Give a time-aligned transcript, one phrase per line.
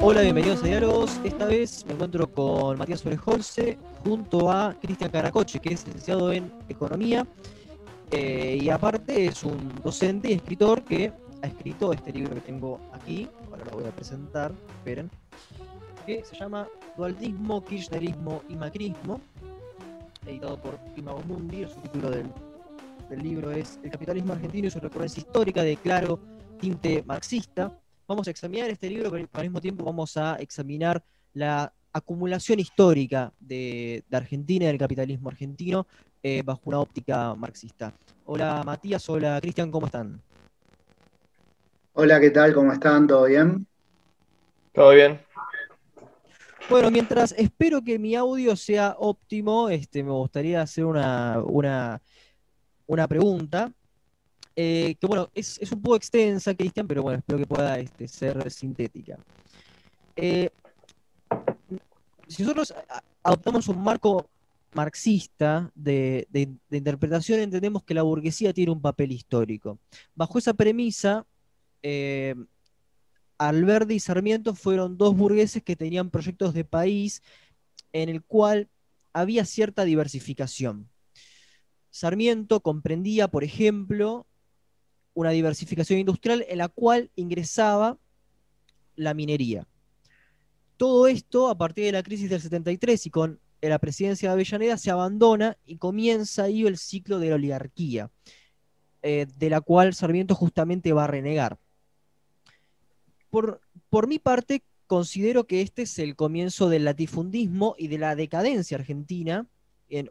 [0.00, 1.20] Hola, bienvenidos a Diálogos.
[1.24, 6.52] Esta vez me encuentro con Matías Orejolce junto a Cristian Caracoche, que es licenciado en
[6.68, 7.26] Economía
[8.12, 11.12] eh, y aparte es un docente y escritor que
[11.42, 15.10] ha escrito este libro que tengo aquí, ahora lo voy a presentar, esperen,
[16.06, 19.20] que se llama Dualismo, Kirchnerismo y Macrismo,
[20.24, 22.26] editado por Imago Mundi, el subtítulo del,
[23.08, 26.18] del libro es El capitalismo argentino y su recurrencia histórica de claro
[26.58, 27.72] tinte marxista.
[28.08, 31.02] Vamos a examinar este libro, pero al mismo tiempo vamos a examinar
[31.34, 35.86] la acumulación histórica de, de Argentina y del capitalismo argentino
[36.22, 37.92] eh, bajo una óptica marxista.
[38.24, 40.20] Hola Matías, hola Cristian, ¿cómo están?
[41.94, 42.52] Hola, ¿qué tal?
[42.52, 43.06] ¿Cómo están?
[43.06, 43.66] ¿Todo bien?
[44.72, 45.20] Todo bien.
[46.68, 52.02] Bueno, mientras espero que mi audio sea óptimo, este, me gustaría hacer una, una,
[52.86, 53.72] una pregunta.
[54.54, 58.08] Eh, que bueno, es, es, un poco extensa, Cristian, pero bueno, espero que pueda este,
[58.08, 59.18] ser sintética.
[60.16, 60.48] Eh,
[62.26, 62.74] si nosotros
[63.22, 64.30] adoptamos un marco
[64.72, 69.78] marxista de, de, interpretación, entendemos que la burguesía tiene un papel histórico.
[70.14, 71.26] Bajo esa premisa,
[71.82, 72.34] eh,
[73.38, 77.22] Alberdi y Sarmiento fueron dos burgueses que tenían proyectos de país
[77.92, 78.68] en el cual
[79.12, 80.88] había cierta diversificación.
[81.96, 84.26] Sarmiento comprendía, por ejemplo,
[85.14, 87.96] una diversificación industrial en la cual ingresaba
[88.96, 89.66] la minería.
[90.76, 94.76] Todo esto, a partir de la crisis del 73 y con la presidencia de Avellaneda,
[94.76, 98.10] se abandona y comienza ahí el ciclo de la oligarquía,
[99.00, 101.58] eh, de la cual Sarmiento justamente va a renegar.
[103.30, 108.14] Por, por mi parte, considero que este es el comienzo del latifundismo y de la
[108.14, 109.48] decadencia argentina,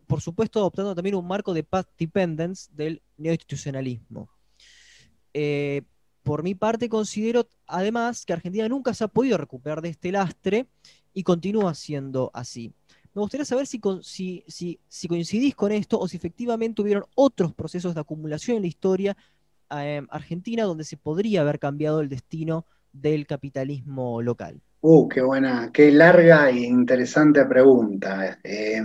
[0.08, 4.30] por supuesto adoptando también un marco de path dependence del neoinstitucionalismo.
[5.34, 5.82] Eh,
[6.24, 10.68] por mi parte, considero además que Argentina nunca se ha podido recuperar de este lastre
[11.14, 12.74] y continúa siendo así.
[13.14, 18.58] Me gustaría saber si coincidís con esto o si efectivamente hubieron otros procesos de acumulación
[18.58, 19.18] en la historia
[19.70, 24.62] eh, argentina donde se podría haber cambiado el destino del capitalismo local.
[24.82, 28.40] Uh, qué buena, qué larga e interesante pregunta.
[28.44, 28.82] Eh,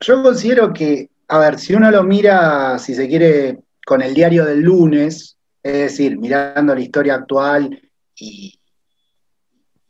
[0.00, 4.44] yo considero que, a ver, si uno lo mira, si se quiere, con el diario
[4.44, 7.80] del lunes, es decir, mirando la historia actual
[8.16, 8.58] y,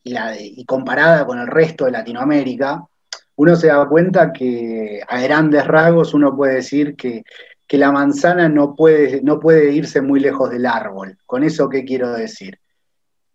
[0.03, 2.85] y comparada con el resto de Latinoamérica,
[3.37, 7.23] uno se da cuenta que a grandes rasgos uno puede decir que,
[7.67, 11.17] que la manzana no puede, no puede irse muy lejos del árbol.
[11.25, 12.59] ¿Con eso qué quiero decir?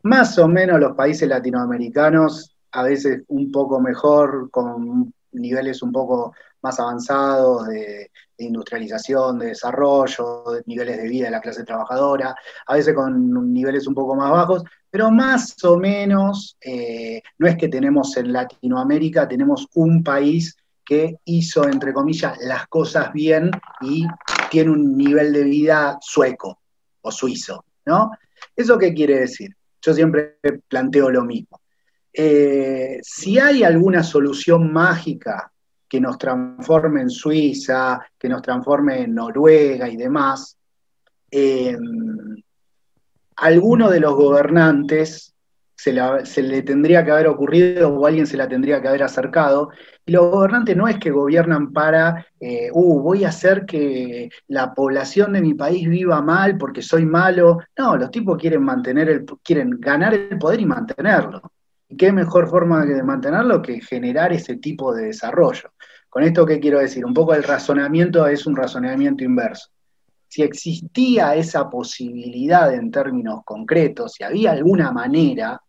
[0.05, 6.31] Más o menos los países latinoamericanos, a veces un poco mejor, con niveles un poco
[6.61, 12.35] más avanzados de, industrialización, de desarrollo, de niveles de vida de la clase trabajadora,
[12.67, 17.57] a veces con niveles un poco más bajos, pero más o menos, eh, no es
[17.57, 20.55] que tenemos en Latinoamérica, tenemos un país
[20.85, 23.49] que hizo, entre comillas, las cosas bien
[23.81, 24.05] y
[24.51, 26.59] tiene un nivel de vida sueco
[27.01, 28.11] o suizo, ¿no?
[28.55, 29.55] ¿Eso qué quiere decir?
[29.85, 31.61] Yo siempre planteo lo mismo.
[32.11, 35.51] Eh, si hay alguna solución mágica
[35.87, 40.57] que nos transforme en Suiza, que nos transforme en Noruega y demás,
[41.29, 41.77] eh,
[43.35, 45.34] alguno de los gobernantes
[45.75, 49.69] se, le tendría que haber ocurrido o alguien se la tendría que haber acercado.
[50.05, 54.73] Y los gobernantes no es que gobiernan para, eh, uh, voy a hacer que la
[54.73, 57.59] población de mi país viva mal porque soy malo.
[57.77, 61.41] No, los tipos quieren mantener el, quieren ganar el poder y mantenerlo.
[61.89, 65.73] ¿Y qué mejor forma de mantenerlo que generar ese tipo de desarrollo?
[66.09, 67.05] Con esto, ¿qué quiero decir?
[67.05, 69.69] Un poco el razonamiento es un razonamiento inverso
[70.27, 75.61] si existía esa posibilidad en términos concretos, si había alguna manera,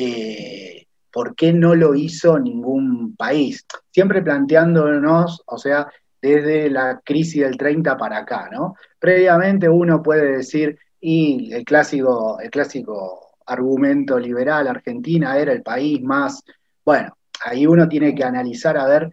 [0.00, 3.66] eh, ¿por qué no lo hizo ningún país?
[3.90, 5.88] Siempre planteándonos, o sea,
[6.22, 8.76] desde la crisis del 30 para acá, ¿no?
[9.00, 16.00] Previamente uno puede decir, y el clásico, el clásico argumento liberal, Argentina era el país
[16.00, 16.44] más,
[16.84, 19.12] bueno, ahí uno tiene que analizar a ver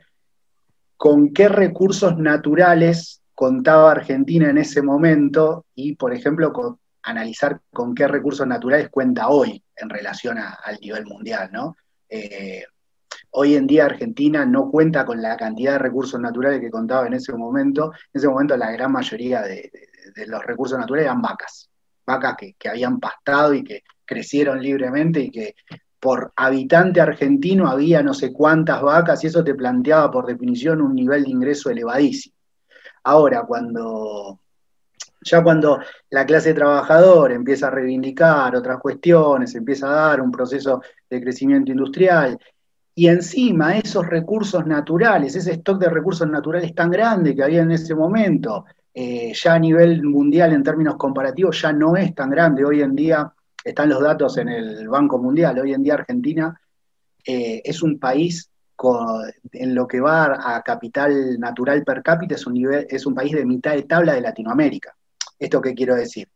[0.97, 7.95] con qué recursos naturales contaba Argentina en ese momento y, por ejemplo, con, analizar con
[7.95, 11.75] qué recursos naturales cuenta hoy en relación a, al nivel mundial, ¿no?
[12.09, 12.63] Eh,
[13.31, 17.13] hoy en día Argentina no cuenta con la cantidad de recursos naturales que contaba en
[17.13, 17.91] ese momento.
[18.13, 19.71] En ese momento la gran mayoría de,
[20.27, 21.69] los recursos naturales eran vacas,
[22.05, 25.55] vacas que, que habían pastado y que crecieron libremente y que
[25.99, 30.93] por habitante argentino había no sé cuántas vacas y eso te planteaba por definición un
[30.93, 32.35] nivel de ingreso elevadísimo.
[33.03, 34.39] Ahora, cuando
[35.25, 35.79] Ya cuando
[36.11, 41.71] la clase trabajadora empieza a reivindicar otras cuestiones, empieza a dar un proceso de crecimiento
[41.71, 42.39] industrial,
[42.93, 47.71] y encima esos recursos naturales, ese stock de recursos naturales tan grande que había en
[47.71, 52.63] ese momento, eh, ya a nivel mundial en términos comparativos ya no es tan grande.
[52.63, 53.29] Hoy en día
[53.63, 56.57] están los datos en el Banco Mundial, hoy en día Argentina
[57.25, 58.49] eh, es un país
[59.51, 62.57] en lo que va a capital natural per cápita, es un,
[62.87, 64.95] es un país de mitad de tabla de Latinoamérica.
[65.37, 66.27] ¿Esto qué quiero decir?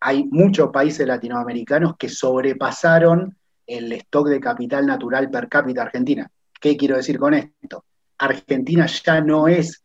[0.00, 3.36] Hay muchos países latinoamericanos que sobrepasaron
[3.66, 6.30] el stock de capital natural per cápita Argentina.
[6.60, 7.84] ¿Qué quiero decir con esto?
[8.18, 9.82] Argentina ya no es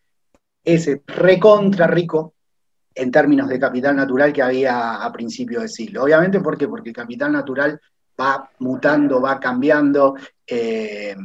[0.63, 2.33] ese recontra rico
[2.93, 6.03] en términos de capital natural que había a principio del siglo.
[6.03, 6.67] Obviamente, ¿por qué?
[6.67, 7.79] Porque el capital natural
[8.19, 10.15] va mutando, va cambiando,
[10.47, 11.15] eh,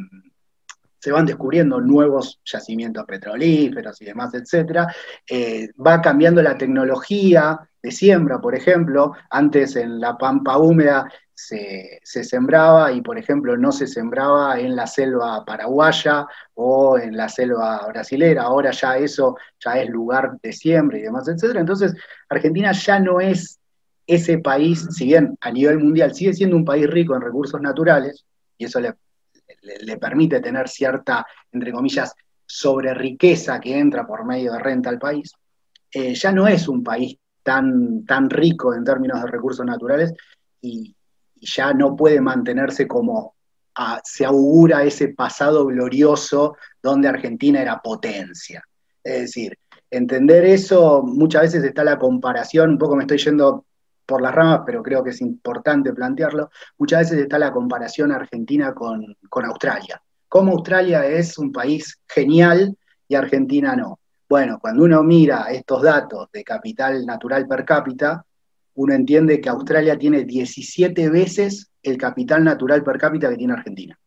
[1.00, 4.94] se van descubriendo nuevos yacimientos petrolíferos y demás, etcétera.
[5.28, 9.12] Eh, va cambiando la tecnología de siembra, por ejemplo.
[9.30, 14.86] Antes en la pampa húmeda se, sembraba y, por ejemplo, no se sembraba en la
[14.86, 18.42] selva paraguaya o en la selva brasilera.
[18.42, 21.60] Ahora ya eso ya es lugar de siembra y demás, etcétera.
[21.60, 21.94] Entonces,
[22.28, 23.58] Argentina ya no es
[24.06, 28.26] ese país, si bien a nivel mundial sigue siendo un país rico en recursos naturales,
[28.58, 28.94] y eso le,
[29.62, 32.14] le, permite tener cierta, entre comillas,
[32.46, 35.32] sobre riqueza que entra por medio de renta al país,
[35.92, 40.12] eh, ya no es un país tan, tan rico en términos de recursos naturales
[40.60, 40.94] y,
[41.40, 43.34] ya no puede mantenerse como
[44.04, 48.62] se augura ese pasado glorioso donde Argentina era potencia.
[49.02, 49.58] Es decir,
[49.90, 53.64] entender eso, muchas veces está la comparación, un poco me estoy yendo
[54.04, 58.74] por las ramas, pero creo que es importante plantearlo, muchas veces está la comparación argentina
[58.74, 60.02] con, con Australia.
[60.28, 62.76] Como Australia es un país genial
[63.08, 63.98] y Argentina no.
[64.28, 68.24] Bueno, cuando uno mira estos datos de capital natural per cápita,
[68.74, 73.98] uno entiende que Australia tiene 17 veces el capital natural per cápita que tiene Argentina.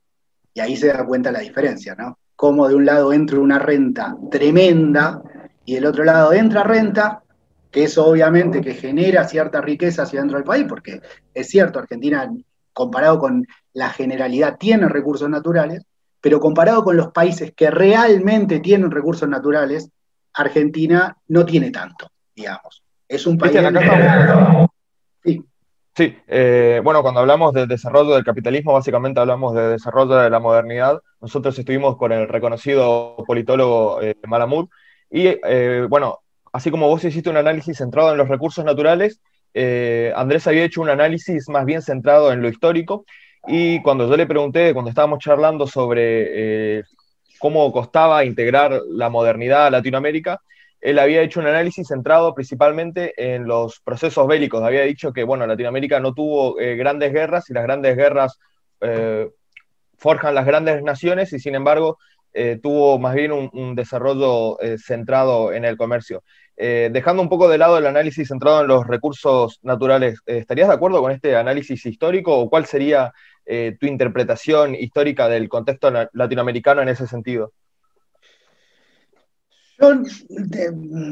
[0.53, 2.19] Y ahí se da cuenta la diferencia, ¿no?
[2.35, 5.21] Como de un lado entra una renta tremenda
[5.65, 7.22] y del otro lado entra renta
[7.73, 11.01] que eso obviamente que genera cierta riqueza hacia dentro del país, porque
[11.33, 12.31] es cierto, Argentina,
[12.71, 15.83] comparado con la generalidad, tiene recursos naturales,
[16.21, 19.89] pero comparado con los países que realmente tienen recursos naturales,
[20.33, 22.83] Argentina no tiene tanto, digamos.
[23.07, 23.57] Es un país...
[25.23, 25.43] Sí.
[25.95, 30.39] Sí, eh, bueno, cuando hablamos del desarrollo del capitalismo, básicamente hablamos de desarrollo de la
[30.39, 30.99] modernidad.
[31.21, 34.69] Nosotros estuvimos con el reconocido politólogo eh, Malamud
[35.09, 36.22] y, eh, bueno,
[36.53, 39.19] así como vos hiciste un análisis centrado en los recursos naturales,
[39.53, 43.05] eh, Andrés había hecho un análisis más bien centrado en lo histórico.
[43.47, 46.83] Y cuando yo le pregunté, cuando estábamos charlando sobre eh,
[47.39, 50.41] cómo costaba integrar la modernidad a Latinoamérica,
[50.79, 54.63] él había hecho un análisis centrado principalmente en los procesos bélicos.
[54.63, 58.39] Había dicho que, bueno, Latinoamérica no tuvo eh, grandes guerras y las grandes guerras
[59.97, 61.99] forjan las grandes naciones y, sin embargo,
[62.61, 66.21] tuvo más bien un desarrollo centrado en el comercio.
[66.55, 70.67] Eh, dejando un poco de lado el análisis centrado en los recursos naturales, eh, ¿estarías
[70.67, 73.11] de acuerdo con este análisis histórico o cuál sería
[73.45, 77.53] eh, tu interpretación histórica del contexto latinoamericano en ese sentido?
[79.79, 79.93] Yo,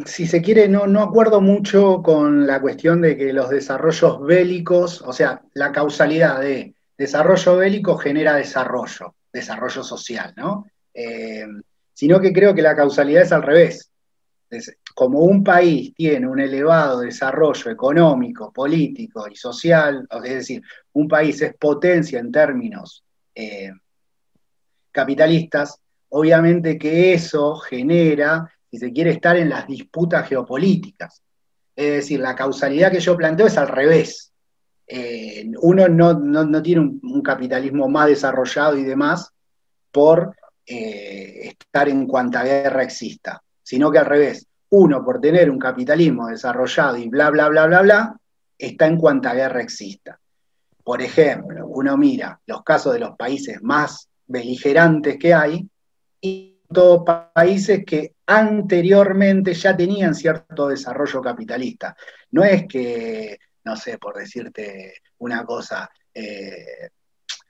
[0.06, 5.02] si se quiere, no, no acuerdo mucho con la cuestión de que los desarrollos bélicos,
[5.02, 10.68] o sea, la causalidad de desarrollo bélico genera desarrollo, desarrollo social, ¿no?
[11.94, 13.91] sino que creo que la causalidad es al revés
[14.94, 20.62] como un país tiene un elevado desarrollo económico, político y social, es decir,
[20.94, 23.04] un país es potencia en términos
[23.34, 23.72] eh,
[24.92, 25.80] capitalistas,
[26.10, 31.22] obviamente que eso genera, si se quiere, estar en las disputas geopolíticas.
[31.76, 34.34] Es decir, la causalidad que yo planteo es al revés.
[34.86, 39.32] Eh, uno no, tiene un, capitalismo más desarrollado y demás
[39.90, 45.58] por eh, estar en cuanta guerra exista sino que al revés, uno por tener un
[45.58, 48.18] capitalismo desarrollado y bla, bla, bla, bla, bla,
[48.58, 50.20] está en cuanta guerra exista.
[50.84, 55.66] Por ejemplo, uno mira los casos de los países más beligerantes que hay
[56.20, 61.96] y todos países que anteriormente ya tenían cierto desarrollo capitalista.
[62.32, 66.90] No es que, no sé, por decirte una cosa, eh,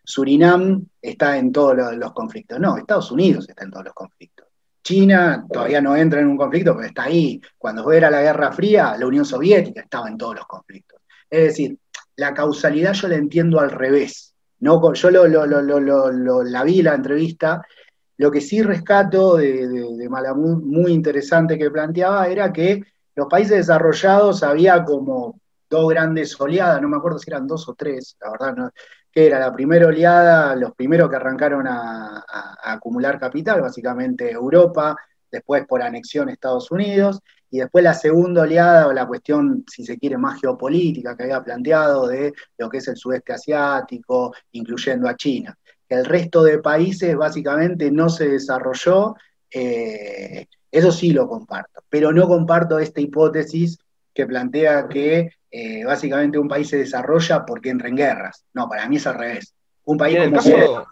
[0.03, 2.59] Surinam está en todos los conflictos.
[2.59, 4.50] No, Estados Unidos está en todos los conflictos.
[4.83, 7.39] China todavía no entra en un conflicto, pero está ahí.
[7.57, 10.99] Cuando era la Guerra Fría, la Unión Soviética estaba en todos los conflictos.
[11.29, 11.77] Es decir,
[12.15, 14.33] la causalidad yo la entiendo al revés.
[14.59, 17.65] No, yo lo, la vi la entrevista.
[18.17, 22.83] Lo que sí rescato de, de, Malamud, muy interesante que planteaba, era que
[23.15, 27.73] los países desarrollados había como dos grandes oleadas, no me acuerdo si eran dos o
[27.73, 28.71] tres, la verdad, no,
[29.11, 32.25] que era la primera oleada, los primeros que arrancaron a,
[32.63, 34.95] acumular capital, básicamente Europa,
[35.29, 39.97] después por anexión Estados Unidos, y después la segunda oleada o la cuestión, si se
[39.97, 45.15] quiere, más geopolítica que había planteado de lo que es el sudeste asiático, incluyendo a
[45.15, 45.57] China.
[45.89, 49.15] El resto de países básicamente no se desarrolló,
[49.49, 53.77] eh, eso sí lo comparto, pero no comparto esta hipótesis
[54.13, 58.45] que plantea que eh, básicamente un país se desarrolla porque entra en guerras.
[58.53, 59.53] No, para mí es al revés.
[59.83, 60.87] Un país en, el caso,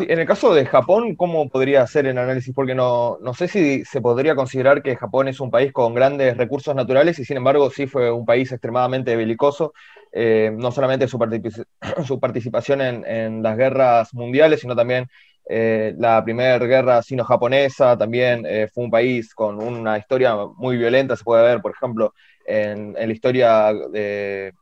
[0.00, 2.54] en el caso de Japón, ¿cómo podría ser el análisis?
[2.54, 6.36] Porque no, no sé si se podría considerar que Japón es un país con grandes
[6.36, 9.72] recursos naturales y sin embargo sí fue un país extremadamente belicoso.
[10.12, 11.18] Eh, no solamente su,
[12.04, 15.06] su participación en, las guerras mundiales, sino también
[15.48, 18.44] eh, la primera guerra sino-japonesa, también
[18.74, 22.12] fue un país con una historia muy violenta, se puede ver, por ejemplo,
[22.44, 24.52] en, la historia eh,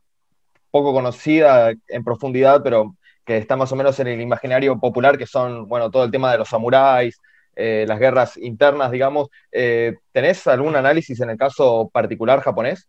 [0.71, 2.95] poco conocida en profundidad, pero
[3.25, 6.31] que está más o menos en el imaginario popular, que son, bueno, todo el tema
[6.31, 7.19] de los samuráis,
[7.55, 9.27] eh, las guerras internas, digamos.
[9.51, 12.87] Eh, ¿Tenés algún análisis en el caso particular japonés?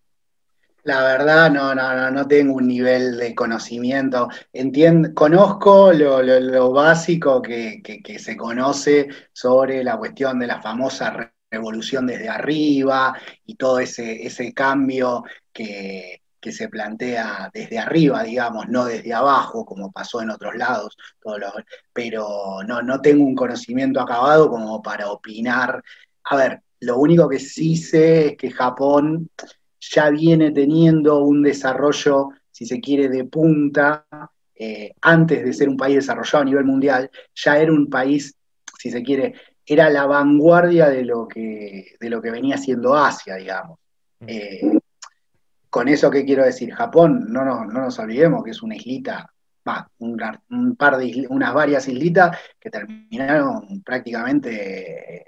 [0.85, 4.29] La verdad, no, no, no, tengo un nivel de conocimiento.
[4.53, 7.83] Entiendo, conozco lo, básico que,
[8.19, 13.15] se conoce sobre la cuestión de la famosa revolución desde arriba
[13.45, 19.93] y todo ese, ese cambio que, se plantea desde arriba, digamos, no desde abajo, como
[19.93, 20.97] pasó en otros lados,
[21.93, 25.83] pero no, no tengo un conocimiento acabado como para opinar.
[26.25, 29.29] A ver, lo único que sí sé es que Japón
[29.81, 34.07] ya viene teniendo un desarrollo, si se quiere, de punta,
[34.55, 38.35] eh, antes de ser un país desarrollado a nivel mundial, ya era un país,
[38.79, 39.35] si se quiere,
[39.73, 43.79] era la vanguardia de lo que, de lo que venía siendo Asia, digamos.
[44.27, 44.63] Eh,
[45.71, 46.75] con eso, ¿qué quiero decir?
[46.75, 49.33] Japón, no, no, nos olvidemos que es una islita,
[49.99, 55.25] un, par de unas varias islitas que terminaron prácticamente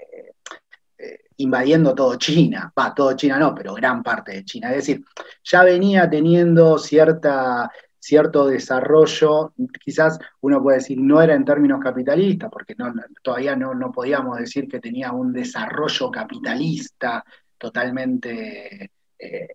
[0.97, 4.71] eh, invadiendo todo China, va, todo China no, pero gran parte de China.
[4.71, 5.05] Es decir,
[5.41, 7.71] ya venía teniendo cierta
[8.03, 12.75] cierto desarrollo, quizás uno puede decir no era en términos capitalistas, porque
[13.21, 17.23] todavía no, podíamos decir que tenía un desarrollo capitalista
[17.57, 19.47] totalmente eh,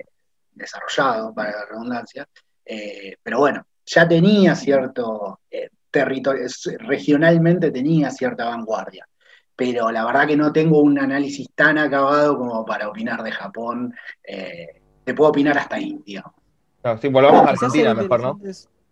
[0.53, 2.27] desarrollado, para la redundancia,
[2.65, 6.47] eh, pero bueno, ya tenía cierto eh, territorio,
[6.79, 9.07] regionalmente tenía cierta vanguardia,
[9.55, 13.95] pero la verdad que no tengo un análisis tan acabado como para opinar de Japón,
[14.25, 16.03] te puedo opinar hasta ahí,
[17.01, 18.41] sí, volvamos a Argentina mejor, ¿no?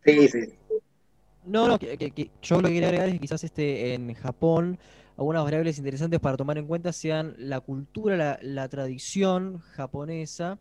[0.04, 0.54] Sí, sí.
[1.44, 4.78] No, no, que, yo lo que quería agregar es que quizás este, en Japón
[5.16, 10.58] algunas variables interesantes para tomar en cuenta sean la cultura, la, tradición japonesa,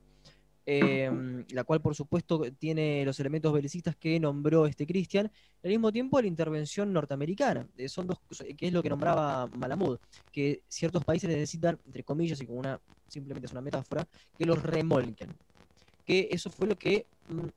[0.65, 5.31] em, la cual por supuesto tiene los elementos belicistas que nombró este Christian,
[5.63, 8.19] y al mismo tiempo la intervención norteamericana, eh, son dos,
[8.55, 9.97] que es lo que nombraba Malamud,
[10.31, 14.61] que ciertos países necesitan, entre comillas, y como una simplemente es una metáfora, que los
[14.61, 15.35] remolquen
[16.05, 17.07] que eso fue lo que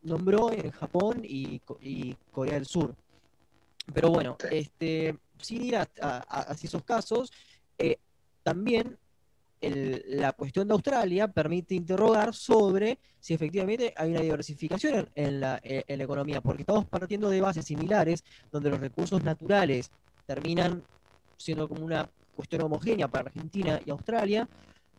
[0.03, 1.61] nombró en Japón y,
[2.31, 2.95] Corea del Sur.
[3.93, 5.89] Pero bueno, este, sin ir a,
[6.63, 7.33] esos casos,
[7.79, 7.99] eh,
[8.43, 8.99] también
[9.61, 15.99] la cuestión de Australia permite interrogar sobre si efectivamente hay una diversificación en la, en
[15.99, 18.23] la, economía, porque estamos partiendo de bases similares
[18.53, 19.91] donde los recursos naturales
[20.27, 20.85] terminan
[21.37, 24.49] siendo como una cuestión homogénea para Argentina y Australia,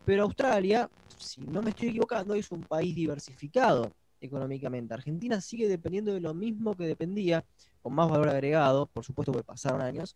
[0.06, 4.94] pero Australia, si no me estoy equivocando, es un país diversificado económicamente.
[4.94, 7.46] Argentina sigue dependiendo de lo mismo que dependía,
[7.82, 10.16] con más valor agregado, por supuesto que pasaron años,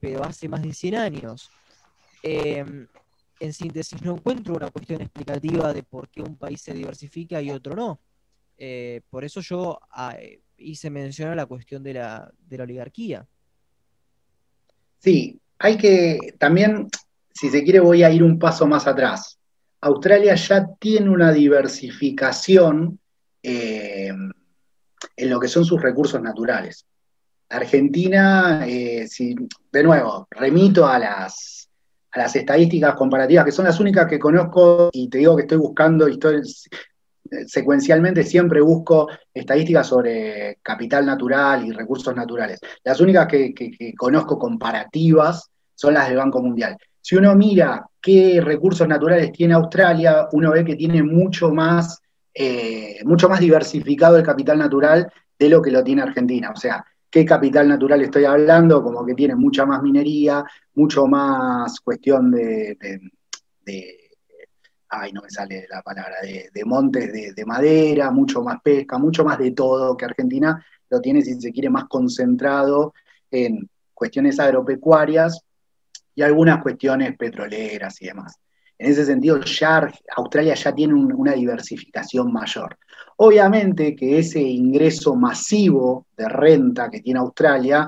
[0.00, 1.50] pero hace más de 100 años.
[2.22, 2.86] Em,
[3.40, 7.50] en síntesis, no encuentro una cuestión explicativa de por qué un país se diversifica y
[7.50, 8.00] otro no.
[8.58, 10.16] Eh, por eso yo ah,
[10.56, 13.26] hice mención a la cuestión de la, de la oligarquía.
[14.98, 16.88] Sí, hay que también
[17.34, 19.38] si se quiere, voy a ir un paso más atrás.
[19.80, 22.98] Australia ya tiene una diversificación
[23.42, 24.12] eh,
[25.16, 26.86] en lo que son sus recursos naturales.
[27.48, 29.06] Argentina, eh,
[29.72, 31.68] de nuevo, remito a las,
[32.12, 35.58] a las estadísticas comparativas, que son las únicas que conozco y te digo que estoy
[35.58, 36.18] buscando, y
[37.46, 42.60] secuencialmente siempre busco estadísticas sobre capital natural y recursos naturales.
[42.84, 46.76] Las únicas que conozco comparativas son las del Banco Mundial.
[47.00, 52.00] Si uno mira qué recursos naturales tiene Australia, uno ve que tiene mucho más,
[52.34, 56.50] eh, mucho más diversificado el capital natural de lo que lo tiene Argentina.
[56.50, 58.82] O sea, ¿qué capital natural estoy hablando?
[58.82, 62.76] Como que tiene mucha más minería, mucho más cuestión de,
[64.88, 69.38] ay, no me sale la palabra, de, montes de, madera, mucho más pesca, mucho más
[69.38, 72.94] de todo, que Argentina lo tiene, si se quiere, más concentrado
[73.30, 75.40] en cuestiones agropecuarias
[76.14, 78.38] y algunas cuestiones petroleras y demás.
[78.82, 82.76] En ese sentido, ya Australia ya tiene una diversificación mayor.
[83.18, 87.86] Obviamente que ese ingreso masivo de renta que tiene Australia,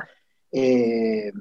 [0.53, 1.33] eh,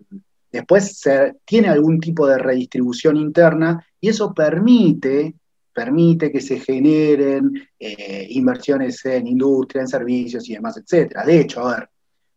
[0.51, 1.03] después
[1.45, 5.35] tiene algún tipo de redistribución interna y eso permite,
[5.71, 11.19] permite que se generen eh, inversiones en industria, en servicios y demás, etc.
[11.27, 11.89] De hecho, a ver,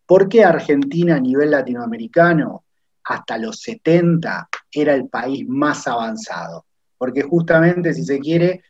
[0.05, 2.65] ¿por qué Argentina a nivel latinoamericano
[3.05, 6.67] hasta los 70 era el país más avanzado?
[6.99, 8.63] Porque justamente, si se quiere,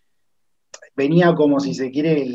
[0.94, 2.26] venía como si se quiere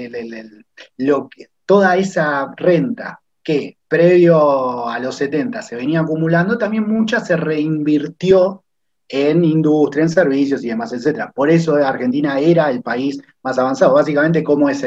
[0.98, 7.20] lo que, toda esa renta que previo a los 70 se venía acumulando, también mucha
[7.20, 8.64] se reinvirtió
[9.12, 11.32] en industria, en servicios y demás, etc.
[11.36, 13.94] Por eso Argentina era el país más avanzado.
[13.94, 14.86] Básicamente, ¿cómo es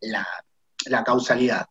[0.00, 1.66] la, causalidad?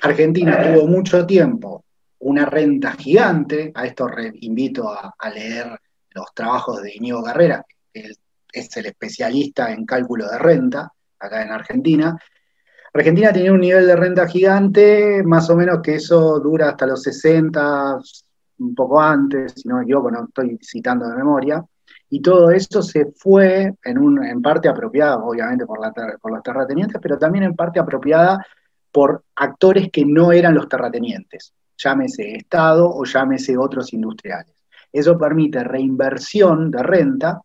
[0.00, 1.84] Argentina tuvo mucho tiempo
[2.20, 4.08] una renta gigante, a esto
[4.40, 5.78] invito a, leer
[6.16, 8.12] los trabajos de Iñigo Carrera, que
[8.52, 12.18] es el especialista en cálculo de renta acá en Argentina,
[12.96, 17.02] Argentina tenía un nivel de renta gigante, más o menos que eso dura hasta los
[17.02, 17.98] 60,
[18.58, 21.62] un poco antes, si no me equivoco, no estoy citando de memoria,
[22.08, 26.42] y todo eso se fue en, un, en parte apropiada, obviamente, por, la, por los
[26.42, 28.44] terratenientes, pero también en parte apropiada
[28.90, 34.55] por actores que no eran los terratenientes, llámese Estado o llámese otros industriales.
[34.98, 37.42] Eso permite reinversión de renta,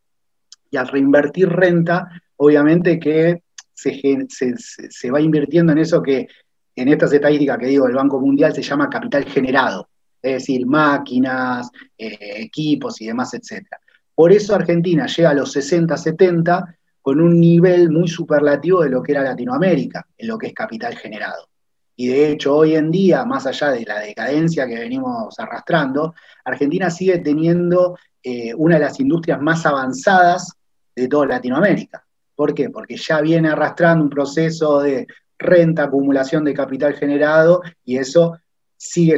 [0.70, 3.44] y al reinvertir renta, obviamente que
[3.74, 6.30] se, va invirtiendo en eso que
[6.74, 9.90] en estas estadísticas que digo del Banco Mundial se llama capital generado,
[10.22, 13.68] es decir, máquinas, eh, equipos y demás, etc.
[14.16, 19.04] Por eso Argentina llega a los 60, 70 con un nivel muy superlativo de lo
[19.04, 21.50] que era Latinoamérica, en lo que es capital generado.
[21.96, 26.14] Y de hecho, hoy en día, más allá de la decadencia que venimos arrastrando,
[26.46, 30.54] Argentina sigue teniendo eh, una de las industrias más avanzadas
[30.96, 32.06] de toda Latinoamérica.
[32.36, 32.70] ¿Por qué?
[32.70, 38.38] Porque ya viene arrastrando un proceso de renta, acumulación de capital generado y eso
[38.78, 39.18] sigue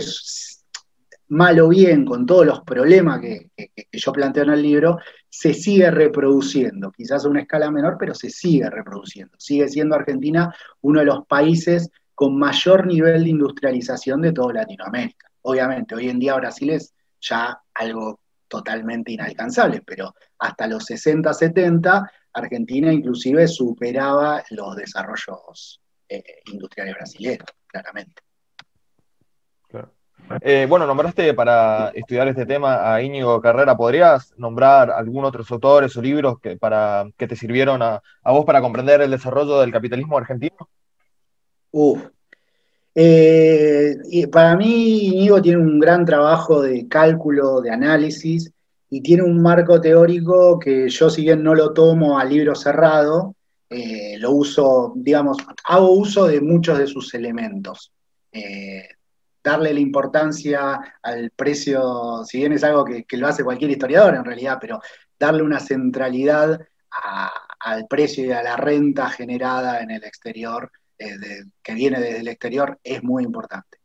[1.29, 3.49] mal o bien con todos los problemas que,
[3.91, 8.29] yo planteo en el libro, se sigue reproduciendo, quizás a una escala menor, pero se
[8.29, 9.33] sigue reproduciendo.
[9.37, 11.89] Sigue siendo Argentina uno de los países
[12.23, 15.29] con mayor nivel de industrialización de toda Latinoamérica.
[15.41, 22.09] Obviamente, hoy en día Brasil es ya algo totalmente inalcanzable, pero hasta los 60, 70
[22.31, 28.21] Argentina inclusive superaba los desarrollos eh, industriales brasileños, claramente.
[30.39, 33.75] Eh, bueno, nombraste para estudiar este tema a Íñigo Carrera.
[33.75, 38.61] ¿Podrías nombrar algún otros autores o libros que, para, que te sirvieron a, vos para
[38.61, 40.69] comprender el desarrollo del capitalismo argentino?
[41.73, 42.03] Uf.
[42.95, 48.51] Eh, para mí, Íñigo tiene un gran trabajo de cálculo, de análisis,
[48.91, 53.35] y tiene un marco teórico que yo si bien no lo tomo a libro cerrado,
[53.69, 57.91] eh, lo uso, digamos, hago uso de muchos de sus elementos.
[58.31, 58.87] Eh,
[59.43, 64.25] darle la importancia al precio, si bien es algo que, lo hace cualquier historiador en
[64.25, 64.79] realidad, pero
[65.19, 66.61] darle una centralidad
[67.59, 72.79] al precio y a la renta generada en el exterior, que viene desde el exterior,
[72.83, 73.77] es muy importante.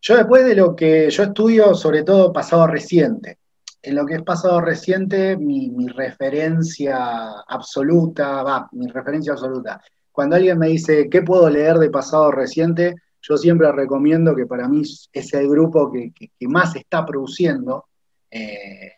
[0.00, 3.38] Yo después de lo que yo estudio, sobre todo pasado reciente,
[3.82, 9.80] en lo que es pasado reciente, mi, referencia absoluta, va, mi referencia absoluta.
[10.10, 12.94] Cuando alguien me dice, ¿qué puedo leer de pasado reciente?
[13.20, 16.12] Yo siempre recomiendo que para mí es el grupo que,
[16.48, 17.86] más está produciendo,
[18.30, 18.92] eh,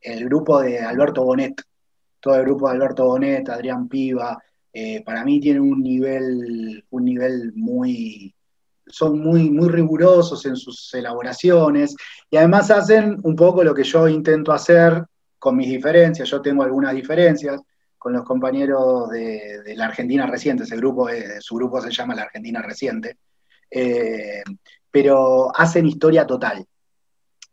[0.00, 1.62] el grupo de Alberto Bonet.
[2.20, 4.38] Todo el grupo de Alberto Bonet, Adrián Piva,
[4.72, 8.34] eh, para mí tiene un nivel, un nivel muy,
[8.86, 11.94] son muy, muy rigurosos en sus elaboraciones
[12.30, 15.04] y además hacen un poco lo que yo intento hacer
[15.38, 16.30] con mis diferencias.
[16.30, 17.60] Yo tengo algunas diferencias
[17.98, 22.22] con los compañeros de, la Argentina Reciente, ese grupo, eh, su grupo se llama la
[22.22, 23.18] Argentina Reciente,
[23.70, 24.42] eh,
[24.90, 26.64] pero hacen historia total.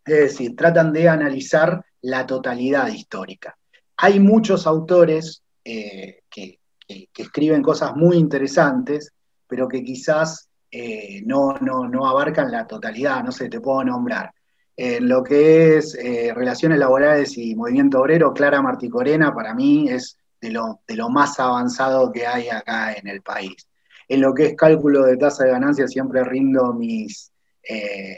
[0.06, 3.58] Es decir, tratan de analizar la totalidad histórica.
[3.98, 6.59] Hay muchos autores que,
[6.90, 9.14] escriben cosas muy interesantes,
[9.48, 14.32] pero que quizás eh, no, no, no abarcan la totalidad, no sé, te puedo nombrar.
[14.76, 20.18] En lo que es eh, relaciones laborales y movimiento obrero, Clara Marticorena para mí es
[20.40, 23.68] de lo, de lo más avanzado que hay acá en el país.
[24.08, 28.18] En lo que es cálculo de tasa de ganancia siempre rindo mis, eh,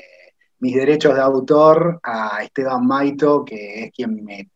[0.59, 4.49] mis derechos de autor a Esteban Maito, que es quien me,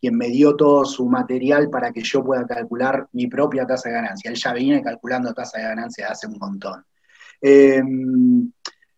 [0.00, 3.96] quien me dio todo su material para que yo pueda calcular mi propia tasa de
[3.96, 4.30] ganancia.
[4.30, 6.84] Él ya viene calculando tasa de ganancia hace un montón.
[7.40, 8.50] Em,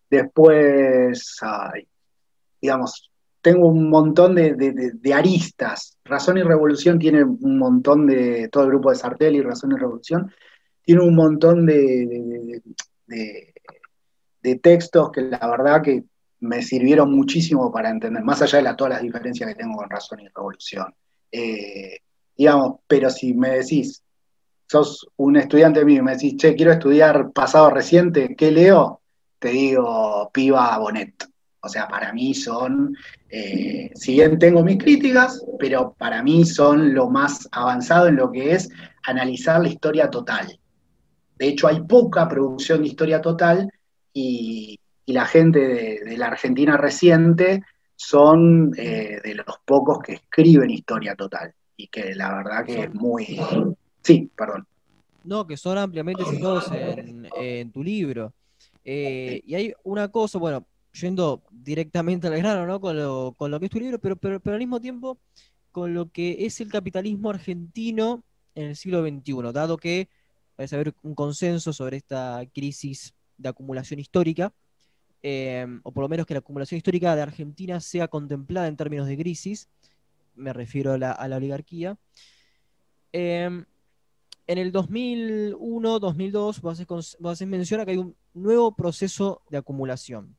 [0.09, 1.37] después,
[2.61, 3.11] digamos,
[3.41, 5.97] tengo un montón de, aristas.
[6.05, 10.31] Razón y Revolución tiene un montón de, todo el grupo de Sartel Razón y Revolución,
[10.81, 12.61] tiene un montón de,
[14.61, 16.05] textos que la verdad que
[16.43, 20.19] me sirvieron muchísimo para entender, más allá de todas las diferencias que tengo con Razón
[20.19, 20.93] y Revolución.
[21.31, 21.99] Eh,
[22.37, 24.03] digamos, pero si me decís,
[24.67, 29.01] sos un estudiante mío y me decís, che, quiero estudiar pasado reciente, ¿qué leo?
[29.39, 31.29] Te digo, piba Bonet.
[31.61, 32.93] O sea, para mí son,
[33.29, 38.29] eh, si bien tengo mis críticas, pero para mí son lo más avanzado en lo
[38.31, 38.69] que es
[39.03, 40.59] analizar la historia total.
[41.37, 43.71] De hecho, hay poca producción de historia total
[44.11, 45.59] y, la gente
[46.05, 47.63] de, la Argentina reciente
[47.95, 52.93] son eh, de los pocos que escriben historia total y que la verdad que es
[52.93, 53.39] muy...
[54.01, 54.65] Sí, perdón.
[55.23, 58.33] No, que son ampliamente citados en, tu libro.
[58.83, 62.79] Eh, y hay una cosa, bueno, yendo directamente al grano, ¿no?
[62.79, 65.17] Con lo, con lo que es tu libro, pero, pero, pero, al mismo tiempo
[65.71, 70.07] con lo que es el capitalismo argentino en el siglo XXI, dado que
[70.55, 74.53] parece haber un consenso sobre esta crisis de acumulación histórica,
[75.23, 79.07] eh, o por lo menos que la acumulación histórica de Argentina sea contemplada en términos
[79.07, 79.69] de crisis,
[80.35, 81.97] me refiero a la, oligarquía.
[83.13, 83.65] Em,
[84.47, 86.85] en el 2001, 2002, vos
[87.25, 90.35] haces, mención a que hay un nuevo proceso de acumulación.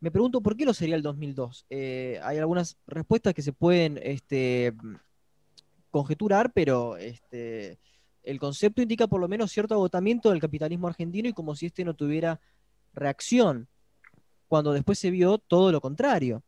[0.00, 1.66] Me pregunto por qué lo sería el 2002.
[1.70, 4.74] Eh, hay algunas respuestas que se pueden este,
[5.90, 7.78] conjeturar, pero este,
[8.24, 11.84] el concepto indica por lo menos cierto agotamiento del capitalismo argentino y como si este
[11.84, 12.40] no tuviera
[12.94, 13.68] reacción,
[14.48, 16.42] cuando después se vio todo lo contrario.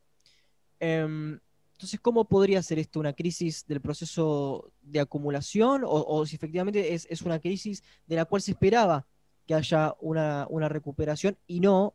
[0.81, 1.39] Em,
[1.73, 7.23] entonces, ¿cómo podría ser esto una crisis del proceso de acumulación o, si efectivamente es,
[7.23, 9.07] una crisis de la cual se esperaba
[9.47, 11.95] que haya una, recuperación y no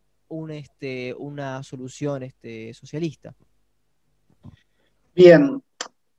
[0.50, 3.34] este, una solución este, socialista?
[5.16, 5.62] Bien,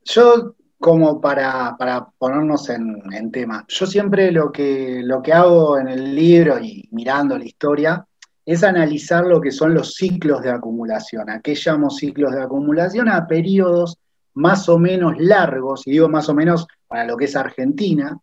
[0.03, 1.77] yo como para,
[2.17, 7.37] ponernos en, tema, yo siempre lo que, lo que hago en el libro y mirando
[7.37, 8.05] la historia
[8.45, 11.29] es analizar lo que son los ciclos de acumulación.
[11.29, 13.09] ¿A qué llamo ciclos de acumulación?
[13.09, 13.97] A periodos
[14.33, 18.17] más o menos largos, y digo más o menos para lo que es Argentina,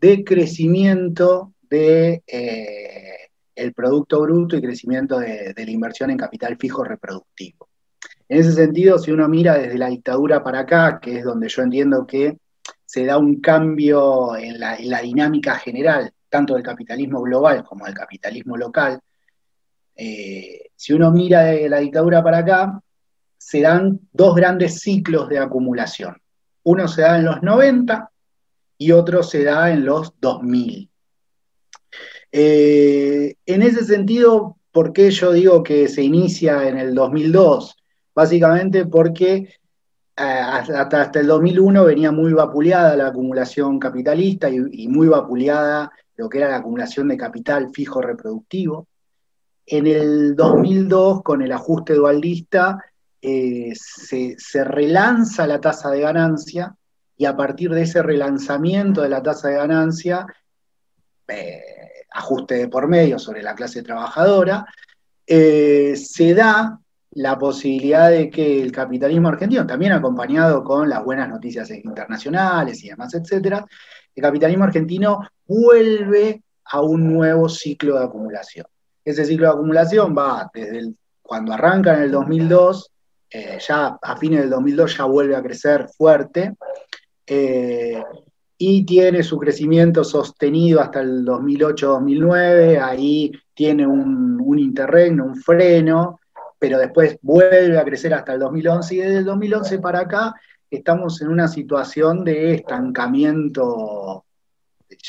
[0.00, 6.84] de crecimiento de eh, el Producto Bruto y crecimiento de, la inversión en capital fijo
[6.84, 7.68] reproductivo.
[8.28, 11.62] En ese sentido, si uno mira desde la dictadura para acá, que es donde yo
[11.62, 12.38] entiendo que
[12.84, 17.86] se da un cambio en la, en la dinámica general, tanto del capitalismo global como
[17.86, 19.00] del capitalismo local,
[19.98, 22.80] eh, si uno mira de la dictadura para acá,
[23.36, 26.16] se dan dos grandes ciclos de acumulación.
[26.62, 28.08] Uno se da en los 90
[28.78, 30.88] y otro se da en los 2000.
[32.30, 37.76] Eh, en ese sentido, ¿por qué yo digo que se inicia en el 2002?
[38.14, 39.50] Básicamente porque eh,
[40.16, 46.50] hasta, el 2001 venía muy vapuleada la acumulación capitalista y muy vapuleada lo que era
[46.50, 48.86] la acumulación de capital fijo reproductivo.
[49.70, 52.82] En el 2002, con el ajuste dualista,
[53.20, 56.74] eh, se, relanza la tasa de ganancia
[57.18, 60.26] y a partir de ese relanzamiento de la tasa de ganancia,
[61.26, 61.60] eh,
[62.12, 64.64] ajuste de por medio sobre la clase trabajadora,
[65.26, 71.28] eh, se da la posibilidad de que el capitalismo argentino, también acompañado con las buenas
[71.28, 73.66] noticias internacionales y demás, etcétera,
[74.14, 78.66] el capitalismo argentino vuelve a un nuevo ciclo de acumulación.
[79.08, 80.92] Ese ciclo de acumulación va desde
[81.22, 82.90] cuando arranca en el 2002,
[83.30, 86.54] eh, ya a fines del 2002 ya vuelve a crecer fuerte,
[87.26, 88.04] eh,
[88.58, 96.20] y tiene su crecimiento sostenido hasta el 2008-2009, ahí tiene un, un interregno, un freno,
[96.58, 100.34] pero después vuelve a crecer hasta el 2011, y desde el 2011 para acá
[100.70, 104.26] estamos en una situación de estancamiento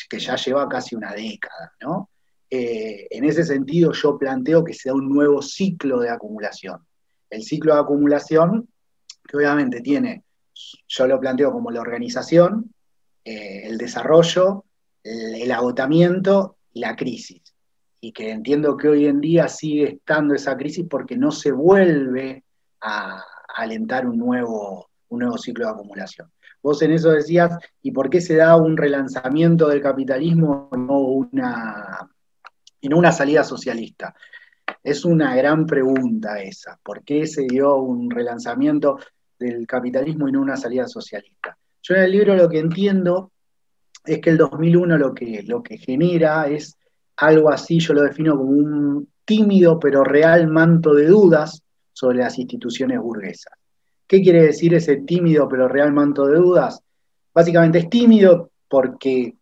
[0.09, 2.08] que ya lleva casi una década, ¿no?
[2.51, 6.85] Eh, en ese sentido yo planteo que sea un nuevo ciclo de acumulación.
[7.29, 8.67] El ciclo de acumulación,
[9.27, 10.23] que obviamente tiene,
[10.87, 12.73] yo lo planteo como la organización,
[13.23, 14.65] eh, el desarrollo,
[15.03, 17.41] el, agotamiento y la crisis.
[18.01, 22.43] Y que entiendo que hoy en día sigue estando esa crisis porque no se vuelve
[22.81, 23.23] a,
[23.55, 26.31] alentar un nuevo, un nuevo ciclo de acumulación.
[26.61, 32.09] Vos en eso decías, ¿y por qué se da un relanzamiento del capitalismo, no una,
[32.81, 34.13] y no una salida socialista?
[34.83, 36.79] Es una gran pregunta esa.
[36.83, 38.99] ¿Por qué se dio un relanzamiento?
[39.39, 41.57] del capitalismo y no una salida socialista.
[41.81, 43.31] Yo en el libro lo que entiendo
[44.05, 46.77] es que el 2001 lo que, lo que genera es
[47.17, 51.61] algo así, yo lo defino como un tímido pero real manto de dudas
[51.93, 53.53] sobre las instituciones burguesas.
[54.07, 56.81] ¿Qué quiere decir ese tímido pero real manto de dudas?
[57.33, 59.35] Básicamente es tímido porque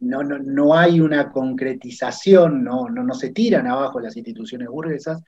[0.00, 5.22] no, no, hay una concretización, no, no, no se tiran abajo las instituciones burguesas,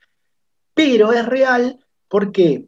[0.73, 2.67] pero es real porque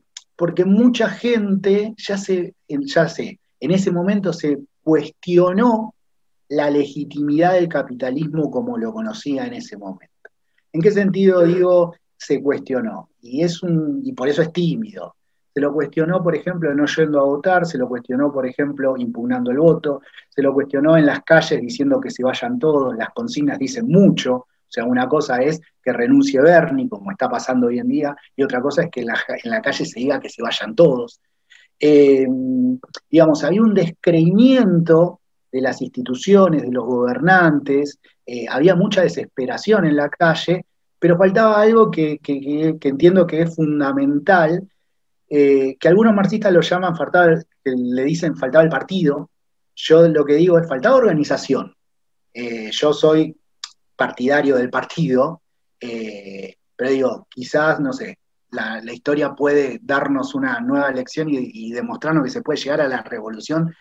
[0.65, 5.95] mucha gente ya se, ya se, en ese momento se cuestionó
[6.49, 10.13] la legitimidad del capitalismo como lo conocía en ese momento.
[10.71, 13.09] ¿En qué sentido digo se cuestionó?
[13.21, 15.15] Y, es un, y por eso es tímido.
[15.55, 19.51] Se lo cuestionó, por ejemplo, no yendo a votar, se lo cuestionó, por ejemplo, impugnando
[19.51, 23.57] el voto, se lo cuestionó en las calles diciendo que se vayan todos, las consignas
[23.57, 27.87] dicen mucho, o sea, una cosa es que renuncie Bernie, como está pasando hoy en
[27.87, 29.07] día, y otra cosa es que en
[29.49, 31.21] la, calle se diga que se vayan todos.
[31.79, 32.27] Eh,
[33.09, 39.95] digamos, había un descreimiento de las instituciones, de los gobernantes, eh, había mucha desesperación en
[39.95, 40.65] la calle,
[40.99, 42.19] pero faltaba algo que,
[42.81, 44.67] entiendo que es fundamental,
[45.37, 49.29] eh, que algunos marxistas lo llaman, faltaba, le dicen faltaba el partido,
[49.75, 51.75] yo lo que digo es faltaba organización.
[52.33, 53.35] yo soy
[53.95, 55.41] partidario del partido,
[55.79, 58.19] eh, pero digo, quizás, no sé,
[58.51, 63.01] la, historia puede darnos una nueva lección y, demostrarnos que se puede llegar a la
[63.01, 63.73] revolución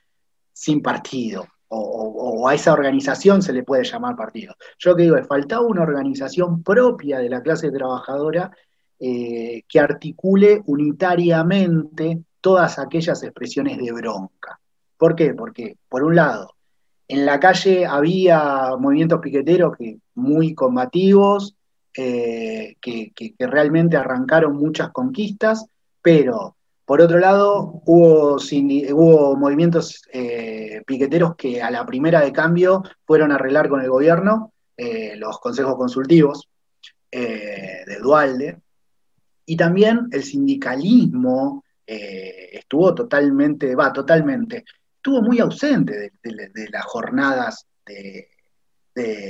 [0.53, 4.55] sin partido, o, a esa organización se le puede llamar partido.
[4.79, 8.51] Yo que digo, faltaba una organización propia de la clase trabajadora
[9.01, 14.61] eh, que articule unitariamente todas aquellas expresiones de bronca.
[14.97, 15.35] ¿Por qué?
[15.35, 16.55] Porque, por un lado,
[17.09, 21.57] en la calle había movimientos piqueteros que, muy combativos,
[21.97, 25.67] eh, que, realmente arrancaron muchas conquistas,
[26.01, 33.33] pero por otro lado hubo, movimientos eh, piqueteros que a la primera de cambio fueron
[33.33, 34.53] a arreglar con el gobierno,
[35.17, 36.49] los consejos consultivos
[37.11, 38.64] de Dualde,
[39.47, 44.65] y también el sindicalismo estuvo totalmente, va, totalmente,
[44.97, 48.29] estuvo muy ausente de, las jornadas de,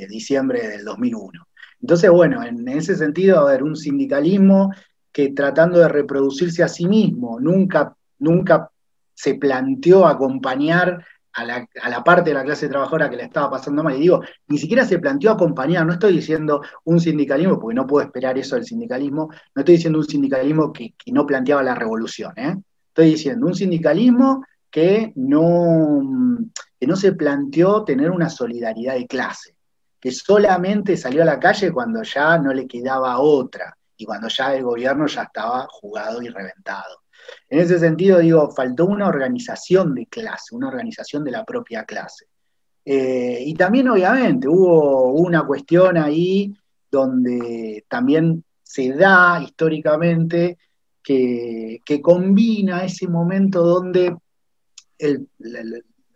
[0.09, 1.49] diciembre del 2001.
[1.81, 4.73] Entonces, bueno, en ese sentido, a ver, un sindicalismo
[5.11, 8.71] que tratando de reproducirse a sí mismo, nunca, nunca
[9.15, 13.97] se planteó acompañar a la, parte de la clase trabajadora que le estaba pasando mal.
[13.97, 18.07] Y digo, ni siquiera se planteó acompañar, no estoy diciendo un sindicalismo, porque no puedo
[18.07, 22.33] esperar eso del sindicalismo, no estoy diciendo un sindicalismo que, que no planteaba la revolución,
[22.37, 22.57] ¿eh?
[22.89, 26.01] estoy diciendo un sindicalismo que no,
[26.79, 29.57] que no se planteó tener una solidaridad de clase,
[30.01, 34.55] que solamente salió a la calle cuando ya no le quedaba otra y cuando ya
[34.55, 37.04] el gobierno ya estaba jugado y reventado.
[37.49, 42.27] En ese sentido, digo, faltó una organización de clase, una organización de la propia clase.
[42.85, 46.55] Eh, y también, obviamente, hubo una cuestión ahí
[46.91, 50.59] donde también se da históricamente
[51.03, 54.17] que, combina ese momento donde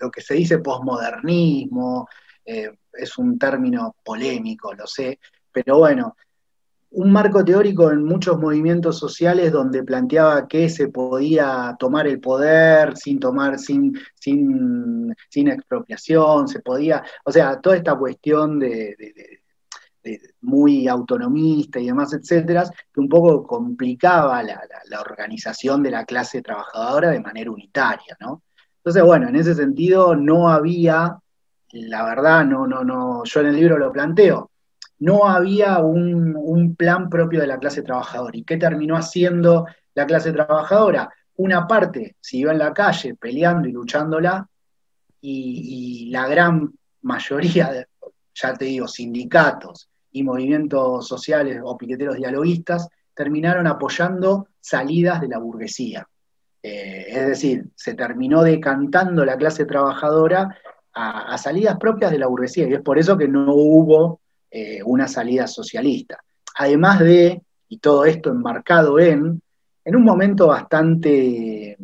[0.01, 2.09] lo que se dice posmodernismo,
[2.45, 5.19] eh, es un término polémico, lo sé,
[5.53, 6.17] pero bueno,
[6.91, 12.97] un marco teórico en muchos movimientos sociales donde planteaba que se podía tomar el poder
[12.97, 18.97] sin tomar, sin, sin, sin expropiación, se podía, o sea, toda esta cuestión de,
[20.41, 26.41] muy autonomista y demás, etcétera, que un poco complicaba la, la, organización de la clase
[26.41, 28.43] trabajadora de manera unitaria, ¿no?
[28.79, 31.19] Entonces, bueno, en ese sentido no había,
[31.73, 34.48] la verdad, no, no, no, yo en el libro lo planteo,
[35.01, 38.37] no había un, plan propio de la clase trabajadora.
[38.37, 41.11] ¿Y qué terminó haciendo la clase trabajadora?
[41.37, 44.47] Una parte siguió en la calle peleando y luchándola,
[45.21, 47.87] y, la gran mayoría,
[48.35, 55.39] ya te digo, sindicatos y movimientos sociales o piqueteros dialoguistas, terminaron apoyando salidas de la
[55.39, 56.07] burguesía.
[56.63, 60.57] Eh, es decir, se terminó decantando la clase trabajadora
[60.95, 65.09] a, salidas propias de la burguesía y es por eso que no hubo eh, una
[65.09, 66.19] salida socialista.
[66.57, 69.41] Además de, y todo esto enmarcado en,
[69.85, 71.77] en un momento bastante,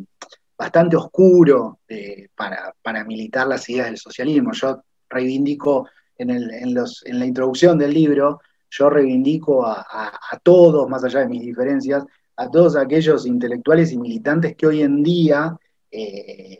[0.57, 4.51] bastante oscuro eh, para, militar las ideas del socialismo.
[4.53, 11.41] Yo reivindico en, la introducción del libro, yo reivindico a todos, más allá de mis
[11.41, 12.03] diferencias,
[12.37, 15.57] a todos aquellos intelectuales y militantes que hoy en día
[15.91, 16.59] eh,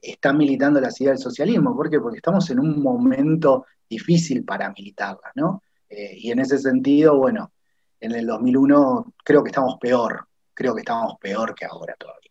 [0.00, 1.74] están militando la ciudad del socialismo.
[1.74, 1.98] ¿Por qué?
[2.00, 5.62] Porque estamos en un momento difícil para militarla, ¿no?
[5.88, 7.52] Eh, y en ese sentido, bueno,
[8.00, 12.30] en el 2001 creo que estamos peor, creo que estamos peor que ahora todavía.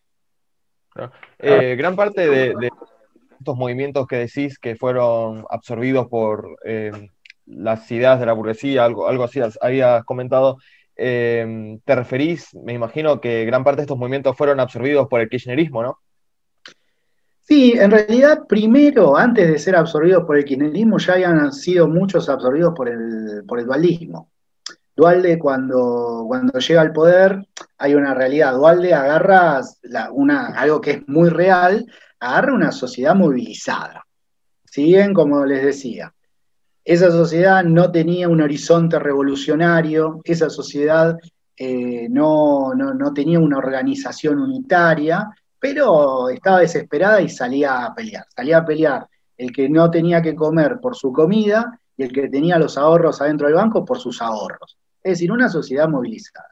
[1.39, 2.69] Eh, gran parte de,
[3.39, 7.09] estos movimientos que decís que fueron absorbidos por eh,
[7.45, 10.57] las ideas de la burguesía, algo, algo así habías comentado,
[10.95, 15.29] eh, te referís, me imagino que gran parte de estos movimientos fueron absorbidos por el
[15.29, 15.99] kirchnerismo, ¿no?
[17.45, 22.29] Sí, en realidad primero, antes de ser absorbidos por el kirchnerismo, ya habían sido muchos
[22.29, 24.29] absorbidos por el, por el dualismo.
[24.95, 28.53] Dualde cuando, cuando llega al poder hay una realidad.
[28.53, 29.61] Dualde agarra
[30.11, 31.85] una, algo que es muy real,
[32.19, 34.05] agarra una sociedad movilizada.
[34.63, 36.13] Siguen, como les decía,
[36.85, 41.17] esa sociedad no tenía un horizonte revolucionario, esa sociedad
[41.55, 45.29] eh, no, no, tenía una organización unitaria,
[45.63, 48.25] pero estaba desesperada y salía a pelear.
[48.35, 52.27] Salía a pelear el que no tenía que comer por su comida y el que
[52.27, 54.77] tenía los ahorros adentro del banco por sus ahorros.
[55.01, 56.49] Es decir, una sociedad movilizada.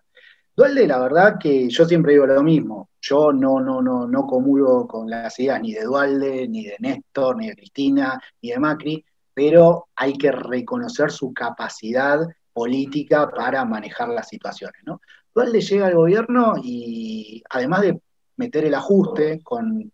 [0.56, 4.88] Dualde, la verdad que yo siempre digo lo mismo, yo no, no, no, no comulgo
[4.88, 9.06] con las ideas ni de Dualde, ni de Néstor, ni de Cristina, ni de Macri,
[9.34, 14.82] pero hay que reconocer su capacidad política para manejar las situaciones.
[14.86, 15.02] ¿no?
[15.36, 18.00] Dualde llega al gobierno y además de
[18.42, 19.92] meter el ajuste con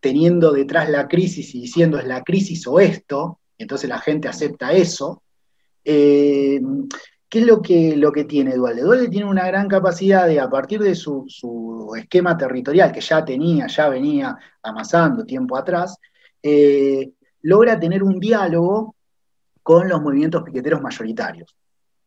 [0.00, 4.72] teniendo detrás la crisis y diciendo es la crisis o esto, entonces la gente acepta
[4.72, 5.22] eso.
[5.84, 6.60] Eh,
[7.28, 8.82] ¿Qué es lo que, lo que tiene Dualde?
[8.82, 11.26] Dualde tiene una gran capacidad de, a partir de su,
[11.96, 15.96] esquema territorial que ya tenía, ya venía amasando tiempo atrás,
[16.42, 17.12] eh,
[17.42, 18.94] logra tener un diálogo
[19.62, 21.54] con los movimientos piqueteros mayoritarios.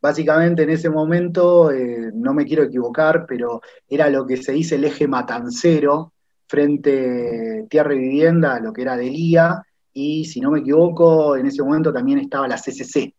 [0.03, 4.75] Básicamente en ese momento, eh, no me quiero equivocar, pero era lo que se dice
[4.75, 6.11] el eje matancero
[6.45, 9.63] frente Tierra y Vivienda, lo que era Delía,
[9.93, 13.13] y si no me equivoco, en ese momento también estaba la CCC.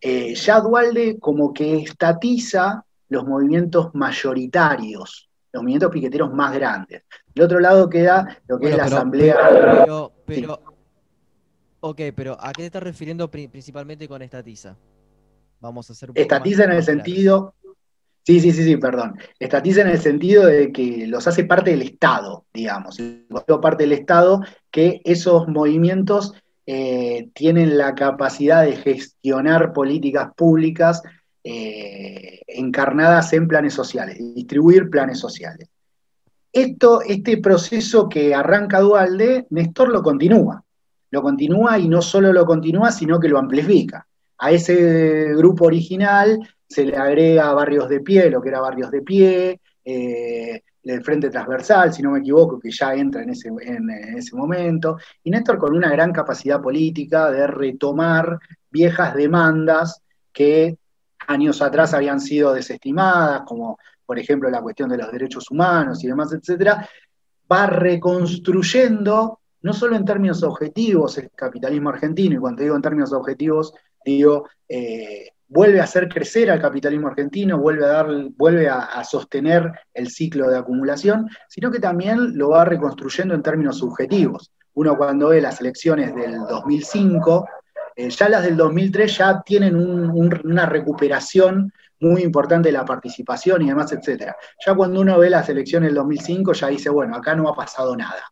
[0.00, 7.04] Eh, ya Dualde como que estatiza los movimientos mayoritarios, los movimientos piqueteros más grandes.
[7.32, 9.36] Del otro lado queda lo que es la asamblea.
[10.26, 10.60] Pero,
[11.78, 14.76] Ok, pero ¿a qué te estás refiriendo principalmente con estatiza?
[15.62, 17.54] Vamos a hacer un Estatiza en el sentido.
[18.24, 19.16] Sí, sí, sí, sí, perdón.
[19.38, 22.98] Estatiza en el sentido de que los hace parte del Estado, digamos.
[23.62, 26.34] Parte del Estado que esos movimientos
[26.66, 31.00] eh, tienen la capacidad de gestionar políticas públicas
[31.44, 35.68] eh, encarnadas en planes sociales, distribuir planes sociales.
[36.52, 40.64] Esto, este proceso que arranca Dualde, Néstor lo continúa
[41.12, 44.06] lo continúa y no solo lo continúa, sino que lo amplifica.
[44.44, 49.00] A ese grupo original se le agrega Barrios de Pie, lo que era Barrios de
[49.02, 53.88] Pie, eh, el Frente Transversal, si no me equivoco, que ya entra en ese, en,
[54.16, 60.02] ese momento, y Néstor con una gran capacidad política de retomar viejas demandas
[60.32, 60.76] que
[61.28, 66.08] años atrás habían sido desestimadas, como por ejemplo la cuestión de los derechos humanos y
[66.08, 66.88] demás, etcétera,
[67.50, 73.12] va reconstruyendo no solo en términos objetivos el capitalismo argentino, y cuando digo en términos
[73.12, 73.72] objetivos,
[74.04, 79.70] digo, eh, vuelve a hacer crecer al capitalismo argentino, vuelve, a, dar, vuelve a, sostener
[79.92, 84.50] el ciclo de acumulación, sino que también lo va reconstruyendo en términos subjetivos.
[84.74, 87.46] Uno cuando ve las elecciones del 2005,
[87.96, 93.68] eh, ya las del 2003 ya tienen una recuperación muy importante de la participación y
[93.68, 94.34] demás, etcétera.
[94.64, 97.94] Ya cuando uno ve las elecciones del 2005 ya dice, bueno, acá no ha pasado
[97.94, 98.31] nada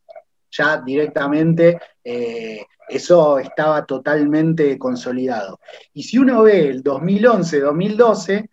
[0.50, 5.60] ya directamente eh, eso estaba totalmente consolidado.
[5.94, 8.48] Y si uno ve el 2011-2012,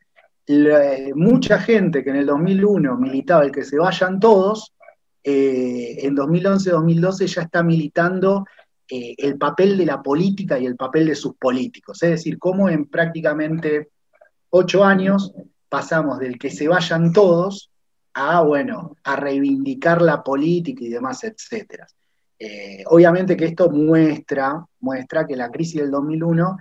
[1.16, 4.74] mucha gente que en el 2001 militaba el que se vayan todos,
[5.24, 8.46] eh, en 2011-2012 ya está militando
[8.90, 12.02] eh, el papel de la política y el papel de sus políticos.
[12.04, 13.90] Es decir, cómo en prácticamente
[14.50, 15.34] ocho años
[15.68, 17.72] pasamos del que se vayan todos
[18.20, 21.86] a, bueno, a reivindicar la política y demás, etcétera.
[22.40, 26.58] Eh, obviamente que esto muestra, muestra que la crisis del 2001,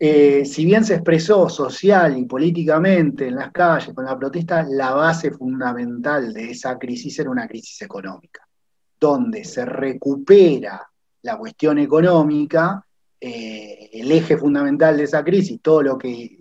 [0.00, 4.90] eh, si bien se expresó social y políticamente en las calles con la protesta, la
[4.94, 8.44] base fundamental de esa crisis era una crisis económica,
[8.98, 10.90] donde se recupera
[11.22, 12.84] la cuestión económica,
[13.20, 16.40] eh, el eje fundamental de esa crisis, todo lo que,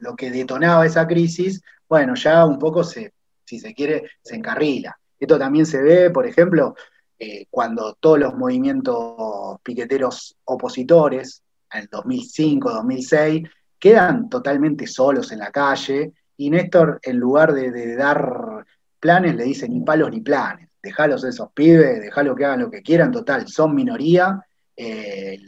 [0.00, 3.12] lo que detonaba esa crisis, bueno, ya un poco se,
[3.52, 4.98] si se quiere, se encarrila.
[5.18, 6.74] Esto también se ve, por ejemplo,
[7.18, 11.42] eh, cuando todos los movimientos piqueteros opositores,
[11.72, 13.48] en el 2005, 2006,
[13.78, 18.64] quedan totalmente solos en la calle y Néstor, en lugar de, dar
[18.98, 20.70] planes, le dice ni palos ni planes.
[20.82, 24.40] Dejalos esos pibes, dejalos que hagan lo que quieran, total, son minoría,
[24.76, 25.38] eh,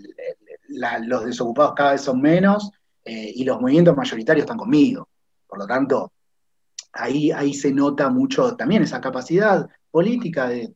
[0.69, 2.71] los desocupados cada vez son menos
[3.05, 5.09] eh, y los movimientos mayoritarios están conmigo.
[5.49, 6.13] Por lo tanto,
[6.95, 10.75] ahí, ahí se nota mucho también esa capacidad política de,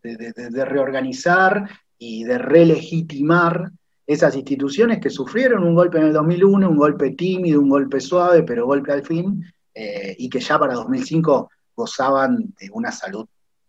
[0.65, 3.71] reorganizar y de relegitimar
[4.07, 8.43] esas instituciones que sufrieron un golpe en el 2001, un golpe tímido, un golpe suave,
[8.43, 9.45] pero golpe al fin,
[9.75, 13.27] eh, y que ya para 2005 gozaban de una salud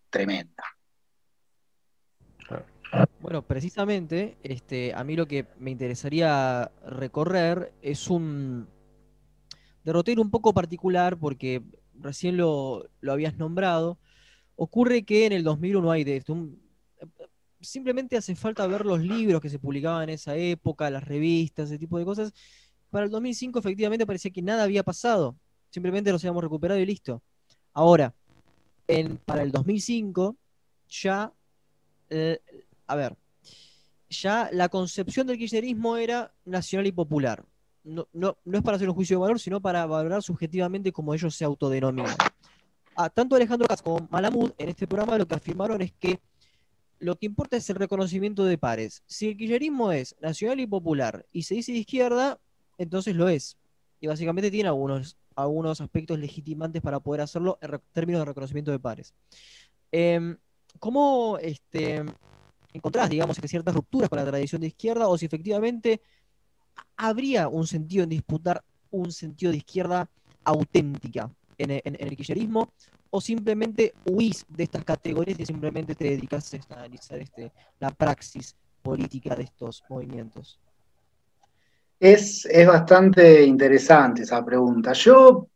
[0.09, 0.63] tremenda.
[3.21, 8.67] Bueno, precisamente, este, a mí lo que me interesaría recorrer es un
[9.83, 11.61] derrotero un poco particular, porque
[12.01, 13.99] recién lo, habías nombrado.
[14.55, 16.37] Ocurre que en el 2001 hay de esto.
[17.61, 21.79] simplemente hace falta ver los libros que se publicaban en esa época, las revistas, ese
[21.79, 22.33] tipo de cosas.
[22.89, 25.37] Para el 2005 efectivamente parecía que nada había pasado.
[25.69, 27.21] Simplemente los habíamos recuperado y listo.
[27.73, 28.13] Ahora,
[29.25, 30.35] para el 2005
[30.89, 31.31] ya
[32.09, 32.39] eh,
[32.87, 33.15] a ver,
[34.09, 37.45] ya la concepción del kirchnerismo era nacional y popular.
[37.83, 41.35] No, no, es para hacer un juicio de valor, sino para valorar subjetivamente como ellos
[41.35, 42.15] se autodenominan.
[42.95, 46.19] Ah, tanto Alejandro Katz como Malamud en este programa lo que afirmaron es que
[46.99, 49.03] lo que importa es el reconocimiento de pares.
[49.07, 52.39] Si el kirchnerismo es nacional y popular y se dice de izquierda,
[52.77, 53.57] entonces lo es.
[54.01, 58.79] Y básicamente tiene algunos, algunos aspectos legitimantes para poder hacerlo en términos de reconocimiento de
[58.79, 59.13] pares.
[59.91, 60.37] Em,
[60.79, 62.03] ¿Cómo este,
[62.73, 66.01] encontrás, digamos, ciertas rupturas con la tradición de izquierda o si efectivamente
[66.97, 70.09] habría un sentido en disputar un sentido de izquierda
[70.43, 72.71] auténtica en el, kirchnerismo
[73.09, 78.55] o simplemente huís de estas categorías y simplemente te dedicas a analizar este, la praxis
[78.81, 80.59] política de estos movimientos?
[81.99, 84.93] Es, es bastante interesante esa pregunta.
[84.93, 85.47] Yo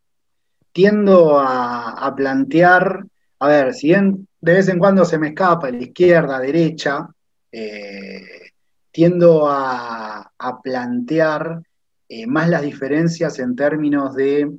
[0.72, 3.06] tiendo a plantear,
[3.40, 7.08] a ver, si de vez en cuando se me escapa la izquierda, derecha,
[7.50, 8.52] eh,
[8.94, 10.32] tiendo a,
[10.64, 11.62] plantear
[12.08, 14.50] eh, más las diferencias en términos de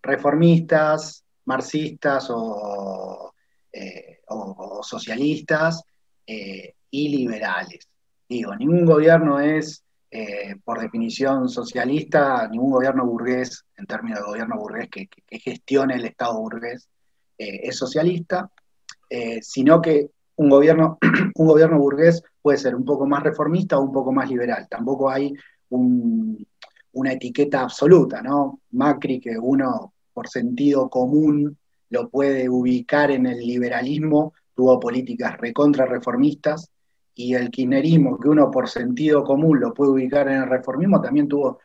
[0.00, 3.34] reformistas, marxistas o,
[3.72, 4.20] eh,
[4.82, 5.82] socialistas
[6.90, 7.88] y liberales.
[8.28, 9.82] Digo, ningún gobierno es,
[10.64, 16.04] por definición, socialista, ningún gobierno burgués, en términos de gobierno burgués que, que gestione el
[16.04, 16.88] Estado burgués,
[17.38, 18.50] es socialista.
[19.10, 20.98] Eh, sino que un gobierno,
[21.34, 24.66] un gobierno burgués puede ser un poco más reformista o un poco más liberal.
[24.68, 25.34] Tampoco hay
[25.70, 28.60] una etiqueta absoluta, ¿no?
[28.72, 31.56] Macri, que uno por sentido común
[31.90, 36.70] lo puede ubicar en el liberalismo, tuvo políticas recontra reformistas,
[37.14, 41.26] y el kirchnerismo, que uno por sentido común lo puede ubicar en el reformismo, también
[41.26, 41.58] tuvo,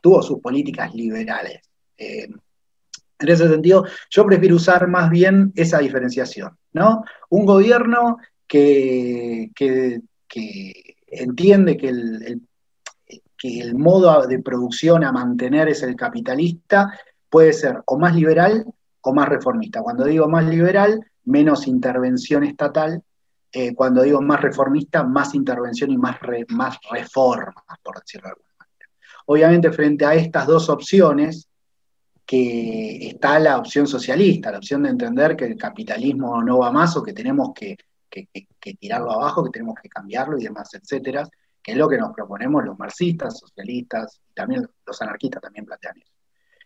[0.00, 1.60] tuvo sus políticas liberales.
[1.98, 2.28] Eh,
[3.18, 7.02] en ese sentido, yo prefiero usar más bien esa diferenciación, ¿no?
[7.30, 9.50] Un gobierno que,
[11.06, 12.42] entiende que el,
[13.36, 18.64] que el modo de producción a mantener es el capitalista, puede ser o más liberal
[19.00, 19.82] o más reformista.
[19.82, 23.02] Cuando digo más liberal, menos intervención estatal.
[23.54, 26.16] Eh, cuando digo más reformista, más intervención y más,
[26.48, 28.90] más reformas, por decirlo de alguna manera.
[29.26, 31.48] Obviamente, frente a estas dos opciones,
[32.24, 36.96] que está la opción socialista, la opción de entender que el capitalismo no va más
[36.96, 37.76] o que tenemos que,
[38.78, 41.28] tirarlo abajo, que tenemos que cambiarlo y demás, etcétera,
[41.62, 45.96] que es lo que nos proponemos los marxistas, socialistas, y también los anarquistas también plantean
[45.98, 46.12] eso.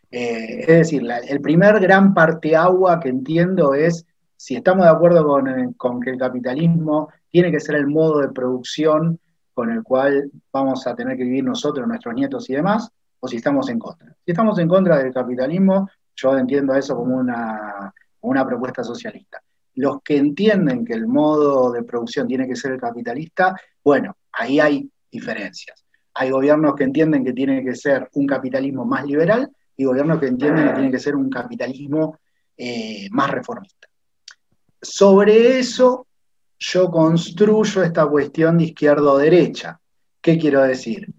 [0.09, 4.05] Eh, es decir, el primer gran parteagua que entiendo es
[4.37, 8.19] si estamos de acuerdo con, eh, con, que el capitalismo tiene que ser el modo
[8.19, 9.19] de producción
[9.53, 12.89] con el cual vamos a tener que vivir nosotros, nuestros nietos y demás,
[13.19, 14.15] o si estamos en contra.
[14.23, 19.41] Si estamos en contra del capitalismo, yo entiendo eso como una, una propuesta socialista.
[19.77, 24.59] Los que entienden que el modo de producción tiene que ser el capitalista, bueno, ahí
[24.59, 25.83] hay diferencias.
[26.13, 30.27] Hay gobiernos que entienden que tiene que ser un capitalismo más liberal y gobiernos que
[30.27, 32.17] entienden que tiene que ser un capitalismo
[32.57, 33.87] eh, más reformista.
[34.81, 36.07] Sobre eso
[36.59, 39.79] yo construyo esta cuestión de izquierda-derecha.
[40.21, 41.13] ¿Qué quiero decir?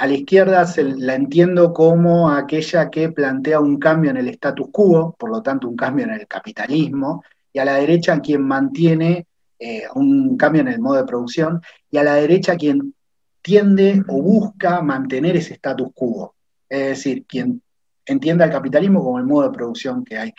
[0.00, 5.14] a la izquierda la entiendo como aquella que plantea un cambio en el status quo,
[5.18, 7.22] por lo tanto un cambio en el capitalismo,
[7.52, 9.26] y a la derecha quien mantiene
[9.58, 12.94] eh, un cambio en el modo de producción, y a la derecha quien
[13.42, 16.34] tiende o busca mantener ese status quo,
[16.68, 17.62] es decir, quien
[18.06, 20.32] entiende al capitalismo como el modo de producción que hay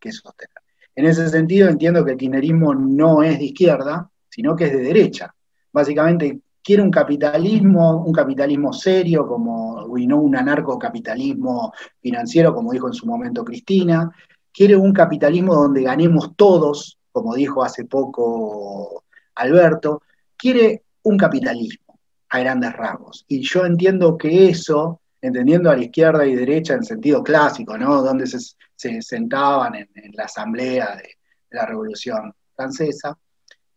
[0.00, 0.50] que, sostener.
[0.94, 4.82] En ese sentido entiendo que el kirchnerismo no es de izquierda, sino que es de
[4.82, 5.34] derecha.
[5.72, 12.88] Básicamente quiere un capitalismo, un capitalismo serio, como, y no un anarcocapitalismo financiero, como dijo
[12.88, 14.10] en su momento Cristina,
[14.56, 19.04] quiere un capitalismo donde ganemos todos, como dijo hace poco
[19.34, 20.02] Alberto,
[20.34, 21.98] quiere un capitalismo
[22.30, 23.26] a grandes rasgos.
[23.28, 28.02] Y yo entiendo que eso, entendiendo a la izquierda y derecha en sentido clásico, ¿no?
[28.02, 31.10] Donde se, sentaban en, la asamblea de,
[31.50, 33.16] la revolución francesa,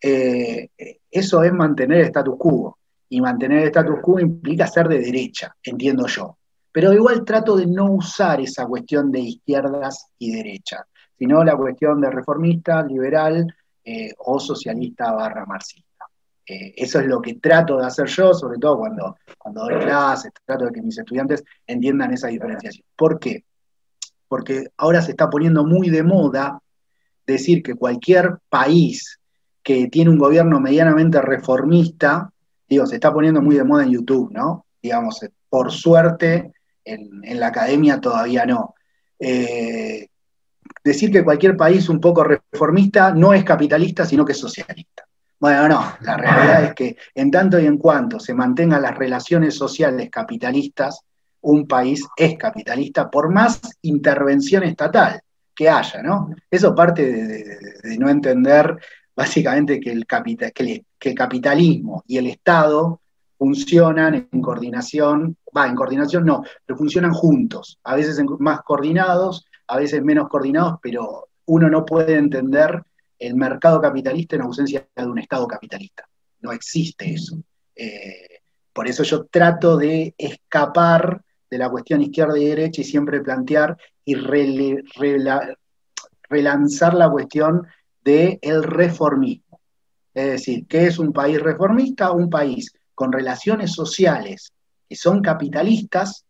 [0.02, 0.70] eh,
[1.12, 2.78] eso es mantener el status quo.
[3.10, 6.39] Y mantener el status quo implica ser de derecha, entiendo yo.
[6.80, 10.86] Pero igual trato de no usar esa cuestión de izquierdas y derechas,
[11.18, 13.54] sino la cuestión de reformista, liberal
[13.84, 16.06] eh, o socialista barra marxista.
[16.48, 20.32] Eh, eso es lo que trato de hacer yo, sobre todo cuando, cuando doy clases,
[20.46, 22.86] trato de que mis estudiantes entiendan esa diferenciación.
[22.96, 23.44] ¿Por qué?
[24.30, 26.62] Porque ahora se está poniendo muy de moda
[27.28, 29.20] decir que cualquier país
[29.62, 32.32] que tiene un gobierno medianamente reformista,
[32.70, 34.66] digo, se está poniendo muy de moda en YouTube, ¿no?
[34.82, 35.20] Digamos,
[35.50, 36.54] por suerte,
[36.94, 38.76] en, la academia todavía no.
[39.20, 40.08] Eh,
[40.84, 45.06] decir que cualquier país un poco reformista no es capitalista, sino que es socialista.
[45.40, 49.56] Bueno, no, la realidad es que en tanto y en cuanto se mantengan las relaciones
[49.56, 51.02] sociales capitalistas,
[51.42, 55.22] un país es capitalista por más intervención estatal
[55.56, 56.30] que haya, ¿no?
[56.50, 58.78] Eso parte de, no entender
[59.16, 63.02] básicamente que el, que, el, capitalismo y el Estado
[63.38, 69.78] funcionan en coordinación, va, en coordinación no, pero funcionan juntos, a veces más coordinados, a
[69.78, 72.84] veces menos coordinados, pero uno no puede entender
[73.18, 76.08] el mercado capitalista en ausencia de un Estado capitalista.
[76.42, 77.38] No existe eso.
[77.76, 78.40] Eh,
[78.72, 83.76] por eso yo trato de escapar de la cuestión izquierda y derecha y siempre plantear
[84.06, 84.16] y
[86.30, 87.68] relanzar la cuestión
[88.04, 89.60] del el reformismo.
[90.14, 92.12] Es decir, ¿qué es un país reformista?
[92.12, 94.54] Un país con relaciones sociales
[94.90, 96.26] que son capitalistas,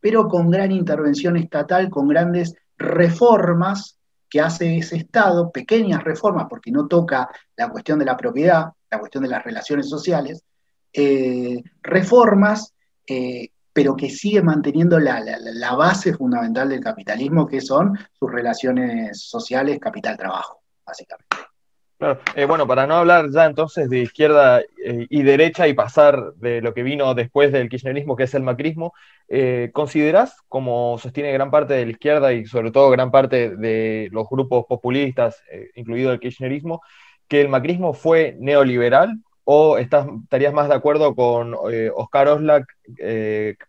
[0.00, 3.98] pero con gran intervención estatal, con grandes reformas
[4.30, 8.98] que hace ese Estado, pequeñas reformas, porque no toca la cuestión de la propiedad, la
[8.98, 10.42] cuestión de las relaciones sociales,
[10.92, 12.72] eh, reformas,
[13.06, 19.80] eh, pero que sigue manteniendo la, base fundamental del capitalismo, que son sus relaciones sociales,
[19.80, 21.53] capital-trabajo, básicamente.
[22.34, 26.74] Eh, bueno, para no hablar ya entonces de izquierda y derecha y pasar de lo
[26.74, 28.92] que vino después del kirchnerismo, que es el macrismo,
[29.28, 34.08] eh, ¿considerás, como sostiene gran parte de la izquierda y sobre todo gran parte de
[34.12, 36.82] los grupos populistas, eh, incluido el kirchnerismo,
[37.28, 42.66] que el macrismo fue neoliberal o estarías más de acuerdo con eh, Oscar Oslak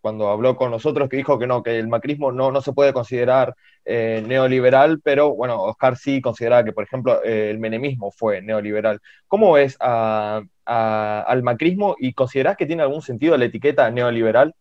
[0.02, 2.94] cuando habló con nosotros, que dijo que no, que el macrismo no, no se puede
[2.94, 3.56] considerar
[3.86, 9.00] neoliberal, pero bueno, Oscar sí consideraba que, por ejemplo, el menemismo fue neoliberal.
[9.28, 14.56] ¿Cómo ves al macrismo y considerás que tiene algún sentido la etiqueta neoliberal?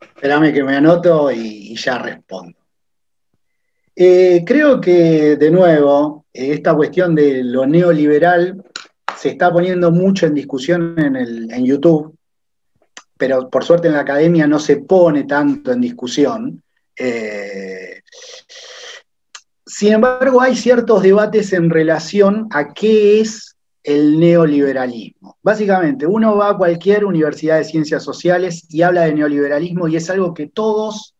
[0.00, 2.58] Espérame que me anoto y, ya respondo.
[3.94, 8.64] Eh, creo que, de nuevo, esta cuestión de lo neoliberal
[9.20, 12.16] se está poniendo mucho en discusión en, YouTube,
[13.18, 16.62] pero por suerte en la academia no se pone tanto en discusión.
[16.96, 18.00] Eh,
[19.66, 25.36] sin embargo, hay ciertos debates en relación a qué es el neoliberalismo.
[25.42, 30.08] Básicamente, uno va a cualquier universidad de ciencias sociales y habla de neoliberalismo y es
[30.08, 31.14] algo que todos,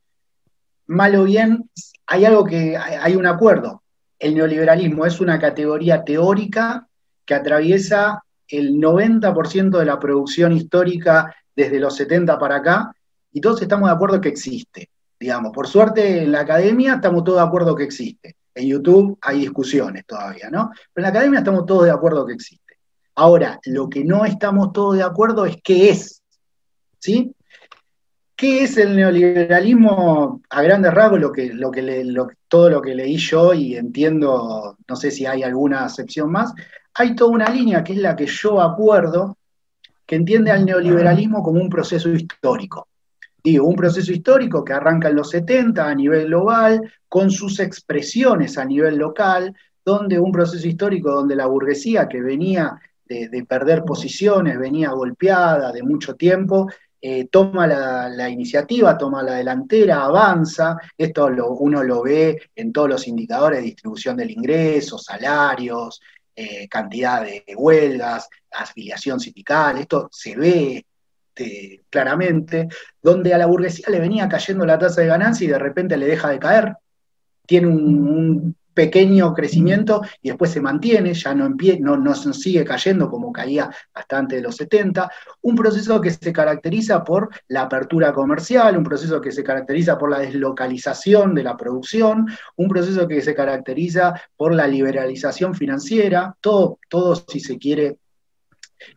[0.86, 1.68] mal o bien,
[2.06, 3.82] hay algo que hay un acuerdo.
[4.18, 6.86] El neoliberalismo es una categoría teórica
[7.30, 12.92] que atraviesa el 90% de la producción histórica desde los 70 para acá
[13.30, 14.90] y todos estamos de acuerdo que existe.
[15.16, 18.34] Digamos, por suerte en la academia estamos todos de acuerdo que existe.
[18.52, 20.72] En YouTube hay discusiones todavía, ¿no?
[20.92, 22.74] Pero en la academia estamos todos de acuerdo que existe.
[23.14, 26.22] Ahora, lo que no estamos todos de acuerdo es qué es,
[26.98, 27.32] ¿sí?
[28.34, 31.20] ¿Qué es el neoliberalismo a grandes rasgos?
[31.20, 35.44] Lo que, lo que todo lo que leí yo y entiendo, no sé si hay
[35.44, 36.52] alguna excepción más,
[36.94, 39.36] hay toda una línea que es la que yo acuerdo,
[40.06, 42.88] que entiende al neoliberalismo como un proceso histórico.
[43.42, 48.58] Digo, un proceso histórico que arranca en los 70 a nivel global, con sus expresiones
[48.58, 54.58] a nivel local, donde un proceso histórico donde la burguesía que venía de, perder posiciones,
[54.58, 56.68] venía golpeada de mucho tiempo,
[57.02, 60.76] eh, toma la, iniciativa, toma la delantera, avanza.
[60.96, 61.26] Esto
[61.58, 66.00] uno lo ve en todos los indicadores de distribución del ingreso, salarios,
[66.34, 69.78] eh, cantidad de huelgas, afiliación sindical.
[69.78, 70.84] Esto se ve
[71.40, 72.68] este, claramente,
[73.02, 76.06] donde a la burguesía le venía cayendo la tasa de ganancia y de repente le
[76.06, 76.74] deja de caer.
[77.46, 83.30] Tiene un, pequeño crecimiento y después se mantiene, ya no, no, no sigue cayendo como
[83.30, 85.10] caía hasta antes de los 70.
[85.42, 90.10] Un proceso que se caracteriza por la apertura comercial, un proceso que se caracteriza por
[90.10, 92.26] la deslocalización de la producción,
[92.56, 97.98] un proceso que se caracteriza por la liberalización financiera, todo, todo si se quiere,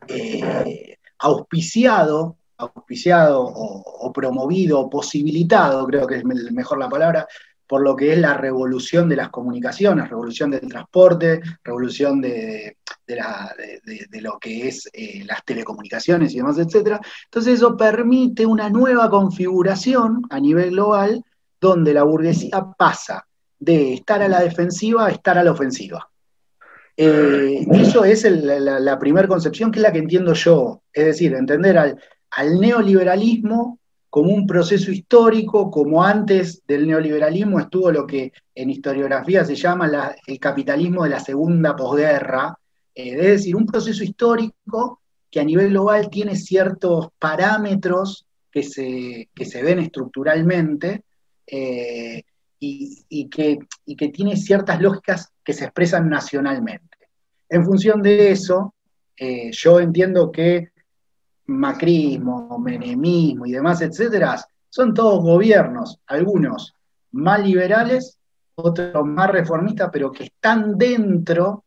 [0.07, 7.27] eh, auspiciado, auspiciado o, promovido o posibilitado, creo que es mejor la palabra,
[7.73, 12.77] por lo que es la revolución de las comunicaciones, revolución del transporte, revolución de,
[14.21, 16.99] lo que es eh, las telecomunicaciones y demás, etc.
[17.23, 21.23] Entonces eso permite una nueva configuración a nivel global
[21.59, 23.25] donde la burguesía pasa
[23.57, 26.07] de estar a la defensiva a estar a la ofensiva.
[26.95, 31.75] Eh, eso es la, primera concepción que es la que entiendo yo, es decir, entender
[31.79, 33.79] al neoliberalismo
[34.13, 40.13] como un proceso histórico, como antes del neoliberalismo estuvo lo que en historiografía se llama
[40.27, 42.55] el capitalismo de la segunda posguerra,
[42.93, 45.01] eh, es decir, un proceso histórico
[45.31, 51.01] que a nivel global tiene ciertos parámetros que se, se ven estructuralmente
[51.47, 52.21] eh,
[52.59, 53.57] y, que,
[53.97, 56.97] que tiene ciertas lógicas que se expresan nacionalmente.
[57.49, 58.75] En función de eso,
[59.17, 60.69] eh, yo entiendo que
[61.47, 64.37] macrismo, menemismo y demás, etcétera,
[64.69, 66.73] son todos gobiernos, algunos
[67.11, 68.17] más liberales,
[68.55, 71.63] otros más reformistas, pero que están dentro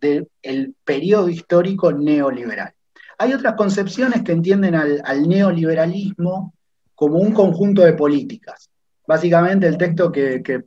[0.00, 2.72] del periodo histórico neoliberal.
[3.18, 6.54] Hay otras concepciones que entienden al, neoliberalismo
[6.94, 8.70] como un conjunto de políticas.
[9.06, 10.64] Básicamente el texto que,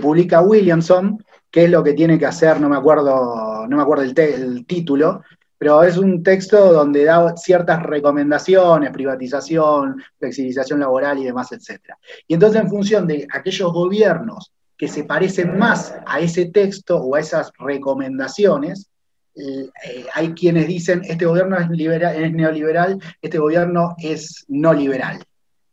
[0.00, 1.18] publica Williamson,
[1.50, 5.22] que es lo que tiene que hacer, no me acuerdo, no me acuerdo el título,
[5.64, 11.80] pero es un texto donde da ciertas recomendaciones, privatización, flexibilización laboral y demás, etc.
[12.28, 17.14] Y entonces en función de aquellos gobiernos que se parecen más a ese texto o
[17.14, 18.90] a esas recomendaciones,
[19.36, 19.70] eh,
[20.12, 25.24] hay quienes dicen, este gobierno es, neoliberal, este gobierno es no liberal.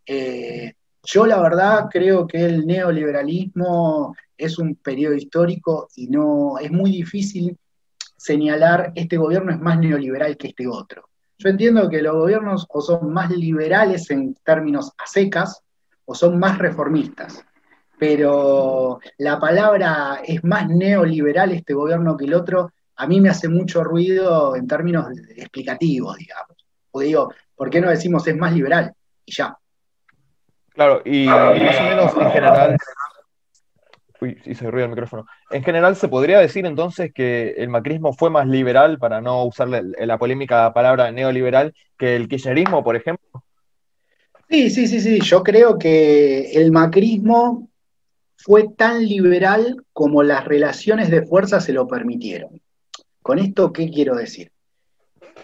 [0.05, 0.71] Eh,
[1.03, 6.91] yo la verdad creo que el neoliberalismo es un periodo histórico y no es muy
[6.91, 7.57] difícil
[8.21, 11.09] señalar este gobierno es más neoliberal que este otro.
[11.39, 15.63] Yo entiendo que los gobiernos o son más liberales en términos a secas
[16.05, 17.43] o son más reformistas,
[17.97, 23.49] pero la palabra es más neoliberal este gobierno que el otro, a mí me hace
[23.49, 26.57] mucho ruido en términos explicativos, digamos.
[26.91, 28.93] O digo, ¿por qué no decimos es más liberal?
[29.25, 29.57] Y ya.
[30.75, 32.77] Claro, y más o menos en general
[34.21, 35.25] Uy, se ruido el micrófono.
[35.49, 39.67] En general, ¿se podría decir entonces que el macrismo fue más liberal, para no usar
[39.67, 43.43] la, polémica palabra neoliberal, que el kirchnerismo, por ejemplo?
[44.47, 45.19] Sí, sí, sí, sí.
[45.21, 47.67] Yo creo que el macrismo
[48.37, 52.61] fue tan liberal como las relaciones de fuerza se lo permitieron.
[53.23, 54.50] ¿Con esto qué quiero decir?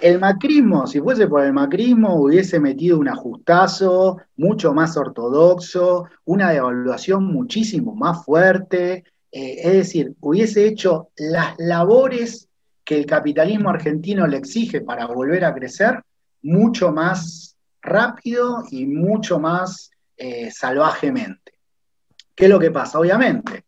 [0.01, 6.51] El macrismo, si fuese por el macrismo, hubiese metido un ajustazo mucho más ortodoxo, una
[6.51, 12.47] devaluación muchísimo más fuerte, eh, es decir, hubiese hecho las labores
[12.83, 16.01] que el capitalismo argentino le exige para volver a crecer
[16.43, 21.53] mucho más rápido y mucho más eh, salvajemente.
[22.35, 22.99] ¿Qué es lo que pasa?
[22.99, 23.65] Obviamente,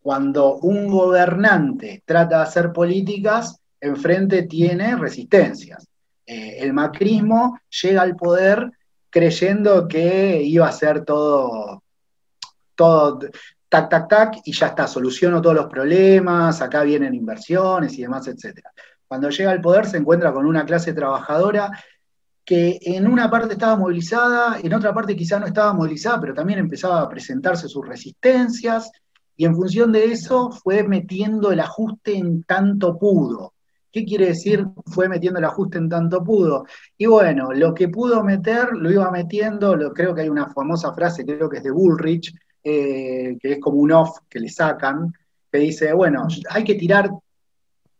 [0.00, 5.86] cuando un gobernante trata de hacer políticas, enfrente tiene resistencias.
[6.26, 8.70] Eh, el macrismo llega al poder
[9.10, 11.82] creyendo que iba a ser todo,
[12.74, 13.18] todo
[13.68, 18.28] tac, tac, tac, y ya está, soluciono todos los problemas, acá vienen inversiones y demás,
[18.28, 18.60] etc.
[19.06, 21.70] Cuando llega al poder se encuentra con una clase trabajadora
[22.44, 26.58] que en una parte estaba movilizada, en otra parte quizá no estaba movilizada, pero también
[26.58, 28.90] empezaba a presentarse sus resistencias,
[29.36, 33.52] y en función de eso fue metiendo el ajuste en tanto pudo.
[33.98, 34.64] ¿Qué quiere decir?
[34.86, 36.66] Fue metiendo el ajuste en tanto pudo.
[36.96, 40.94] Y bueno, lo que pudo meter, lo iba metiendo, lo, creo que hay una famosa
[40.94, 42.32] frase, creo que es de Bullrich,
[42.62, 45.12] eh, que es como un off que le sacan,
[45.50, 47.10] que dice, bueno, hay que tirar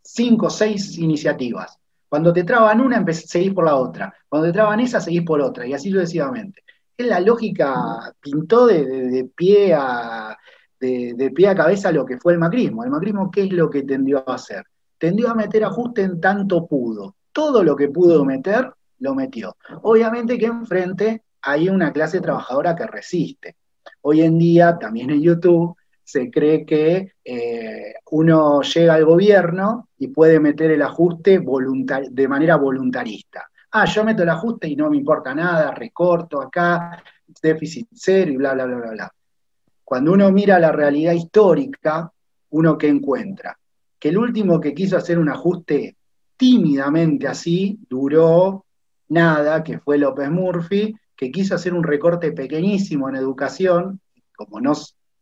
[0.01, 1.77] cinco o seis iniciativas.
[2.09, 4.15] Cuando te traban una, seguís por la otra.
[4.29, 6.63] Cuando te traban esa, seguís por otra, y así sucesivamente.
[6.97, 10.39] Es la lógica, pintó de, pie a,
[10.79, 12.85] de, de pie a cabeza lo que fue el macrismo.
[12.85, 14.65] El macrismo, ¿qué es lo que tendió a hacer?
[14.99, 17.17] Tendió a meter ajuste en tanto pudo.
[17.33, 19.57] Todo lo que pudo meter, lo metió.
[19.83, 23.57] Obviamente que enfrente hay una clase trabajadora que resiste.
[24.03, 30.09] Hoy en día, también en YouTube, se cree que eh, uno llega al gobierno y
[30.09, 31.41] puede meter el ajuste
[32.11, 33.49] de manera voluntarista.
[33.71, 37.03] Ah, yo meto el ajuste y no me importa nada, recorto acá,
[37.43, 39.13] déficit cero y bla, bla, bla, bla, bla.
[39.85, 42.11] Cuando uno mira la realidad histórica,
[42.51, 43.58] uno que encuentra
[43.99, 45.97] que el último que quiso hacer un ajuste
[46.37, 48.65] tímidamente así duró
[49.09, 54.01] nada, que fue López Murphy, que quiso hacer un recorte pequeñísimo en educación,
[54.37, 54.73] como no,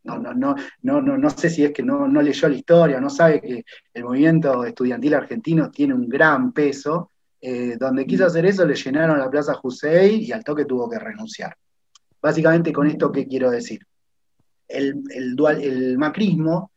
[0.05, 3.09] no, no, no, no, no sé si es que no, no leyó la historia, no
[3.09, 3.65] sabe que
[3.95, 9.19] el movimiento estudiantil argentino tiene un gran peso, eh, donde quiso hacer eso le llenaron
[9.19, 11.57] la Plaza Jusey y al toque tuvo que renunciar.
[12.21, 13.81] Básicamente con esto, ¿qué quiero decir?
[14.69, 16.73] el, dual, el macrismo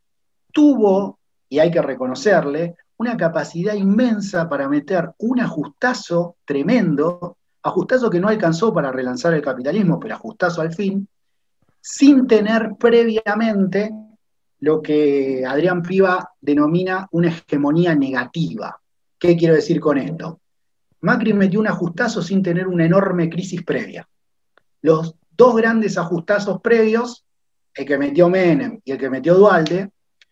[0.51, 1.18] tuvo,
[1.49, 8.27] y hay que reconocerle, una capacidad inmensa para meter un ajustazo tremendo, ajustazo que no
[8.27, 11.07] alcanzó para relanzar el capitalismo, pero ajustazo al fin,
[11.81, 13.91] sin tener previamente
[14.59, 18.77] lo que Adrián Piva denomina una hegemonía negativa.
[19.17, 20.41] ¿Qué quiero decir con esto?
[21.01, 24.07] Macri metió un ajustazo sin tener una enorme crisis previa.
[24.81, 27.25] Los dos grandes ajustazos previos,
[27.73, 29.89] el que metió Menem y el que metió Dualde,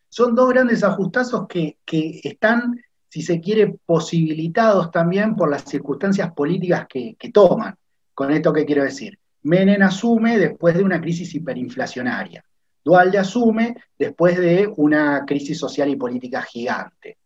[0.10, 1.78] son dos grandes ajustazos que,
[2.24, 7.76] están, si se quiere, posibilitados también por las circunstancias políticas que, que toman.
[8.14, 9.18] Con esto, ¿qué quiero decir?
[9.43, 12.43] Menem asume después de una crisis hiperinflacionaria.
[12.84, 17.18] Dualde asume después de una crisis social y política gigante.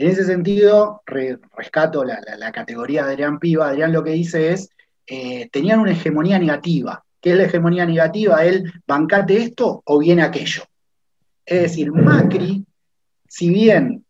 [0.00, 3.68] En ese sentido, rescato la, categoría de Adrián Piva.
[3.68, 4.70] Adrián lo que dice es,
[5.06, 7.04] eh, tenían una hegemonía negativa.
[7.20, 8.42] ¿Qué es la hegemonía negativa?
[8.44, 10.62] Él, bancate esto o viene aquello.
[11.50, 12.64] Es decir, Macri,
[13.28, 14.04] si bien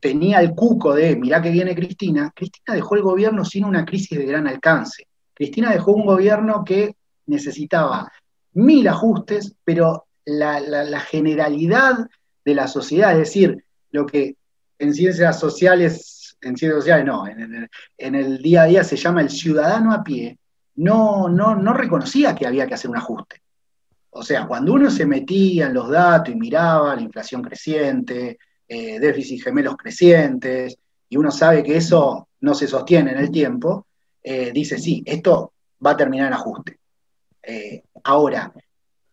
[0.00, 4.18] tenía el cuco de, mirá que viene Cristina, Cristina dejó el gobierno sin una crisis
[4.18, 5.06] de gran alcance.
[5.32, 6.96] Cristina dejó un gobierno que
[7.26, 8.10] necesitaba
[8.54, 12.08] mil ajustes, pero la, generalidad
[12.44, 14.34] de la sociedad, es decir, lo que
[14.80, 19.30] en ciencias sociales, en ciencias sociales no, en, el día a día se llama el
[19.30, 20.36] ciudadano a pie,
[20.74, 23.40] no, no, no reconocía que había que hacer un ajuste.
[24.16, 28.98] O sea, cuando uno se metía en los datos y miraba la inflación creciente, eh,
[28.98, 33.86] déficit gemelos crecientes, y uno sabe que eso no se sostiene en el tiempo,
[34.22, 35.52] eh, dice, sí, esto
[35.84, 36.78] va a terminar en ajuste.
[37.42, 38.52] Eh, ahora,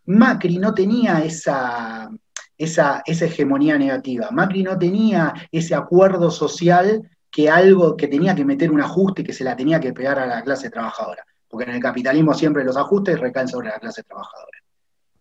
[0.05, 2.09] Macri no tenía esa,
[2.57, 8.71] esa, hegemonía negativa, Macri no tenía ese acuerdo social que algo que tenía que meter
[8.71, 11.81] un ajuste que se la tenía que pegar a la clase trabajadora, porque en el
[11.81, 14.62] capitalismo siempre los ajustes recaen sobre la clase trabajadora.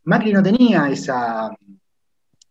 [0.05, 1.51] Macri no tenía esa,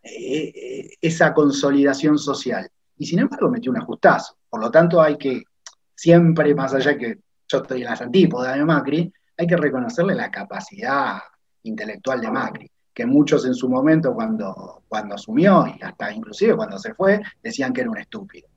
[0.03, 4.37] eh, esa consolidación social y sin embargo metió un ajustazo.
[4.49, 5.43] Por lo tanto hay que
[5.95, 10.31] siempre, más allá que yo estoy en las antípodas de Macri, hay que reconocerle la
[10.31, 11.19] capacidad
[11.63, 16.77] intelectual de Macri, que muchos en su momento cuando, cuando asumió, y hasta inclusive cuando
[16.77, 18.47] se fue, decían que era un estúpido.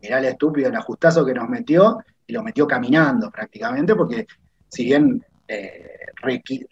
[0.00, 4.26] Era el estúpido, el ajustazo que nos metió, y lo metió caminando prácticamente, porque
[4.68, 5.82] si bien eh,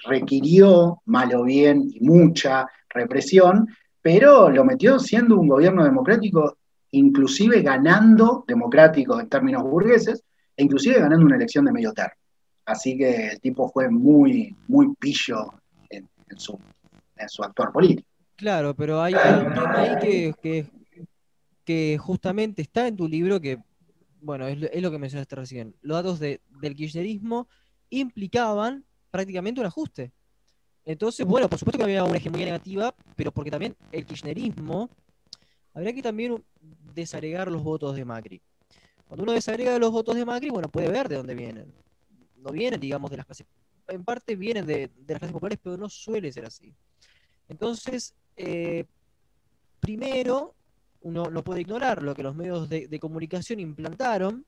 [0.06, 3.66] requirió, mal o bien, y mucha represión,
[4.00, 6.58] pero lo metió siendo un gobierno democrático,
[6.92, 10.22] inclusive ganando, democrático en términos burgueses,
[10.56, 12.22] e inclusive ganando una elección de medio término.
[12.66, 15.54] Así que el tipo fue muy, muy pillo
[15.90, 16.56] en, su,
[17.16, 18.08] en su actuar político.
[18.36, 20.32] Claro, pero hay, un tema ahí
[21.64, 23.58] que, justamente está en tu libro que,
[24.20, 25.74] bueno, es, lo que mencionaste recién.
[25.82, 27.48] Los datos del kirchnerismo
[27.90, 30.12] implicaban prácticamente un ajuste.
[30.84, 34.88] Entonces, bueno, por supuesto que había una hegemonía negativa, pero porque también el kirchnerismo,
[35.74, 36.42] habría que también
[36.94, 38.40] desagregar los votos de Macri.
[39.06, 41.72] Cuando uno desagrega los votos de Macri, bueno, puede ver de dónde vienen.
[42.36, 43.46] No vienen, digamos, de las clases.
[43.88, 46.74] En parte vienen de, las clases populares, pero no suele ser así.
[47.48, 48.84] Entonces, eh,
[49.80, 50.54] primero,
[51.02, 54.44] uno no puede ignorar lo que los medios de, comunicación implantaron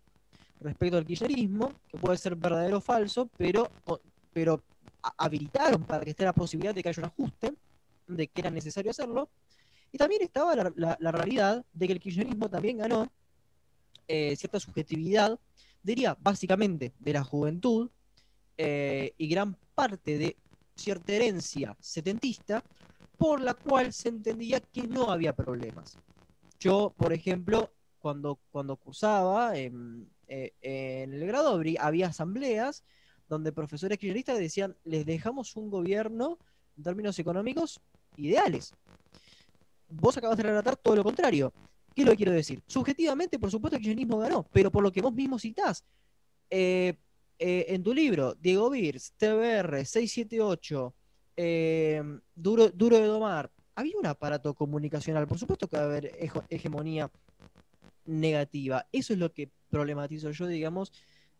[0.60, 3.70] respecto al kirchnerismo, que puede ser verdadero o falso, pero,
[4.32, 4.62] pero
[5.16, 7.54] habilitaron para que esté la posibilidad de que haya un ajuste,
[8.06, 9.28] de que era necesario hacerlo.
[9.92, 13.10] Y también estaba la, realidad de que el kirchnerismo también ganó
[14.06, 15.38] eh, cierta subjetividad,
[15.82, 17.90] diría básicamente de la juventud
[18.56, 20.36] eh, y gran parte de
[20.76, 22.62] cierta herencia setentista,
[23.18, 25.98] por la cual se entendía que no había problemas.
[26.58, 32.84] Yo, por ejemplo, cuando, cuando cursaba en, eh, en el grado había asambleas
[33.28, 36.38] donde profesores kirchneristas decían, les dejamos un gobierno
[36.76, 37.80] en términos económicos
[38.16, 38.72] ideales.
[39.88, 41.52] Vos acabas de relatar todo lo contrario.
[41.94, 42.62] ¿Qué es lo que quiero decir?
[42.66, 45.84] Subjetivamente, por supuesto, el kirchnerismo ganó, pero por lo que vos mismo citás,
[46.48, 46.94] eh,
[47.38, 50.94] eh, en tu libro, Diego Birs, TBR, 678,
[51.36, 52.02] eh,
[52.34, 56.12] Duro, Duro de Domar, había un aparato comunicacional, por supuesto que va a haber
[56.48, 57.10] hegemonía
[58.04, 58.86] negativa.
[58.92, 60.92] Eso es lo que problematizo yo, digamos,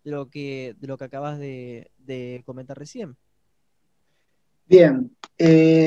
[0.04, 3.16] de lo que, de lo que acabas de, comentar recién.
[4.66, 5.10] Bien,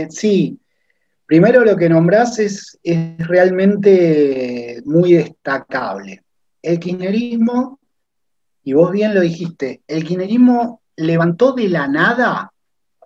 [0.10, 0.60] sí,
[1.26, 2.80] Primero lo que nombrás es,
[3.18, 6.24] realmente muy destacable.
[6.62, 7.80] El kirchnerismo,
[8.64, 12.54] y vos bien lo dijiste, el kirchnerismo levantó de la nada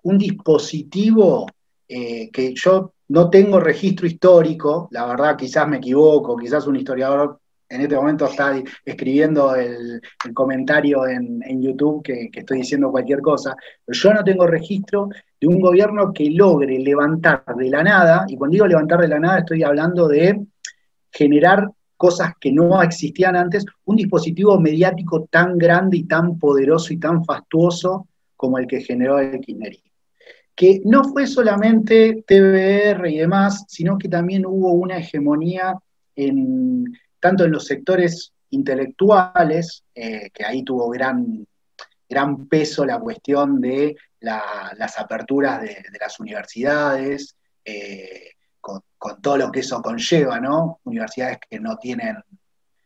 [0.03, 1.47] un dispositivo
[1.87, 7.39] eh, que yo no tengo registro histórico, la verdad quizás me equivoco, quizás un historiador
[7.69, 10.01] en este momento está escribiendo el,
[10.33, 13.55] comentario en, YouTube que, estoy diciendo cualquier cosa,
[13.85, 15.09] pero yo no tengo registro
[15.39, 19.19] de un gobierno que logre levantar de la nada, y cuando digo levantar de la
[19.19, 20.45] nada estoy hablando de
[21.11, 26.97] generar cosas que no existían antes, un dispositivo mediático tan grande y tan poderoso y
[26.97, 29.91] tan fastuoso como el que generó el kirchnerismo.
[30.55, 35.75] Que no fue solamente TBR y demás, sino que también hubo una hegemonía
[36.15, 36.85] en,
[37.19, 41.45] tanto en los sectores intelectuales, eh, que ahí tuvo gran,
[42.07, 48.81] gran peso la cuestión de las aperturas de, las universidades, eh, con,
[49.21, 50.79] todo lo que eso conlleva, ¿no?
[50.83, 52.17] Universidades que no tienen,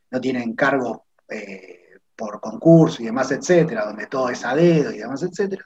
[0.10, 1.80] no tienen cargos eh,
[2.16, 5.66] por concurso y demás, etcétera, donde todo es a dedo y demás, etcétera.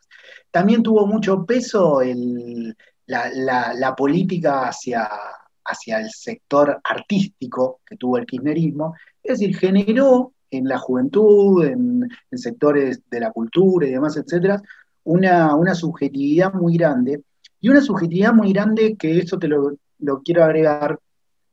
[0.51, 2.01] También tuvo mucho peso
[3.07, 5.09] la política hacia,
[5.65, 12.07] hacia el sector artístico que tuvo el kirchnerismo, es decir, generó en la juventud, en,
[12.31, 14.61] sectores de la cultura y demás, etcétera,
[15.03, 17.23] una, una, subjetividad muy grande,
[17.59, 20.99] y una subjetividad muy grande que eso te lo, lo quiero agregar,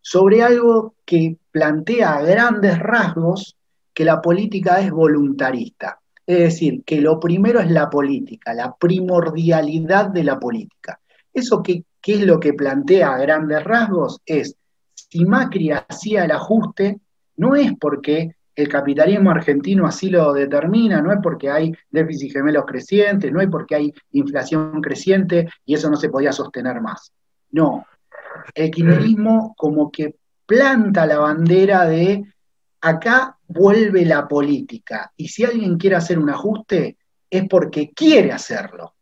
[0.01, 3.57] sobre algo que plantea a grandes rasgos
[3.95, 6.01] que la política es voluntarista.
[6.27, 11.01] Es decir, que lo primero es la política, la primordialidad de la política.
[11.33, 14.21] Eso que ¿Qué es lo que plantea a grandes rasgos?
[14.27, 14.57] Es,
[14.93, 16.99] si Macri hacía el ajuste,
[17.37, 22.65] no es porque el capitalismo argentino así lo determina, no es porque hay déficit gemelos
[22.67, 27.13] crecientes, no es porque hay inflación creciente y eso no se podía sostener más.
[27.53, 27.87] No,
[28.55, 32.25] el kirchnerismo como que planta la bandera de
[32.81, 36.97] acá vuelve la política y si alguien quiere hacer un ajuste
[37.31, 38.95] es porque quiere hacerlo,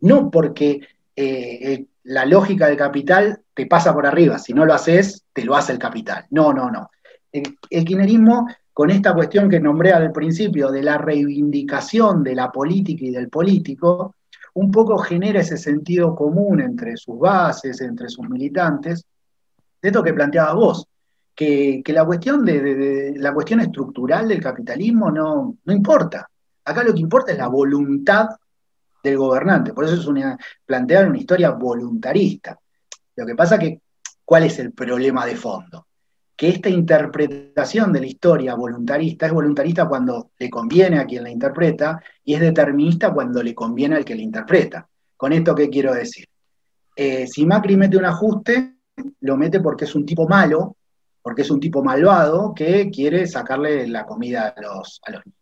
[0.00, 0.80] no porque
[1.14, 5.56] eh, la lógica del capital te pasa por arriba, si no lo haces, te lo
[5.56, 6.26] hace el capital.
[6.30, 6.90] No, no, no.
[7.32, 7.84] El, el
[8.72, 13.28] con esta cuestión que nombré al principio de la reivindicación de la política y del
[13.28, 14.14] político,
[14.54, 19.04] un poco genera ese sentido común entre sus bases, entre sus militantes,
[19.82, 20.88] de esto que planteabas vos,
[21.34, 26.28] que, la, cuestión de, la cuestión estructural del capitalismo no, no importa.
[26.64, 28.28] Acá lo que importa es la voluntad
[29.06, 29.72] del gobernante.
[29.72, 32.58] Por eso es una, plantear una historia voluntarista.
[33.14, 33.80] Lo que pasa que,
[34.24, 35.86] ¿cuál es el problema de fondo?
[36.36, 41.30] Que esta interpretación de la historia voluntarista es voluntarista cuando le conviene a quien la
[41.30, 44.86] interpreta y es determinista cuando le conviene al que la interpreta.
[45.16, 46.26] ¿Con esto qué quiero decir?
[46.94, 48.76] Eh, si Macri mete un ajuste,
[49.20, 50.76] lo mete porque es un tipo malo,
[51.22, 55.40] porque es un tipo malvado que quiere sacarle la comida a los, a los niños.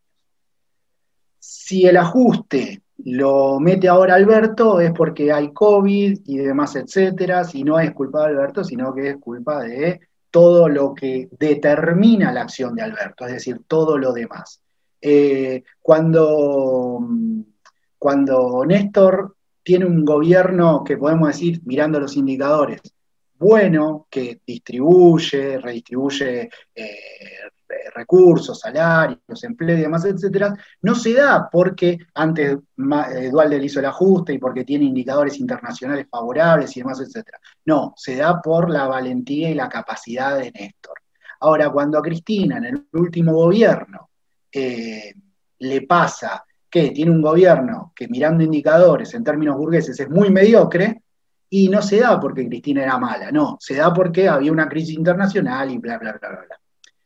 [1.38, 7.62] Si el ajuste lo mete ahora Alberto es porque hay COVID y demás, etcétera, si
[7.62, 10.00] no es culpa de Alberto, sino que es culpa de
[10.30, 14.60] todo lo que determina la acción de Alberto, es decir, todo lo demás.
[15.00, 16.98] Eh, cuando,
[17.98, 22.80] cuando Néstor tiene un gobierno que podemos decir, mirando los indicadores,
[23.38, 26.98] bueno, que distribuye, redistribuye eh,
[27.94, 33.86] recursos, salarios, empleo y demás, etcétera, no se da porque antes Dualde le hizo el
[33.86, 37.38] ajuste y porque tiene indicadores internacionales favorables y demás, etcétera.
[37.66, 40.98] No, se da por la valentía y la capacidad de Néstor.
[41.40, 44.10] Ahora, cuando a Cristina en el último gobierno
[44.52, 45.14] eh,
[45.58, 51.02] le pasa que tiene un gobierno que mirando indicadores en términos burgueses es muy mediocre,
[51.54, 54.96] y no se da porque Cristina era mala, no, se da porque había una crisis
[54.96, 56.60] internacional y bla, bla, bla, bla, bla.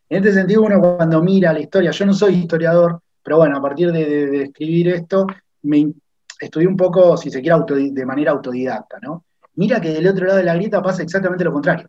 [0.09, 3.63] En este sentido, uno cuando mira la historia, yo no soy historiador, pero bueno, a
[3.63, 5.27] partir de, escribir esto,
[5.63, 5.93] me
[6.41, 7.57] estudié un poco, si se quiere,
[7.91, 9.25] de manera autodidacta, ¿no?
[9.57, 11.89] Mira que del otro lado de la grieta pasa exactamente lo contrario.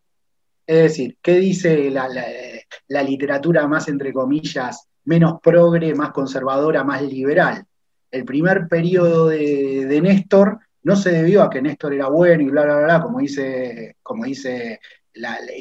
[0.65, 7.63] Es decir, ¿qué dice la, literatura más, entre comillas, menos progre, más conservadora, más liberal?
[8.11, 12.49] El primer periodo de, de Néstor no se debió a que Néstor era bueno y
[12.49, 14.80] bla, bla, bla, como dice, como dice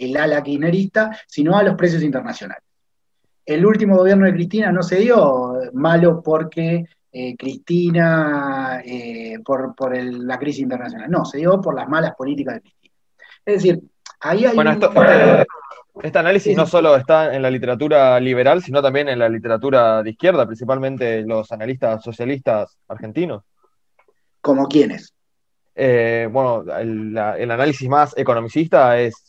[0.00, 2.64] el ala kirchnerista, sino a los precios internacionales.
[3.44, 10.38] El último gobierno de Cristina no se dio malo porque eh, Cristina, eh, por, la
[10.38, 12.94] crisis internacional, no, se dio por las malas políticas de Cristina.
[13.44, 13.82] Es decir,
[14.20, 14.54] ahí hay...
[14.54, 14.86] Bueno, este,
[16.02, 20.10] este, análisis no solo está en la literatura liberal, sino también en la literatura de
[20.10, 23.42] izquierda, principalmente los analistas socialistas argentinos.
[24.42, 25.14] ¿Como quiénes?
[25.80, 29.27] Eh, bueno, el, análisis más economicista es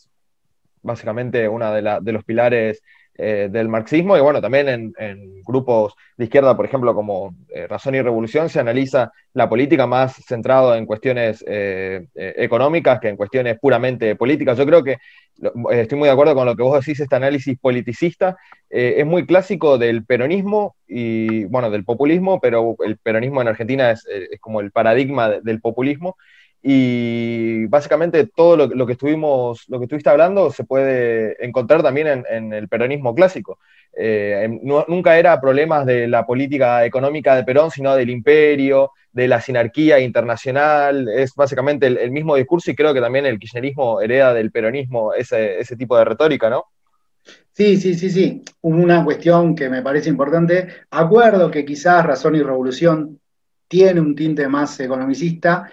[0.82, 2.82] básicamente uno de, los pilares
[3.14, 7.94] eh, del marxismo y bueno, también en, grupos de izquierda, por ejemplo, como eh, Razón
[7.94, 13.58] y Revolución, se analiza la política más centrado en cuestiones eh, económicas que en cuestiones
[13.58, 14.56] puramente políticas.
[14.56, 14.98] Yo creo que
[15.70, 18.36] estoy muy de acuerdo con lo que vos decís, este análisis politicista
[18.68, 24.06] es muy clásico del peronismo y, bueno, del populismo, pero el peronismo en Argentina es,
[24.40, 26.16] como el paradigma del populismo
[26.62, 32.52] y básicamente todo lo, que estuvimos, lo que estuviste hablando se puede encontrar también en,
[32.52, 33.58] el peronismo clásico.
[33.96, 39.40] Eh, nunca era problemas de la política económica de Perón, sino del imperio, de la
[39.40, 41.08] sinarquía internacional.
[41.08, 45.60] Es básicamente el, mismo discurso y creo que también el kirchnerismo hereda del peronismo ese,
[45.60, 46.66] ese tipo de retórica, ¿no?
[47.52, 48.42] Sí, sí, sí, sí.
[48.60, 50.68] Una cuestión que me parece importante.
[50.90, 53.18] Acuerdo que quizás Razón y Revolución
[53.66, 55.70] tiene un tinte más economicista,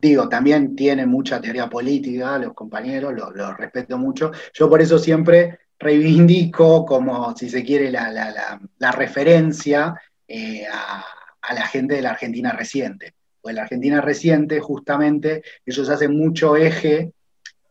[0.00, 4.32] Digo, también tiene mucha teoría política, los compañeros, los respeto mucho.
[4.54, 9.94] Yo por eso siempre reivindico como, si se quiere, la, referencia
[10.26, 13.14] eh, a, la gente de la Argentina reciente.
[13.42, 17.12] Pues la Argentina reciente, justamente, ellos hacen mucho eje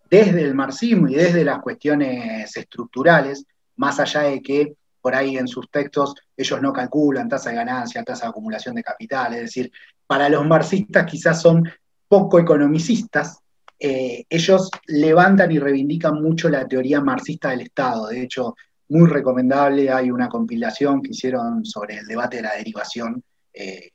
[0.09, 5.47] desde el marxismo y desde las cuestiones estructurales, más allá de que por ahí en
[5.47, 9.71] sus textos ellos no calculan tasa de ganancia, tasa de acumulación de capital, es decir,
[10.05, 11.63] para los marxistas quizás son
[12.09, 13.39] poco economicistas,
[13.79, 18.07] eh, ellos levantan y reivindican mucho la teoría marxista del Estado.
[18.07, 18.55] De hecho,
[18.89, 23.23] muy recomendable, hay una compilación que hicieron sobre el debate de la derivación.
[23.53, 23.91] Eh,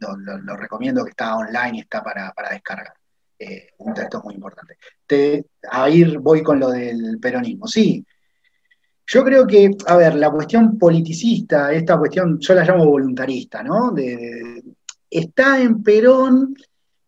[0.00, 2.92] lo, recomiendo que está online y está para, descargar.
[3.38, 4.76] Eh, un texto muy importante.
[5.06, 7.66] Te, a ir, voy con lo del peronismo.
[7.66, 8.04] Sí,
[9.06, 13.94] yo creo que, a ver, la cuestión politicista, esta cuestión, yo la llamo voluntarista, ¿no?
[15.10, 16.54] está en Perón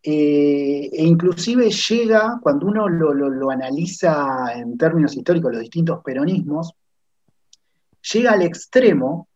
[0.03, 6.75] eh, e inclusive llega, cuando uno lo, analiza en términos históricos, los distintos peronismos,
[8.13, 9.29] llega al extremo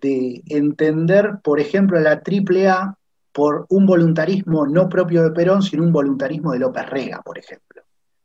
[0.00, 2.96] de entender, por ejemplo, la AAA
[3.32, 7.82] por un voluntarismo no propio de Perón, sino un voluntarismo de López Rega, por ejemplo.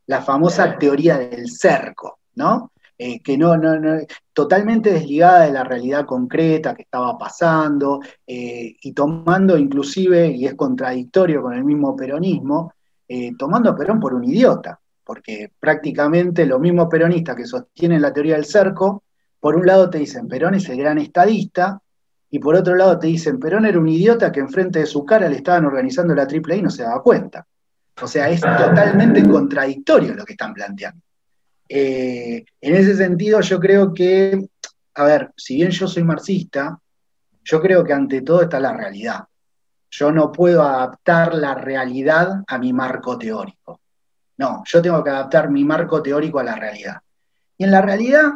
[0.08, 2.73] La famosa teoría del cerco, ¿no?
[2.96, 4.00] Eh, que no, no,
[4.32, 10.54] totalmente desligada de la realidad concreta que estaba pasando, eh, y tomando inclusive, y es
[10.54, 12.74] contradictorio con el mismo peronismo,
[13.08, 18.14] eh, tomando a Perón por un idiota, porque prácticamente los mismos peronistas que sostienen la
[18.14, 19.04] teoría del cerco,
[19.40, 21.82] por un lado te dicen Perón es el gran estadista,
[22.30, 25.28] y por otro lado te dicen Perón era un idiota que enfrente de su cara
[25.28, 27.46] le estaban organizando la triple y no se daba cuenta.
[28.02, 31.02] O sea, es totalmente contradictorio lo que están planteando.
[31.68, 34.48] Eh, en ese sentido, yo creo que,
[34.96, 36.80] a ver, si bien yo soy marxista,
[37.44, 39.24] yo creo que ante todo está la realidad.
[39.90, 43.80] Yo no puedo adaptar la realidad a mi marco teórico.
[44.38, 46.98] No, yo tengo que adaptar mi marco teórico a la realidad.
[47.58, 48.32] Y en la realidad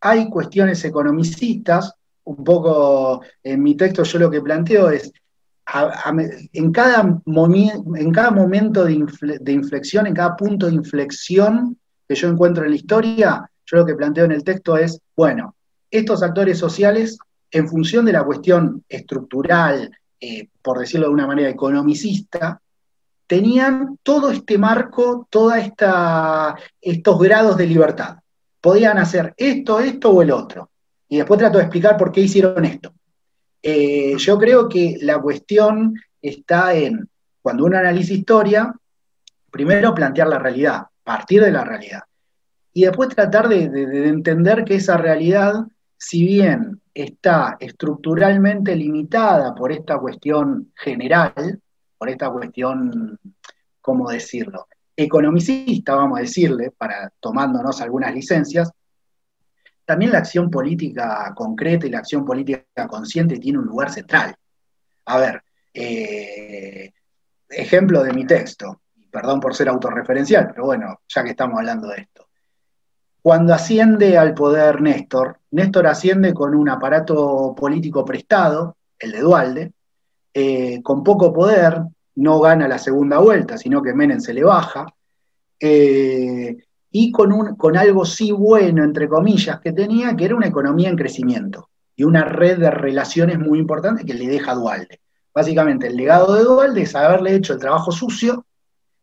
[0.00, 5.10] hay cuestiones economicistas, un poco en mi texto yo lo que planteo es,
[6.52, 11.78] en, cada en, cada momento de inflexión, en cada punto de inflexión,
[12.08, 15.54] que yo encuentro en la historia, yo lo que planteo en el texto es, bueno,
[15.90, 17.18] estos actores sociales,
[17.50, 19.90] en función de la cuestión estructural,
[20.20, 22.60] eh, por decirlo de una manera economicista,
[23.26, 25.54] tenían todo este marco, todos
[26.80, 28.16] estos grados de libertad.
[28.60, 30.70] Podían hacer esto, esto o el otro.
[31.08, 32.92] Y después trato de explicar por qué hicieron esto.
[33.62, 37.08] Eh, yo creo que la cuestión está en,
[37.42, 38.74] cuando uno analiza historia,
[39.50, 42.02] primero plantear la realidad partir de la realidad.
[42.74, 43.64] Y después tratar de,
[44.08, 45.54] entender que esa realidad,
[45.96, 51.62] si bien está estructuralmente limitada por esta cuestión general,
[51.96, 53.18] por esta cuestión,
[53.80, 54.68] ¿cómo decirlo?
[54.94, 58.70] Economicista, vamos a decirle, para tomándonos algunas licencias,
[59.86, 64.34] también la acción política concreta y la acción política consciente tiene un lugar central.
[65.06, 65.42] A ver,
[65.72, 66.92] eh,
[67.48, 72.02] ejemplo de mi texto perdón por ser autorreferencial, pero bueno, ya que estamos hablando de
[72.02, 72.28] esto.
[73.22, 79.72] Cuando asciende al poder Néstor, Néstor asciende con un aparato político prestado, el de Dualde,
[80.32, 81.82] eh, con poco poder,
[82.16, 84.86] no gana la segunda vuelta, sino que Menem se le baja,
[85.60, 86.56] eh,
[86.90, 90.88] y con, un, con algo sí bueno, entre comillas, que tenía, que era una economía
[90.88, 95.00] en crecimiento y una red de relaciones muy importante que le deja Dualde.
[95.34, 98.46] Básicamente, el legado de Dualde es haberle hecho el trabajo sucio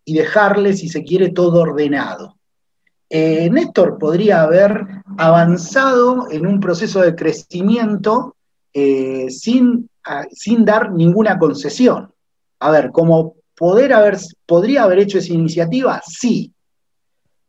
[0.05, 2.37] y dejarle, si se quiere, todo ordenado.
[3.09, 4.85] Eh, Néstor podría haber
[5.17, 8.35] avanzado en un proceso de crecimiento
[8.73, 9.89] eh, sin,
[10.31, 12.11] sin, dar ninguna concesión.
[12.59, 16.51] A ver, como poder haber, podría haber hecho esa iniciativa, sí.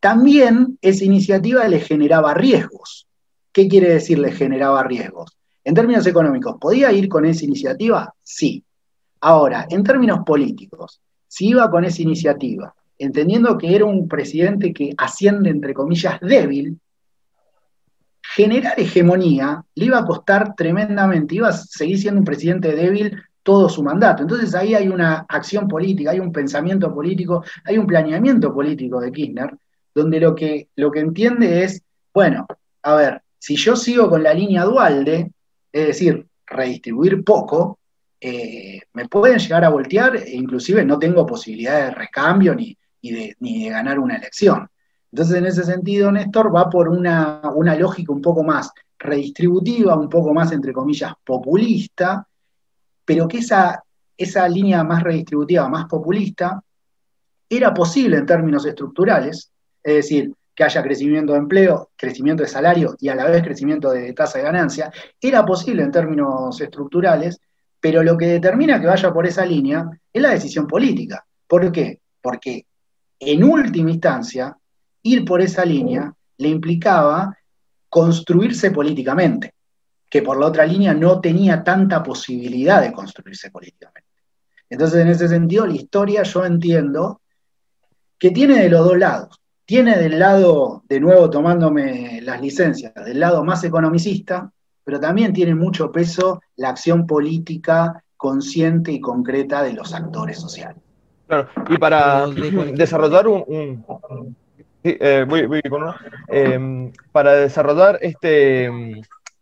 [0.01, 3.07] También esa iniciativa le generaba riesgos.
[3.53, 5.37] ¿Qué quiere decir le generaba riesgos?
[5.65, 8.15] En términos económicos, ¿podía ir con esa iniciativa?
[8.23, 8.63] Sí.
[9.21, 14.95] Ahora, en términos políticos, si iba con esa iniciativa, entendiendo que era un presidente que
[14.97, 16.79] asciende, entre comillas, débil,
[18.35, 23.68] generar hegemonía le iba a costar tremendamente, iba a seguir siendo un presidente débil todo
[23.68, 24.22] su mandato.
[24.22, 29.12] Entonces ahí hay una acción política, hay un pensamiento político, hay un planeamiento político de
[29.12, 29.57] Kirchner,
[29.95, 32.47] donde lo que, lo que entiende es, bueno,
[32.83, 35.31] a ver, si yo sigo con la línea Dualde,
[35.72, 37.79] es decir, redistribuir poco,
[38.21, 43.64] eh, me pueden llegar a voltear e inclusive no tengo posibilidad de recambio ni, ni
[43.64, 44.69] de ganar una elección.
[45.17, 47.41] Entonces, en ese sentido, Néstor va por una,
[47.79, 52.27] lógica un poco más redistributiva, un poco más, entre comillas, populista,
[53.05, 53.83] pero que esa,
[54.17, 56.62] esa línea más redistributiva, más populista,
[57.49, 59.51] era posible en términos estructurales,
[59.83, 63.91] es decir, que haya crecimiento de empleo, crecimiento de salario y a la vez crecimiento
[63.91, 67.41] de tasa de ganancia, era posible en términos estructurales,
[67.81, 71.24] pero lo que determina que vaya por esa línea es la decisión política.
[71.47, 72.01] ¿Por qué?
[72.20, 72.66] Porque
[73.18, 74.57] en última instancia,
[75.03, 77.37] ir por esa línea le implicaba
[77.89, 79.55] construirse políticamente,
[80.09, 84.11] que por la otra línea no tenía tanta posibilidad de construirse políticamente.
[84.68, 87.20] Entonces, en ese sentido, la historia yo entiendo
[88.18, 89.41] que tiene de los dos lados.
[89.64, 94.53] Tiene del lado, de nuevo tomándome las licencias, del lado más economicista,
[94.87, 100.80] pero también tiene mucho peso la acción política consciente y concreta de los actores sociales.
[101.26, 102.28] Claro, y para
[102.72, 103.84] desarrollar un,
[104.84, 105.26] eh,
[106.28, 108.70] em, para desarrollar este,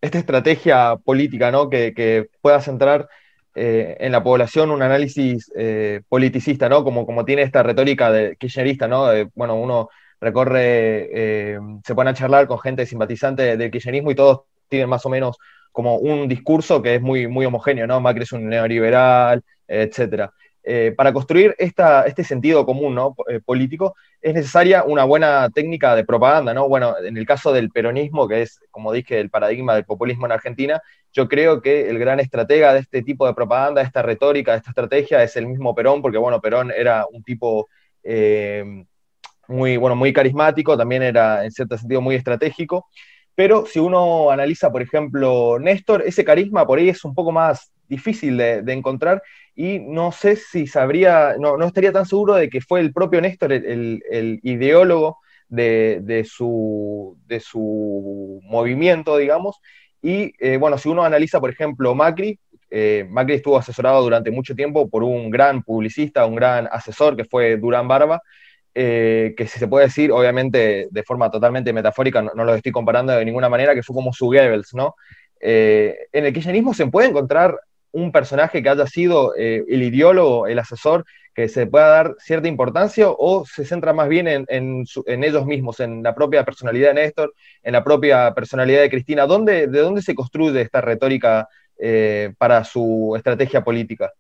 [0.01, 1.69] esta estrategia política ¿no?
[1.69, 3.07] que, pueda centrar
[3.55, 6.85] eh, en la población un análisis eh, politicista, ¿no?
[6.85, 9.09] Como, como tiene esta retórica de kirchnerista, ¿no?
[9.35, 9.91] bueno, uno
[10.23, 14.45] recorre, se pone a charlar con gente simpatizante del kirchnerismo y todos
[14.75, 15.37] tienen más o menos
[15.73, 18.01] como un discurso que es muy, muy homogéneo, ¿no?
[18.01, 20.33] Macri es un neoliberal, etcétera.
[20.67, 22.99] Eh, para construir este sentido común
[23.29, 26.55] eh, político es necesaria una buena técnica de propaganda.
[26.55, 26.69] ¿no?
[26.69, 30.33] Bueno, en el caso del peronismo, que es, como dije, el paradigma del populismo en
[30.33, 30.81] Argentina,
[31.13, 34.59] yo creo que el gran estratega de este tipo de propaganda, de esta retórica, de
[34.59, 37.69] esta estrategia, es el mismo Perón, porque bueno, Perón era un tipo
[38.03, 38.65] eh,
[39.49, 42.87] muy, bueno, muy carismático, también era en cierto sentido muy estratégico.
[43.35, 47.73] Pero si uno analiza, por ejemplo, Néstor, ese carisma por ahí es un poco más
[47.89, 49.23] difícil de, encontrar
[49.55, 53.53] y no sé si sabría, no, estaría tan seguro de que fue el propio Néstor
[53.53, 55.19] el, ideólogo
[55.49, 59.61] de, su, de su movimiento, digamos.
[60.01, 62.39] Y eh, bueno, si uno analiza, por ejemplo, Macri,
[62.71, 67.25] eh, Macri estuvo asesorado durante mucho tiempo por un gran publicista, un gran asesor que
[67.25, 68.21] fue Durán Barba,
[68.75, 73.13] eh, que si se puede decir, obviamente de forma totalmente metafórica, no, lo estoy comparando
[73.13, 74.95] de ninguna manera, que fue como su Goebbels, ¿no?
[75.47, 77.59] en el kirchnerismo se puede encontrar
[77.95, 82.49] un personaje que haya sido eh, el ideólogo, el asesor, que se pueda dar cierta
[82.49, 87.35] importancia o se centra más bien en, ellos mismos, en la propia personalidad de Néstor,
[87.63, 89.27] en la propia personalidad de Cristina?
[89.27, 91.49] ¿Dónde, ¿De dónde se construye esta retórica
[91.79, 94.13] eh, para su estrategia política?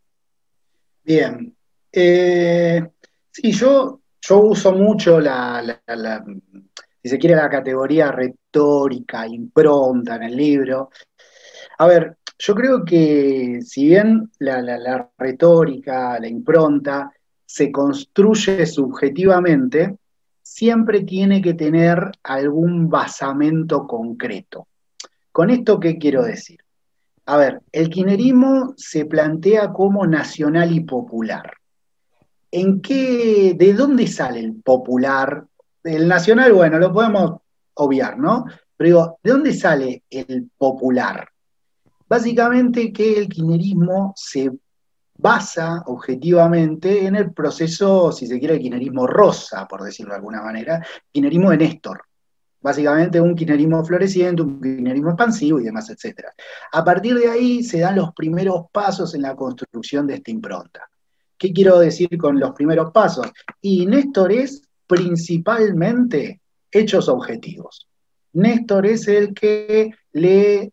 [1.02, 1.55] Bien.
[1.90, 2.84] Eh,
[3.30, 5.62] sí, yo, yo uso mucho la,
[7.02, 10.90] si se quiere, la categoría retórica, impronta en el libro.
[11.78, 17.12] A ver, yo creo que si bien la, retórica, la impronta,
[17.44, 19.98] se construye subjetivamente,
[20.40, 24.68] siempre tiene que tener algún basamento concreto.
[25.32, 26.60] ¿Con esto qué quiero decir?
[27.26, 31.52] A ver, el kirchnerismo se plantea como nacional y popular.
[32.57, 35.44] ¿En qué, de dónde sale el popular?
[35.82, 37.40] El nacional, bueno, lo podemos
[37.74, 38.44] obviar, ¿no?
[38.76, 41.28] Pero digo, ¿de dónde sale el popular?
[42.09, 44.52] Básicamente que el kirchnerismo se
[45.18, 50.40] basa objetivamente en el proceso, si se quiere, el kirchnerismo rosa, por decirlo de alguna
[50.40, 52.02] manera, kirchnerismo de Néstor.
[52.60, 56.28] Básicamente un kirchnerismo floreciente, un kirchnerismo expansivo y demás, etc.
[56.70, 60.89] A partir de ahí se dan los primeros pasos en la construcción de esta impronta.
[61.44, 63.26] ¿Qué quiero decir con los primeros pasos?
[63.60, 66.40] Y Néstor es principalmente
[66.72, 67.86] hechos objetivos.
[68.32, 70.72] Néstor es el que le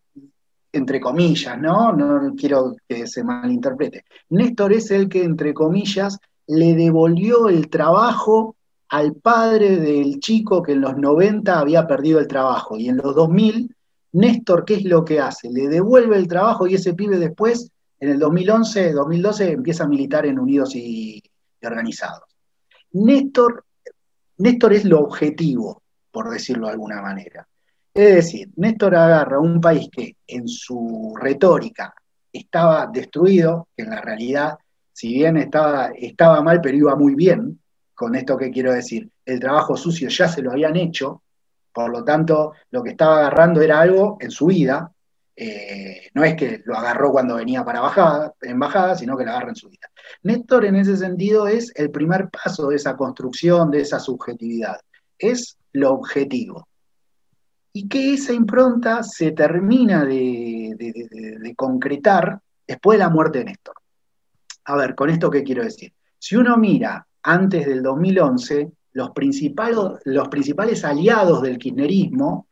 [0.72, 1.92] entre comillas, ¿no?
[1.92, 4.06] No quiero que se malinterprete.
[4.30, 8.56] Néstor es el que, entre comillas, le devolvió el trabajo
[8.88, 12.78] al padre del chico que en los 90 había perdido el trabajo.
[12.78, 13.76] Y en los 2000,
[14.12, 15.50] Néstor, ¿qué es lo que hace?
[15.50, 17.70] Le devuelve el trabajo y ese pibe después,
[18.02, 21.22] en el 2011, 2012, empieza a militar en Unidos y,
[21.62, 22.24] Organizados.
[22.94, 23.64] Néstor,
[24.38, 25.80] Néstor es lo objetivo,
[26.10, 27.46] por decirlo de alguna manera.
[27.94, 31.94] Es decir, Néstor agarra un país que en su retórica
[32.32, 34.58] estaba destruido, que en la realidad,
[34.92, 37.60] si bien estaba, estaba mal, pero iba muy bien,
[37.94, 41.22] con esto que quiero decir, el trabajo sucio ya se lo habían hecho,
[41.72, 44.90] por lo tanto, lo que estaba agarrando era algo en su vida,
[45.42, 49.32] eh, no es que lo agarró cuando venía para bajada, en bajada, sino que lo
[49.32, 49.88] agarra en su vida.
[50.22, 54.80] Néstor en ese sentido es el primer paso de esa construcción, de esa subjetividad,
[55.18, 56.68] es lo objetivo.
[57.72, 63.74] Y que esa impronta se termina de, de concretar después de la muerte de Néstor.
[64.64, 65.92] A ver, con esto qué quiero decir.
[66.18, 72.46] Si uno mira antes del 2011, los principales, los principales aliados del kirchnerismo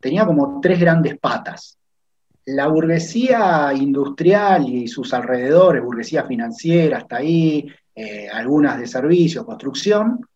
[0.00, 1.77] tenía como tres grandes patas.
[2.50, 10.26] La burguesía industrial y sus alrededores, burguesía financiera hasta ahí, eh, algunas de servicio, construcción,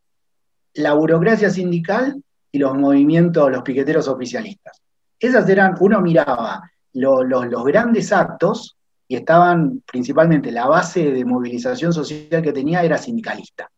[0.74, 4.82] la burocracia sindical y los movimientos, los piqueteros oficialistas.
[5.18, 8.76] Esas eran, uno miraba los grandes actos
[9.08, 13.70] y estaban principalmente, la base de movilización social que tenía era sindicalista.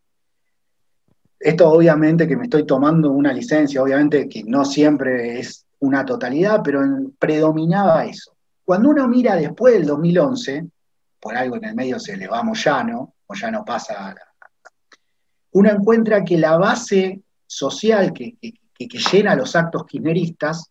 [1.39, 6.61] Esto obviamente que me estoy tomando una licencia, obviamente que no siempre es una totalidad,
[6.63, 6.81] pero
[7.19, 8.33] predominaba eso.
[8.65, 10.67] Cuando uno mira después del 2011,
[11.21, 14.15] por algo en el medio se le va Moyano, Moyano pasa
[15.53, 18.37] Uno encuentra que la base social que,
[19.13, 20.71] llena los actos kirchneristas,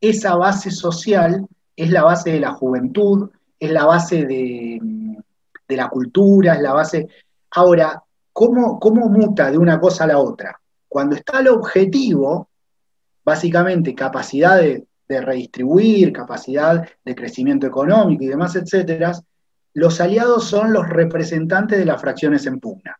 [0.00, 4.78] esa base social es la base de la juventud, es la base de,
[5.68, 7.08] de la cultura, es la base...
[7.50, 8.02] Ahora,
[8.36, 10.60] ¿Cómo, muta de una cosa a la otra?
[10.86, 12.50] Cuando está el objetivo,
[13.26, 19.12] básicamente capacidad de, redistribuir, capacidad de crecimiento económico y demás, etcétera,
[19.74, 22.96] los aliados son los representantes de las fracciones en pugna.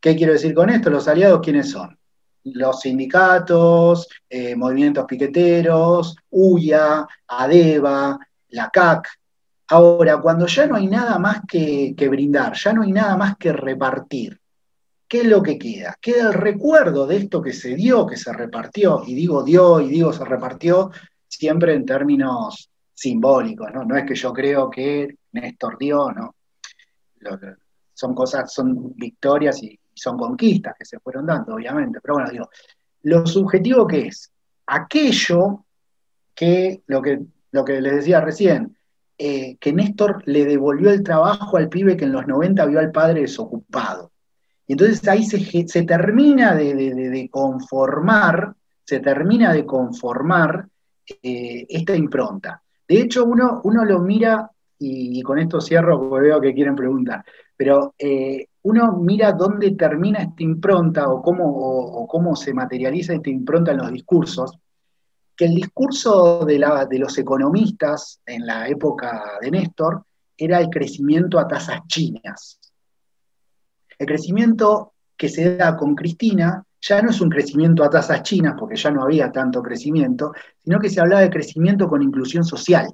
[0.00, 0.88] ¿Qué quiero decir con esto?
[0.88, 1.98] Los aliados, ¿quiénes son?
[2.44, 8.18] Los sindicatos, eh, movimientos piqueteros, UIA, ADEVA,
[8.50, 9.08] la CAC.
[9.68, 13.52] Ahora, cuando ya no hay nada más que brindar, ya no hay nada más que
[13.52, 14.40] repartir,
[15.08, 15.96] ¿qué es lo que queda?
[16.00, 19.88] Queda el recuerdo de esto que se dio, que se repartió, y digo dio y
[19.88, 20.90] digo se repartió
[21.28, 23.84] siempre en términos simbólicos, ¿no?
[23.84, 26.34] No es que yo creo que Néstor dio, ¿no?
[27.92, 32.50] son cosas, son victorias y, son conquistas que se fueron dando, obviamente, pero bueno, digo,
[33.04, 34.30] lo subjetivo que es
[34.66, 35.64] aquello
[36.34, 37.18] que, lo que,
[37.52, 38.76] lo que les decía recién,
[39.16, 42.92] eh, que Néstor le devolvió el trabajo al pibe que en los 90 vio al
[42.92, 44.12] padre desocupado.
[44.66, 50.66] Y entonces ahí se, termina de, conformar, se termina de conformar
[51.22, 52.60] eh, esta impronta.
[52.88, 57.24] De hecho, uno, uno lo mira, y, con esto cierro porque veo que quieren preguntar,
[57.56, 63.70] pero eh, uno mira dónde termina esta impronta o cómo, cómo se materializa esta impronta
[63.70, 64.58] en los discursos,
[65.36, 66.58] que el discurso de,
[66.90, 70.04] de los economistas en la época de Néstor
[70.36, 72.58] era el crecimiento a tasas chinas.
[73.98, 78.54] El crecimiento que se da con Cristina ya no es un crecimiento a tasas chinas,
[78.58, 80.32] porque ya no había tanto crecimiento,
[80.62, 82.88] sino que se hablaba de crecimiento con inclusión social.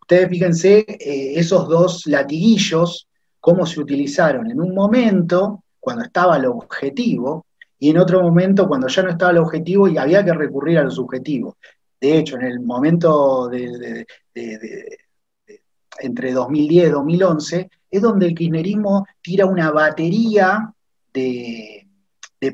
[0.00, 3.08] Ustedes fíjense eh, esos dos latiguillos,
[3.40, 7.46] cómo se utilizaron en un momento cuando estaba el objetivo
[7.78, 10.84] y en otro momento cuando ya no estaba el objetivo y había que recurrir a
[10.84, 11.54] los subjetivos.
[12.00, 13.50] De hecho, en el momento
[15.98, 20.72] entre 2010 y 2011, es donde el kirchnerismo tira una batería
[21.12, 21.82] de,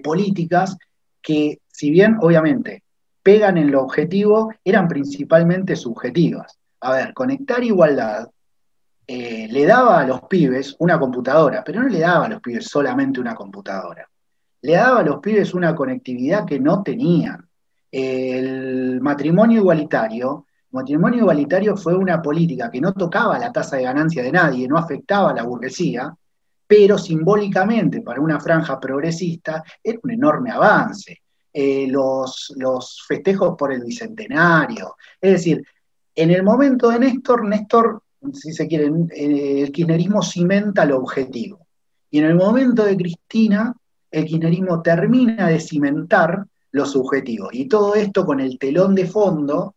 [0.03, 0.79] políticas
[1.21, 2.83] que, si bien obviamente
[3.23, 6.59] pegan en lo objetivo, eran principalmente subjetivas.
[6.81, 8.31] A ver, conectar igualdad
[9.07, 12.65] eh, le daba a los pibes una computadora, pero no le daba a los pibes
[12.65, 14.09] solamente una computadora.
[14.63, 17.47] Le daba a los pibes una conectividad que no tenían.
[17.91, 24.23] El matrimonio igualitario matrimonio igualitario fue una política que no tocaba la tasa de ganancia
[24.23, 26.15] de nadie, no afectaba a la burguesía,
[26.67, 31.23] pero simbólicamente para una franja progresista era un enorme avance.
[31.55, 34.97] Eh, los, festejos por el bicentenario.
[35.21, 35.63] Es decir,
[36.15, 41.67] en el momento de Néstor, Néstor, si se quiere, el kirchnerismo cimenta el objetivo.
[42.11, 43.75] Y en el momento de Cristina,
[44.11, 47.51] el kirchnerismo termina de cimentar los subjetivos.
[47.53, 49.75] Y todo esto con el telón de fondo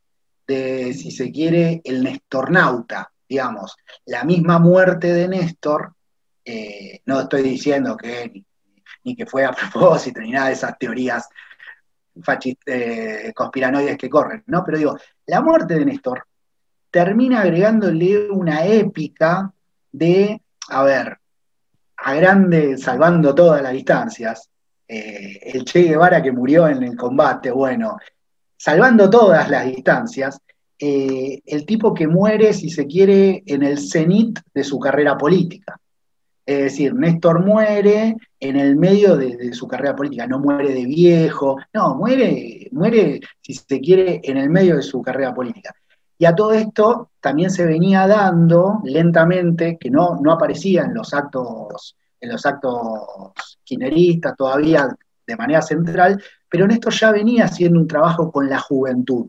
[0.47, 5.93] de, si se quiere, el Nestornauta, digamos, la misma muerte de Néstor,
[6.43, 8.43] eh, no estoy diciendo que
[9.03, 11.27] ni, que fue a propósito, ni nada de esas teorías
[12.65, 14.63] eh, conspiranoides que corren, ¿no?
[14.63, 16.25] Pero digo, la muerte de Néstor
[16.89, 19.51] termina agregándole una épica
[19.91, 21.17] de, a ver,
[21.97, 24.49] a grande, salvando todas las distancias,
[24.87, 27.97] eh, el Che Guevara que murió en el combate, bueno,
[28.57, 30.39] salvando todas las distancias,
[30.77, 35.79] eh, el tipo que muere, si se quiere, en el cenit de su carrera política.
[36.45, 41.57] Es decir, Néstor muere en el medio de, su carrera política, no muere de viejo,
[41.73, 45.73] no, muere, muere, si se quiere, en el medio de su carrera política.
[46.17, 51.13] Y a todo esto también se venía dando lentamente, que no, no aparecía en los
[51.13, 54.87] actos, en los actos kirchneristas todavía
[55.25, 56.21] de manera central,
[56.55, 59.27] pero Néstor ya venía haciendo un trabajo con la juventud.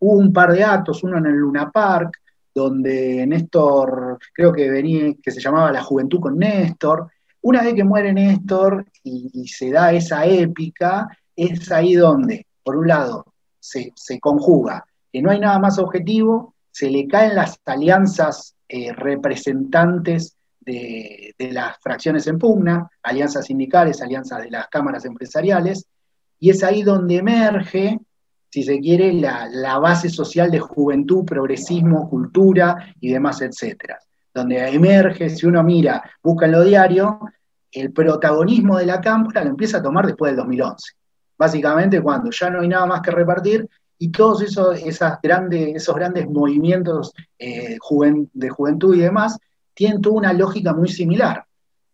[0.00, 2.18] Hubo un par de actos, uno en el Luna Park,
[2.52, 7.12] donde Néstor, creo que venía, que se llamaba La Juventud con Néstor.
[7.42, 11.06] Una vez que muere Néstor y, se da esa épica,
[11.36, 13.24] es ahí donde, por un lado,
[13.60, 20.36] se, conjuga que no hay nada más objetivo, se le caen las alianzas eh, representantes
[20.58, 25.86] de, de, las fracciones en pugna, alianzas sindicales, alianzas de las cámaras empresariales,
[26.38, 27.98] y es ahí donde emerge
[28.54, 33.98] si se quiere, la, base social de juventud, progresismo, cultura y demás, etcétera.
[34.32, 37.18] Donde emerge, si uno mira, busca en lo diario,
[37.72, 40.92] el protagonismo de la cámpora lo empieza a tomar después del 2011.
[41.36, 44.78] Básicamente cuando ya no hay nada más que repartir y todos esos,
[45.20, 47.76] grandes, esos grandes movimientos eh,
[48.32, 49.36] de juventud y demás
[49.74, 51.44] tienen toda una lógica muy similar.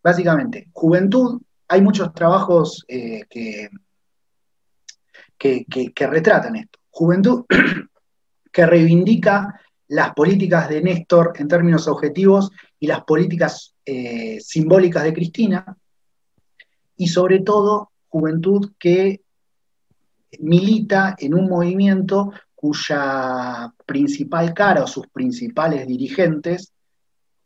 [0.02, 3.70] Básicamente, juventud, hay muchos trabajos eh, que
[5.40, 6.78] que, retratan esto.
[6.90, 7.44] Juventud
[8.52, 15.14] que reivindica las políticas de Néstor en términos objetivos y las políticas eh, simbólicas de
[15.14, 15.76] Cristina,
[16.96, 19.22] y sobre todo juventud que
[20.40, 26.72] milita en un movimiento cuya principal cara o sus principales dirigentes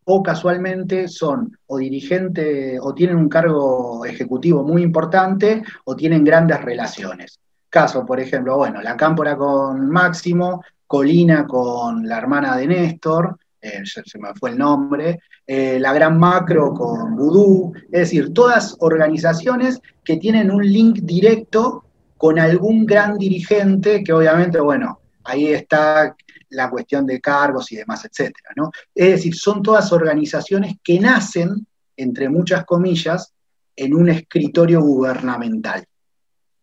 [0.06, 6.60] o casualmente son o dirigentes o tienen un cargo ejecutivo muy importante o tienen grandes
[6.60, 7.38] relaciones.
[7.74, 13.82] Caso, por ejemplo, bueno, la Cámpora con Máximo, Colina con la hermana de Néstor, eh,
[13.84, 19.80] se me fue el nombre, eh, la Gran Macro con Vudú, es decir, todas organizaciones
[20.04, 21.86] que tienen un link directo
[22.16, 26.14] con algún gran dirigente que obviamente, bueno, ahí está
[26.50, 28.70] la cuestión de cargos y demás, etcétera, ¿no?
[28.94, 33.32] Es decir, son todas organizaciones que nacen, entre muchas comillas,
[33.74, 35.84] en un escritorio gubernamental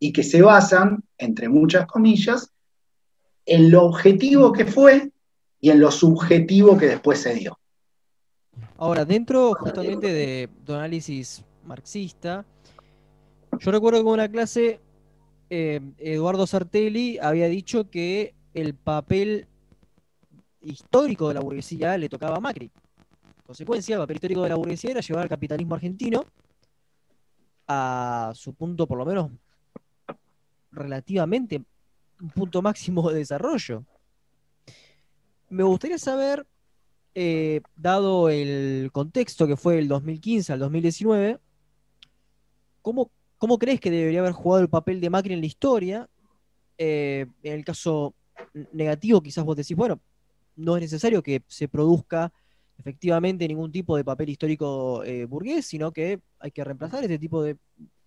[0.04, 2.52] y que se basan, entre muchas comillas,
[3.46, 5.12] en lo objetivo que fue
[5.60, 7.60] y en lo subjetivo que después se dio.
[8.78, 12.44] Ahora, dentro justamente de tu análisis marxista,
[13.60, 14.80] yo recuerdo que en una clase
[15.52, 19.46] eh, Eduardo Sartelli había dicho que el papel
[20.62, 22.66] histórico de la burguesía le tocaba a Macri.
[22.66, 26.26] En consecuencia, el papel histórico de la burguesía era llevar al capitalismo argentino
[27.68, 29.30] a su punto, por lo menos
[30.72, 31.64] relativamente
[32.22, 33.84] un punto máximo de desarrollo.
[35.50, 36.46] Me gustaría saber,
[37.14, 41.40] eh, dado el contexto que fue el 2015 al 2019,
[42.82, 46.10] ¿cómo, ¿cómo, crees que debería haber jugado el papel de Macri en la historia?
[46.78, 48.14] Eh, en el caso
[48.72, 50.00] negativo, quizás vos decís, bueno,
[50.56, 52.32] no es necesario que se produzca
[52.78, 57.44] efectivamente ningún tipo de papel histórico eh, burgués, sino que hay que reemplazar este tipo
[57.44, 57.58] de,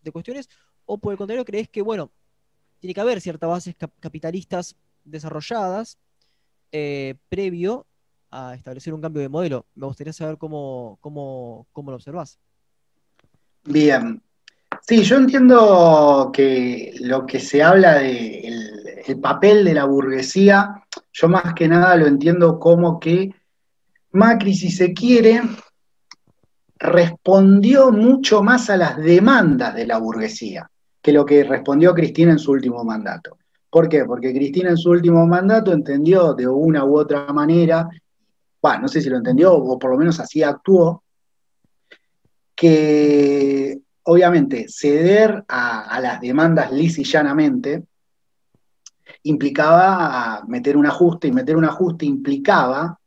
[0.03, 0.49] de cuestiones.
[0.87, 2.11] O por el contrario, crees que, bueno,
[2.85, 5.97] tiene que haber ciertas bases capitalistas desarrolladas
[6.71, 7.87] eh, previo
[8.31, 9.65] a establecer un cambio de modelo.
[9.75, 12.39] Me gustaría saber cómo, cómo, lo observas.
[13.65, 14.23] Bien.
[14.83, 18.49] Sí, yo entiendo que lo que se habla de
[19.07, 23.35] el, papel de la burguesía, yo más que nada lo entiendo como que
[24.11, 25.41] Macri, si se quiere,
[26.79, 30.71] respondió mucho más a las demandas de la burguesía
[31.05, 33.37] que lo que respondió Cristina en su último mandato.
[33.69, 34.07] ¿Por qué?
[34.07, 37.87] Porque Cristina en su último mandato entendió de una u otra manera,
[38.63, 41.05] bueno, no sé si lo entendió o por lo menos así actuó,
[42.57, 47.85] que obviamente ceder a, las demandas lis y llanamente
[49.25, 52.99] implicaba meter un ajuste y meter un ajuste implicaba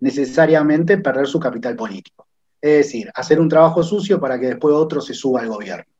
[0.00, 2.26] necesariamente perder su capital político.
[2.60, 5.95] Es decir, hacer un trabajo sucio para que después otro se suba al gobierno.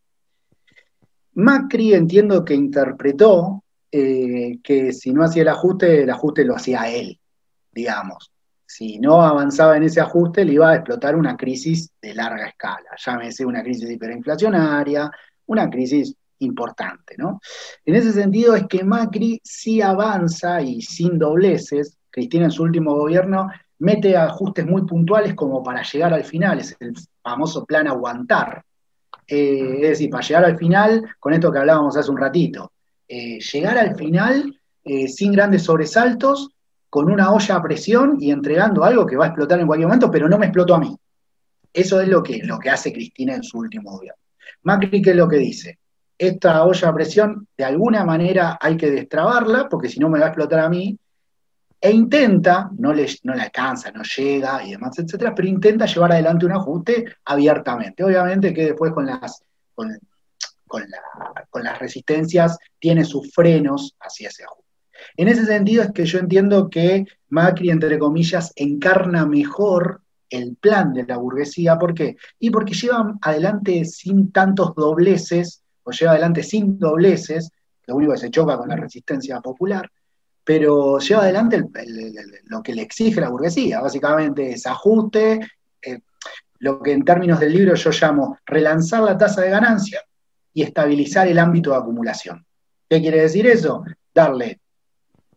[1.37, 6.89] Macri entiendo que interpretó eh, que si no hacía el ajuste, el ajuste lo hacía
[6.89, 7.19] él,
[7.73, 8.33] digamos.
[8.67, 12.91] Si no avanzaba en ese ajuste, le iba a explotar una crisis de larga escala,
[12.97, 15.11] llámese una crisis hiperinflacionaria,
[15.47, 17.41] una crisis importante, ¿no?
[17.85, 22.95] En ese sentido es que Macri sí avanza y sin dobleces, Cristina en su último
[22.95, 23.49] gobierno
[23.79, 28.65] mete ajustes muy puntuales como para llegar al final, es el famoso plan aguantar,
[29.27, 32.73] eh, es decir, para llegar al final, con esto que hablábamos hace un ratito,
[33.09, 36.51] eh, llegar al final eh, sin grandes sobresaltos,
[36.89, 40.11] con una olla a presión y entregando algo que va a explotar en cualquier momento,
[40.11, 40.97] pero no me explotó a mí.
[41.73, 44.21] Eso es lo que, lo que hace Cristina en su último gobierno.
[44.63, 45.79] Macri, ¿qué es lo que dice?
[46.17, 50.27] Esta olla a presión, de alguna manera hay que destrabarla, porque si no me va
[50.27, 50.99] a explotar a mí,
[51.87, 56.11] e intenta, no le, no le alcanza, no llega y demás, etcétera, pero intenta llevar
[56.11, 58.03] adelante un ajuste abiertamente.
[58.03, 59.41] Obviamente que después con las,
[59.73, 59.97] con,
[60.67, 64.65] con las resistencias tiene sus frenos hacia ese ajuste.
[65.17, 70.93] En ese sentido es que yo entiendo que Macri, entre comillas, encarna mejor el plan
[70.93, 71.79] de la burguesía.
[71.79, 72.17] ¿Por qué?
[72.41, 77.49] Y porque lleva adelante sin tantos dobleces, o lleva adelante sin dobleces,
[77.87, 79.89] lo único que se choca con la resistencia popular,
[80.47, 81.61] pero lleva adelante
[82.45, 85.41] lo que le exige la burguesía, básicamente es ajuste,
[85.83, 85.99] eh,
[86.61, 90.03] lo que en términos del libro yo llamo relanzar la tasa de ganancia
[90.55, 92.47] y estabilizar el ámbito de acumulación.
[92.89, 93.83] ¿Qué quiere decir eso?
[94.15, 94.61] Darle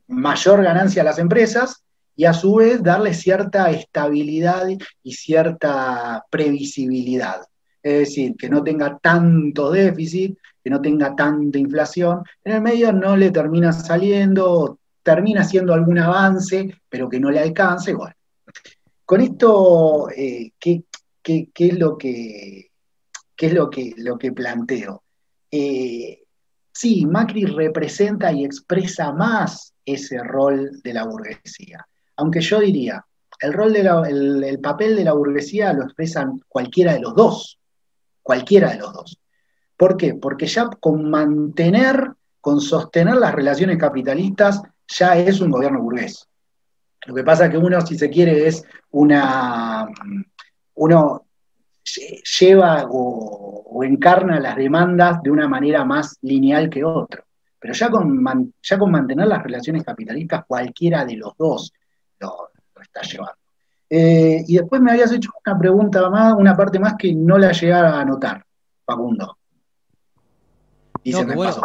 [0.09, 1.83] mayor ganancia a las empresas
[2.15, 4.67] y a su vez darle cierta estabilidad
[5.01, 7.41] y cierta previsibilidad.
[7.81, 12.21] Es decir, que no tenga tanto déficit, que no tenga tanta inflación.
[12.43, 14.79] En el medio no le termina saliendo,
[15.09, 17.95] termina haciendo algún avance, pero que no le alcance.
[17.95, 18.13] Bueno,
[19.05, 20.83] con esto, eh, ¿qué,
[21.23, 22.69] es lo que,
[23.35, 25.01] es lo que, lo que planteo?
[25.49, 26.21] Eh,
[26.71, 31.87] sí, Macri representa y expresa más ese rol de la burguesía.
[32.17, 33.03] Aunque yo diría,
[33.41, 37.59] el, el, papel de la burguesía lo expresan cualquiera de los dos,
[38.21, 39.19] cualquiera de los dos.
[39.75, 40.13] ¿Por qué?
[40.13, 42.11] Porque ya con mantener,
[42.41, 46.27] con sostener las relaciones capitalistas, ya es un gobierno burgués.
[47.05, 49.87] Lo que pasa es que uno, si se quiere, es una.
[50.75, 51.25] Uno
[52.39, 57.23] lleva o encarna las demandas de una manera más lineal que otro.
[57.59, 61.73] Pero ya con, ya con mantener las relaciones capitalistas, cualquiera de los dos
[62.19, 62.51] lo,
[62.81, 63.35] está llevando.
[63.89, 67.51] Eh, y después me habías hecho una pregunta más, una parte más que no la
[67.51, 68.45] llegaba a notar,
[68.85, 69.37] Facundo.
[71.03, 71.61] Y se me pasó.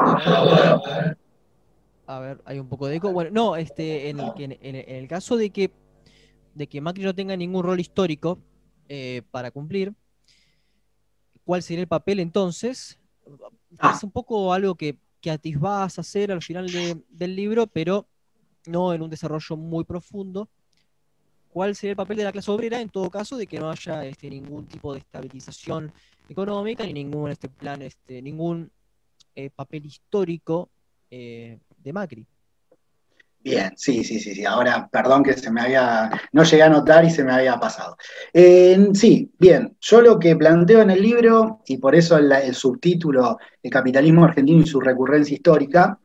[2.06, 3.12] A ver, hay un poco de eco.
[3.12, 5.70] Bueno, no, este, en, el, caso de que,
[6.54, 8.38] de que Macri no tenga ningún rol histórico
[8.88, 9.94] eh, para cumplir,
[11.44, 12.98] ¿cuál sería el papel entonces?
[13.78, 13.94] Ah.
[13.96, 16.66] Es un poco algo que que atisbás a hacer al final
[17.08, 18.06] del libro, pero
[18.66, 20.50] no en un desarrollo muy profundo.
[21.48, 24.04] ¿Cuál sería el papel de la clase obrera en todo caso de que no haya
[24.04, 25.90] este, ningún tipo de estabilización
[26.28, 28.70] económica ni ningún este, plan, este, ningún
[29.34, 30.68] eh, papel histórico
[31.10, 32.26] eh, de Macri?
[33.40, 34.44] Bien, sí, sí, sí, sí.
[34.46, 37.98] Ahora, perdón que se me había, no llegué a notar y se me había pasado.
[38.32, 39.76] Eh, sí, bien.
[39.80, 44.62] Yo lo que planteo en el libro, y por eso el, subtítulo, El capitalismo argentino
[44.62, 45.98] y su recurrencia histórica,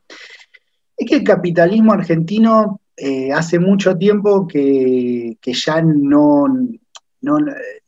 [0.97, 6.45] es que el capitalismo argentino eh, hace mucho tiempo que, ya no,
[7.21, 7.37] no,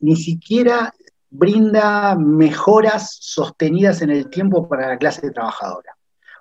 [0.00, 0.94] ni siquiera
[1.28, 5.94] brinda mejoras sostenidas en el tiempo para la clase trabajadora.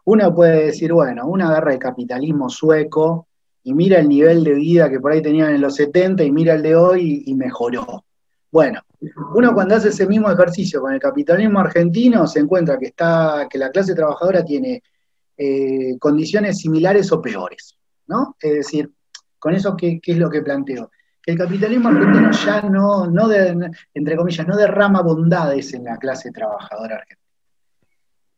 [0.05, 3.27] Uno puede decir, bueno, una guerra de capitalismo sueco
[3.63, 6.55] y mira el nivel de vida que por ahí tenían en los 70 y mira
[6.55, 8.05] el de hoy y, mejoró.
[8.51, 8.81] Bueno,
[9.35, 13.57] uno cuando hace ese mismo ejercicio con el capitalismo argentino se encuentra que, está, que
[13.57, 14.83] la clase trabajadora tiene
[15.37, 18.35] eh, condiciones similares o peores, ¿no?
[18.39, 18.91] Es decir,
[19.39, 20.91] con eso, ¿qué, es lo que planteo?
[21.21, 23.29] Que el capitalismo argentino ya no, no
[23.93, 27.21] entre comillas, no derrama bondades en la clase trabajadora argentina.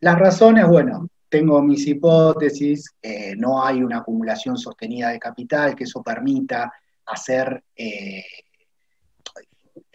[0.01, 2.93] Las razones, bueno, tengo mis hipótesis,
[3.37, 6.71] no hay una acumulación sostenida de capital, que eso permita
[7.07, 8.23] hacer eh,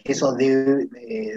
[0.03, 0.87] eso de,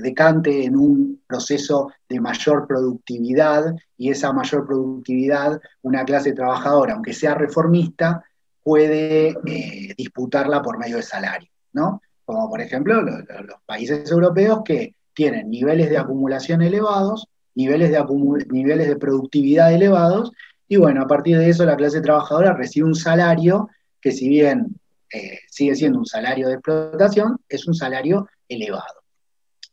[0.03, 7.13] decante en un proceso de mayor productividad y esa mayor productividad, una clase trabajadora, aunque
[7.13, 8.25] sea reformista,
[8.65, 12.03] puede eh, disputarla por medio de salario, ¿no?
[12.25, 18.05] Como por ejemplo los países europeos que tienen niveles de acumulación elevados niveles de,
[18.51, 20.33] niveles de productividad elevados,
[20.69, 23.69] y bueno, a partir de eso la clase trabajadora recibe un salario
[24.01, 24.75] que si bien
[25.13, 29.03] eh, sigue siendo un salario de explotación, es un salario elevado.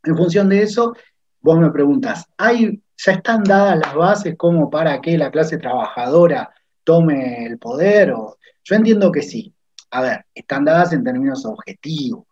[0.04, 0.94] En función de eso,
[1.42, 6.54] vos me preguntas, ¿hay, ¿ya están dadas las bases como para que la clase trabajadora
[6.84, 8.12] tome el poder?
[8.12, 9.54] O, yo entiendo que sí.
[9.92, 12.26] A ver, están dadas en términos objetivos.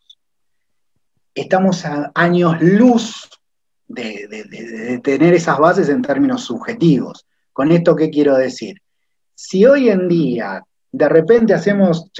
[1.33, 3.29] Estamos a años luz
[3.87, 7.25] de, tener esas bases en términos subjetivos.
[7.53, 8.81] ¿Con esto qué quiero decir?
[9.33, 12.11] Si hoy en día de repente hacemos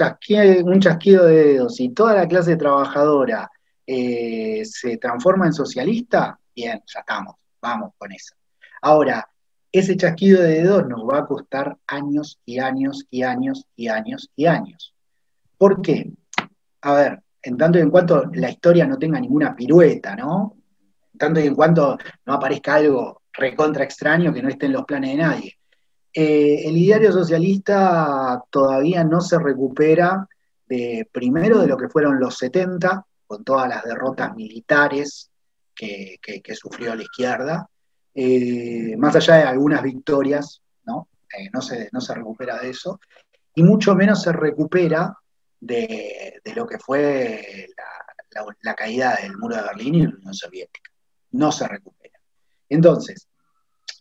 [0.64, 3.50] un chasquido de dedos y toda la clase trabajadora
[3.86, 8.34] eh, se transforma en socialista, bien, ya estamos, vamos con eso.
[8.82, 9.28] Ahora,
[9.72, 14.30] ese chasquido de dedos nos va a costar años y años y años y años
[14.36, 14.94] y años.
[15.56, 16.12] ¿Por qué?
[16.82, 20.57] A ver, en tanto y en cuanto la historia no tenga ninguna pirueta, ¿no?
[21.18, 25.10] Tanto y en cuanto no aparezca algo recontra extraño que no esté en los planes
[25.10, 25.58] de nadie.
[26.12, 30.26] Eh, el ideario socialista todavía no se recupera
[30.66, 35.30] de, primero de lo que fueron los 70, con todas las derrotas militares
[35.74, 36.18] que,
[36.54, 37.68] sufrió la izquierda,
[38.14, 41.08] eh, más allá de algunas victorias, ¿no?
[41.38, 42.98] Eh, no, se, no se recupera de eso,
[43.54, 45.16] y mucho menos se recupera
[45.60, 47.68] de, lo que fue
[48.62, 50.87] la, caída del muro de Berlín y la Unión Soviética.
[51.32, 52.18] No se recupera.
[52.68, 53.28] Entonces,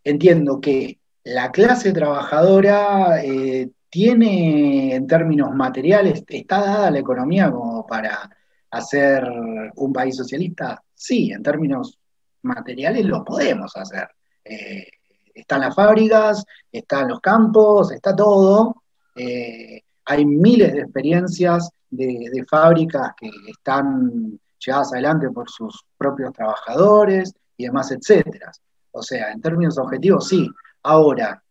[0.04, 7.86] entiendo que la clase trabajadora eh, tiene en términos materiales, ¿está dada la economía como
[7.86, 8.30] para
[8.72, 9.28] hacer
[9.76, 10.82] un país socialista?
[10.94, 11.98] Sí, en términos
[12.44, 14.08] materiales lo podemos hacer.
[14.44, 14.88] Eh,
[15.34, 18.84] están las fábricas, están los campos, está todo.
[19.16, 27.34] Eh, hay miles de experiencias de, fábricas que están llevadas adelante por sus propios trabajadores
[27.56, 28.52] y demás, etcétera.
[28.92, 30.50] O sea, en términos objetivos, sí.
[30.84, 31.42] Ahora,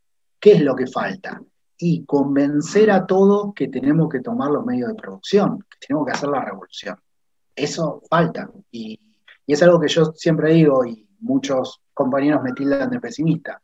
[0.41, 1.41] ¿qué es lo que falta?
[1.79, 6.13] Y convencer a todos que tenemos que tomar los medios de producción, que tenemos que
[6.13, 6.97] hacer la revolución.
[7.55, 8.51] Eso falta.
[8.71, 8.99] Y,
[9.47, 13.61] y es algo que yo siempre digo, y muchos compañeros me tildan de pesimista.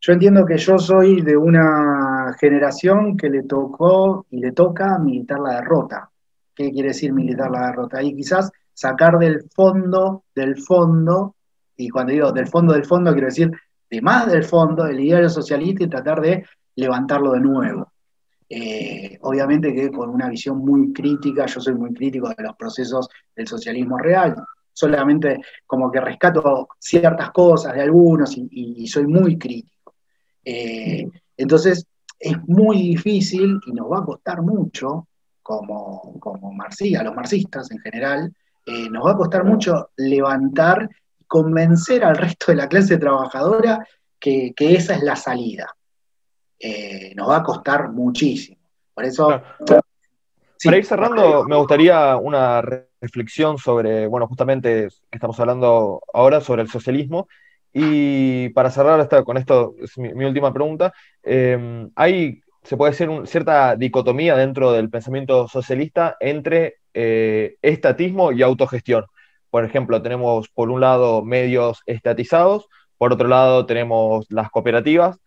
[0.00, 5.38] Yo entiendo que yo soy de una generación que le tocó y le toca militar
[5.38, 6.10] la derrota.
[6.54, 8.02] ¿Qué quiere decir militar la derrota?
[8.02, 11.36] Y quizás sacar del fondo, del fondo,
[11.76, 13.50] y cuando digo del fondo del fondo, quiero decir
[13.90, 16.44] de más del fondo, del ideario socialista y tratar de
[16.76, 17.92] levantarlo de nuevo.
[18.48, 23.08] Eh, obviamente que con una visión muy crítica, yo soy muy crítico de los procesos
[23.34, 24.36] del socialismo real,
[24.72, 29.72] solamente como que rescato ciertas cosas de algunos y soy muy crítico.
[30.44, 31.86] Eh, entonces,
[32.18, 35.08] es muy difícil y nos va a costar mucho,
[35.42, 38.32] como, como marxista, los marxistas en general,
[38.66, 40.88] eh, nos va a costar mucho levantar
[41.18, 43.86] y convencer al resto de la clase trabajadora
[44.18, 45.66] que, esa es la salida.
[46.58, 48.58] Eh, nos va a costar muchísimo.
[48.94, 49.42] Por eso.
[50.64, 52.62] Para ir cerrando, me gustaría una
[53.00, 57.26] reflexión sobre, bueno, justamente estamos hablando ahora sobre el socialismo
[57.72, 60.92] y para cerrar con esto, es mi, última pregunta,
[61.22, 68.42] em, hay, se puede decir, cierta dicotomía dentro del pensamiento socialista entre eh, estatismo y
[68.42, 69.06] autogestión.
[69.50, 72.68] Por ejemplo, tenemos por un lado medios estatizados,
[72.98, 75.18] por otro lado tenemos las cooperativas.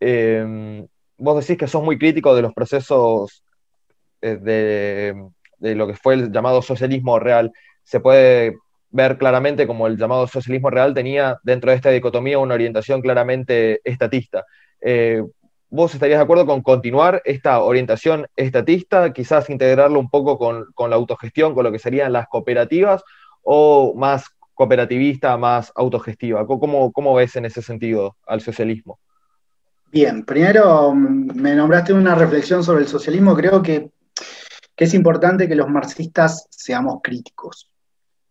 [0.00, 0.86] Em,
[1.18, 3.42] vos decís que sos muy crítico de los procesos
[4.22, 5.14] eh, de,
[5.58, 7.52] de lo que fue el llamado socialismo real.
[7.82, 8.54] ¿Se puede
[8.94, 13.80] ver claramente como el llamado socialismo real tenía dentro de esta dicotomía una orientación claramente
[13.82, 14.44] estatista.
[14.80, 15.20] Eh,
[15.70, 20.96] ¿Vos estarías de acuerdo con continuar esta orientación estatista, quizás integrarlo un poco con, la
[20.96, 23.02] autogestión, con lo que serían las cooperativas,
[23.42, 26.46] o más cooperativista, más autogestiva?
[26.46, 28.98] ¿Cómo, cómo ves en ese sentido al socialismo?
[29.90, 33.34] Bien, primero mm, me nombraste una reflexión sobre el socialismo.
[33.34, 33.90] Creo que,
[34.74, 37.70] que es importante que los marxistas seamos críticos.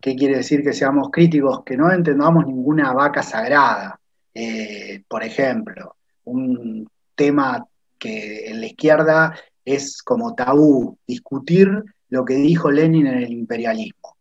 [0.02, 1.64] ¿Qué quiere decir que seamos críticos?
[1.64, 3.98] Que no entendamos ninguna vaca sagrada.
[4.34, 5.96] Eh, por ejemplo,
[6.26, 6.86] un
[7.16, 7.66] tema
[7.98, 9.36] que en la izquierda
[9.66, 11.70] es como tabú, discutir
[12.10, 14.18] lo que dijo Lenin en el imperialismo.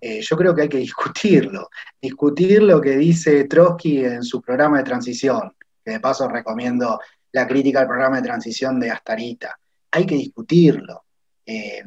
[0.00, 1.70] Eh, yo creo que hay que discutirlo,
[2.00, 5.54] discutir lo que dice Trotsky en su programa de transición,
[5.84, 7.00] que de paso recomiendo
[7.30, 9.58] la crítica al programa de transición de Astarita.
[9.92, 11.04] Hay que discutirlo.
[11.46, 11.82] Eh,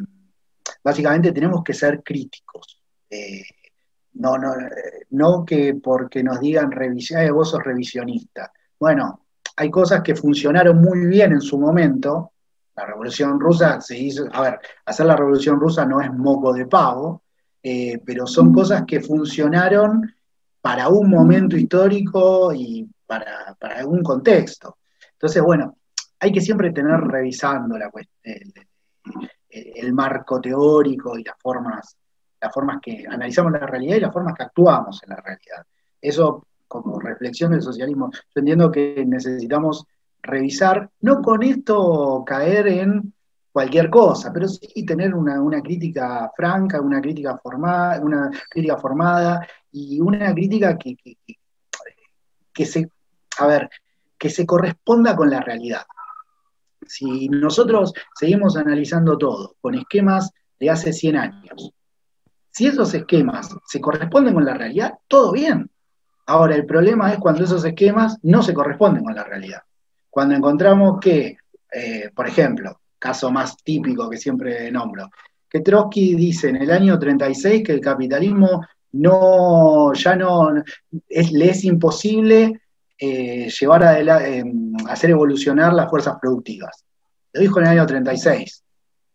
[0.84, 2.82] básicamente tenemos que ser críticos.
[3.10, 3.44] Eh,
[4.14, 4.56] no, no,
[5.10, 6.72] no que porque nos digan
[7.32, 8.52] vos sos revisionista.
[8.80, 9.25] Bueno,
[9.56, 12.32] hay cosas que funcionaron muy bien en su momento.
[12.76, 16.66] La revolución rusa se hizo, a ver, hacer la revolución rusa no es moco de
[16.66, 17.24] pavo,
[17.64, 20.14] eh, pero son cosas que funcionaron
[20.62, 24.78] para un momento histórico y para, algún contexto.
[25.14, 25.78] Entonces, bueno,
[26.20, 27.90] hay que siempre tener revisando la,
[28.24, 28.54] el,
[29.50, 31.98] el marco teórico y las formas
[32.46, 35.66] las formas que analizamos la realidad y las formas que actuamos en la realidad.
[36.02, 38.12] Eso como reflexión del socialismo.
[38.14, 39.86] Yo entiendo que necesitamos
[40.22, 43.14] revisar, no con esto caer en
[43.52, 50.02] cualquier cosa, pero sí tener una, crítica franca, una crítica formada, una crítica formada y
[50.02, 50.98] una crítica que,
[52.54, 52.90] que, se,
[53.38, 53.70] a ver,
[54.18, 55.84] que se corresponda con la realidad.
[56.86, 61.72] Si nosotros seguimos analizando todo con esquemas de hace 100 años,
[62.52, 65.70] si esos esquemas se corresponden con la realidad, todo bien.
[66.28, 69.62] Ahora, el problema es cuando esos esquemas no se corresponden con la realidad.
[70.10, 71.38] Cuando encontramos que,
[71.72, 75.10] eh, por ejemplo, caso más típico que siempre nombro,
[75.48, 81.64] que Trotsky dice en el año 36 que el capitalismo no, ya no, le es
[81.64, 82.62] imposible
[82.98, 84.44] eh, llevar a eh,
[84.88, 86.84] hacer evolucionar las fuerzas productivas.
[87.34, 88.64] Lo dijo en el año 36.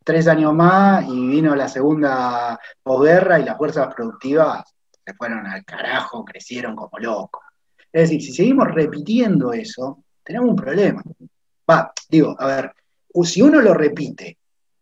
[0.05, 4.65] Tres años más y vino la segunda posguerra y las fuerzas productivas
[5.15, 7.43] fueron al carajo, crecieron como locos.
[7.93, 11.03] Es decir, si seguimos repitiendo eso, tenemos un problema.
[11.69, 12.73] Va, digo, a ver,
[13.25, 14.39] si uno lo repite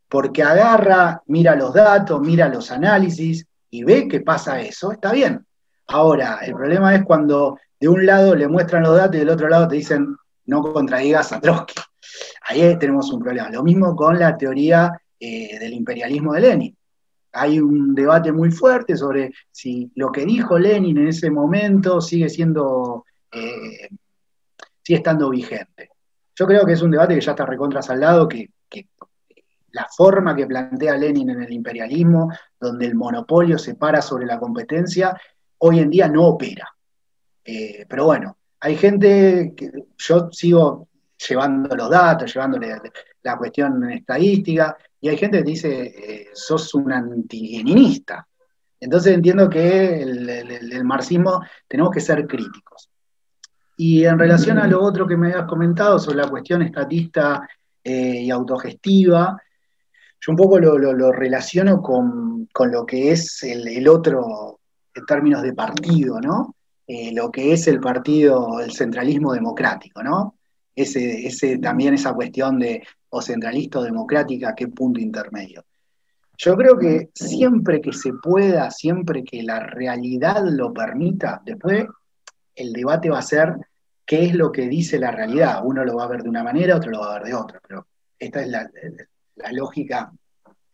[0.08, 5.44] porque agarra, mira los datos, mira los análisis y ve que pasa eso, está bien.
[5.86, 9.48] Ahora, el problema es cuando de un lado le muestran los datos y del otro
[9.48, 11.80] lado te dicen no contradigas a Trotsky.
[12.48, 13.50] Ahí tenemos un problema.
[13.50, 14.90] Lo mismo con la teoría
[15.20, 16.77] eh, del imperialismo de Lenin.
[17.32, 22.28] Hay un debate muy fuerte sobre si lo que dijo Lenin en ese momento sigue
[22.28, 23.88] siendo, eh,
[24.82, 25.90] sigue estando vigente.
[26.34, 28.50] Yo creo que es un debate que ya está recontra saldado, que,
[29.72, 34.38] la forma que plantea Lenin en el imperialismo, donde el monopolio se para sobre la
[34.38, 35.14] competencia,
[35.58, 36.66] hoy en día no opera.
[37.44, 40.88] Eh, pero bueno, hay gente que yo sigo
[41.28, 42.80] llevando los datos, llevándole
[43.22, 48.26] la cuestión estadística, y hay gente que dice, eh, sos un antileninista.
[48.80, 52.90] Entonces entiendo que el, marxismo tenemos que ser críticos.
[53.76, 57.48] Y en relación a lo otro que me habías comentado sobre la cuestión estatista
[57.82, 59.40] eh, y autogestiva,
[60.20, 64.60] yo un poco lo, relaciono con, lo que es el, otro
[64.94, 66.56] en términos de partido, ¿no?
[66.86, 70.36] Eh, lo que es el partido, el centralismo democrático, ¿no?
[70.74, 75.64] Ese, ese, también esa cuestión de o centralista o democrática, qué punto intermedio.
[76.36, 81.86] Yo creo que siempre que se pueda, siempre que la realidad lo permita, después
[82.54, 83.54] el debate va a ser
[84.06, 85.62] qué es lo que dice la realidad.
[85.64, 87.60] Uno lo va a ver de una manera, otro lo va a ver de otra,
[87.66, 87.86] pero
[88.18, 88.70] esta es la,
[89.36, 90.12] la lógica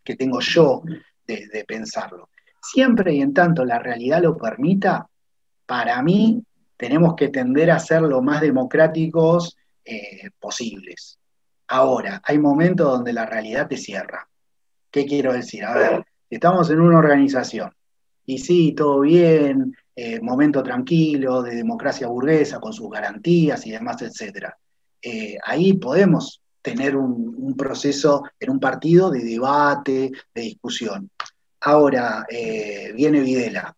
[0.03, 0.83] que tengo yo
[1.27, 2.29] de, pensarlo.
[2.61, 5.07] Siempre y en tanto la realidad lo permita,
[5.65, 6.43] para mí
[6.77, 11.19] tenemos que tender a ser lo más democráticos eh, posibles.
[11.67, 14.27] Ahora, hay momentos donde la realidad te cierra.
[14.91, 15.65] ¿Qué quiero decir?
[15.65, 17.71] A ver, estamos en una organización
[18.25, 24.01] y sí, todo bien, eh, momento tranquilo, de democracia burguesa, con sus garantías y demás,
[24.01, 24.49] etc.
[25.01, 31.09] Eh, ahí podemos tener un, proceso en un partido de debate, de discusión.
[31.61, 33.73] Ahora eh, viene Videla.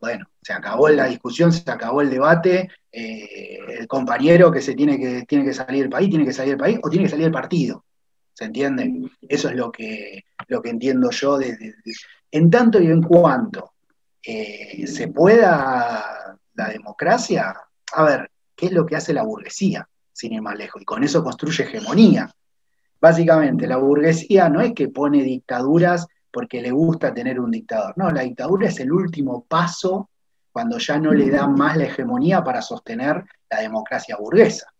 [0.00, 2.70] Bueno, se acabó la discusión, se acabó el debate.
[2.92, 6.52] Eh, el compañero que se tiene que, tiene que salir del país, tiene que salir
[6.52, 7.84] del país o tiene que salir del partido.
[8.32, 9.10] ¿Se entiende?
[9.28, 11.38] Eso es lo que, lo que entiendo yo.
[12.30, 13.72] en tanto y en cuanto
[14.22, 17.54] eh, se pueda la democracia,
[17.92, 19.86] a ver, ¿qué es lo que hace la burguesía?
[20.20, 22.30] sin ir más lejos, y con eso construye hegemonía.
[23.00, 28.10] Básicamente, la burguesía no es que pone dictaduras porque le gusta tener un dictador, no,
[28.10, 30.10] la dictadura es el último paso
[30.60, 34.70] cuando ya no le da más la hegemonía para sostener la democracia burguesa.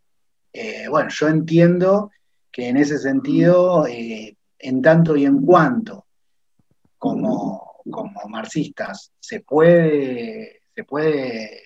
[0.52, 2.10] Eh, bueno, yo entiendo
[2.52, 6.04] que en ese sentido, eh, en tanto y en cuanto
[6.98, 11.62] como, como marxistas se puede, se puede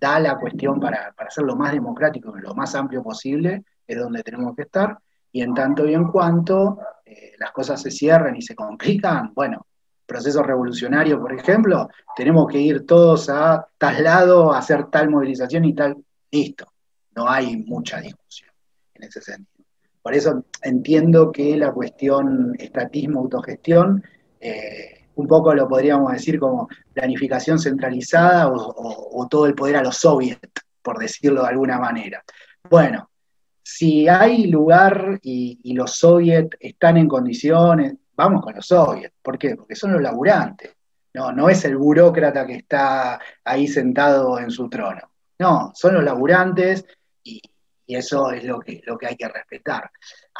[0.00, 4.24] da la cuestión para, para ser lo más democrático lo más amplio posible, es donde
[4.24, 4.98] tenemos que estar,
[5.30, 9.67] y en tanto y en cuanto eh, las cosas se cierran y se complican, bueno,
[10.08, 15.66] proceso revolucionario, por ejemplo, tenemos que ir todos a tal lado, a hacer tal movilización
[15.66, 15.96] y tal,
[16.30, 16.66] listo,
[17.14, 18.50] no hay mucha discusión
[18.94, 19.66] en ese sentido.
[20.02, 24.02] Por eso entiendo que la cuestión estatismo, autogestión,
[24.40, 29.96] eh, un poco lo podríamos decir como planificación centralizada o, todo el poder a los
[29.98, 30.48] soviets,
[30.80, 32.22] por decirlo de alguna manera.
[32.70, 33.10] Bueno,
[33.62, 39.14] si hay lugar y, los soviets están en condiciones, vamos con los soviets.
[39.22, 39.54] ¿Por qué?
[39.54, 40.74] Porque son los laburantes.
[41.14, 45.00] No, no es el burócrata que está ahí sentado en su trono.
[45.38, 46.84] No, son los laburantes
[47.22, 47.40] y,
[47.86, 49.90] eso es lo que, lo que hay que respetar.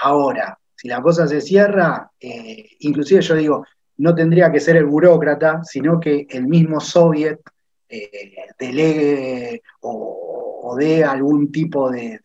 [0.02, 3.64] Ahora, si la cosa se cierra, eh, inclusive yo digo,
[3.96, 7.40] no tendría que ser el burócrata, sino que el mismo soviet
[7.88, 12.20] eh, delegue o, dé algún tipo de,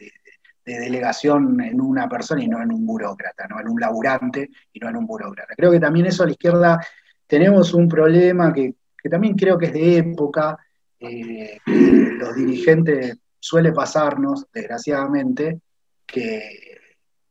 [0.65, 4.90] delegación en una persona y no en un burócrata, no en un laburante y no
[4.90, 5.53] en un burócrata.
[5.56, 6.80] Creo que también eso a la izquierda
[7.27, 8.76] tenemos un problema que,
[9.10, 10.57] también creo que es de época,
[10.99, 15.60] eh, los dirigentes suele pasarnos, desgraciadamente,
[16.06, 16.77] que,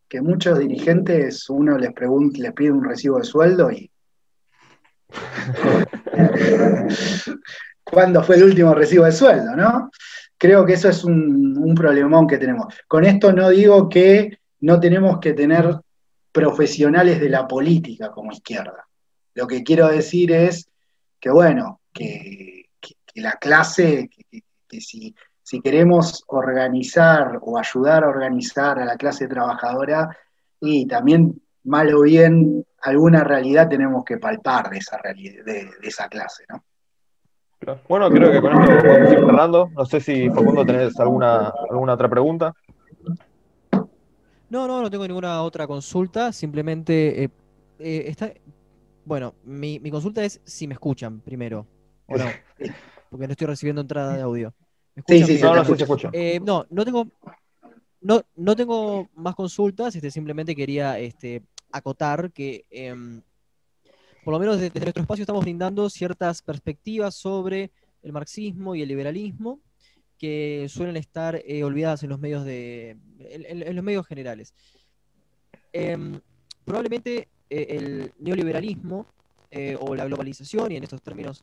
[0.08, 1.92] que muchos dirigentes uno les
[2.34, 3.90] les pide un recibo de sueldo y
[7.82, 9.90] cuándo fue el último recibo de sueldo, ¿no?
[10.42, 12.74] Creo que eso es un, un problemón que tenemos.
[12.88, 15.78] Con esto no digo que no tenemos que tener
[16.32, 18.88] profesionales de la política como izquierda.
[19.34, 20.68] Lo que quiero decir es
[21.20, 22.70] que, bueno, que,
[23.14, 24.10] la clase,
[24.68, 25.14] que, si,
[25.62, 30.08] queremos organizar o ayudar a organizar a la clase trabajadora,
[30.60, 36.46] y también, mal o bien, alguna realidad tenemos que palpar de esa, de, esa clase,
[36.48, 36.64] ¿no?
[37.88, 39.70] Bueno, creo que con esto podemos ir cerrando.
[39.74, 42.54] No sé si, Facundo, tenés alguna, alguna otra pregunta.
[44.48, 46.32] No, no, no tengo ninguna otra consulta.
[46.32, 47.30] Simplemente eh,
[47.78, 48.32] eh, está.
[49.04, 51.66] Bueno, mi, consulta es si me escuchan primero.
[52.06, 52.24] O no.
[53.10, 54.52] Porque no estoy recibiendo entrada de audio.
[55.06, 56.10] sí, sí, no, no, se escucha.
[56.12, 57.06] Eh, no, no tengo.
[58.00, 63.22] No, no tengo más consultas, este, simplemente quería este, acotar que em,
[64.24, 67.70] por lo menos desde, nuestro espacio estamos brindando ciertas perspectivas sobre
[68.02, 69.60] el marxismo y el liberalismo
[70.18, 72.96] que suelen estar eh, olvidadas en los medios de.
[73.18, 74.54] en, los medios generales.
[75.72, 76.20] Em,
[76.64, 79.06] probablemente eh, el neoliberalismo
[79.50, 81.42] eh, o la globalización, y en estos términos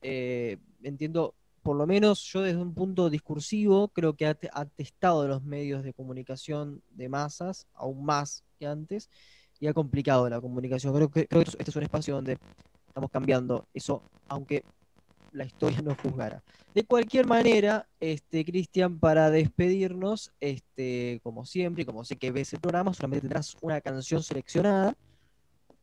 [0.00, 4.34] entiendo, por lo menos yo desde un punto discursivo, creo que ha,
[4.66, 9.10] testado de los medios de comunicación de masas, aún más que antes,
[9.60, 10.94] y ha complicado la comunicación.
[10.94, 12.38] Creo que, este es un espacio donde
[12.88, 14.64] estamos cambiando eso, aunque
[15.32, 16.42] la historia no juzgara.
[16.74, 22.52] De cualquier manera, este, Cristian, para despedirnos, este, como siempre, y como sé que ves
[22.52, 24.94] el programa, solamente tendrás una canción seleccionada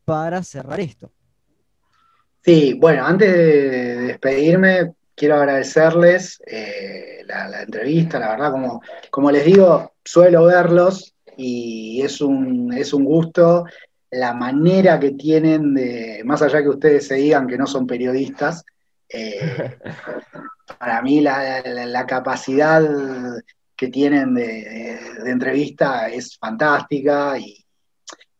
[0.04, 1.10] para cerrar esto.
[2.42, 8.80] Sí, bueno, antes de despedirme, quiero agradecerles eh, la, entrevista, la verdad, como,
[9.10, 13.64] como les digo, suelo verlos y es un, es un gusto
[14.10, 18.64] la manera que tienen de, más allá que ustedes se digan que no son periodistas,
[19.08, 19.78] eh,
[20.78, 22.82] para mí la, capacidad
[23.76, 27.62] que tienen de, entrevista es fantástica y,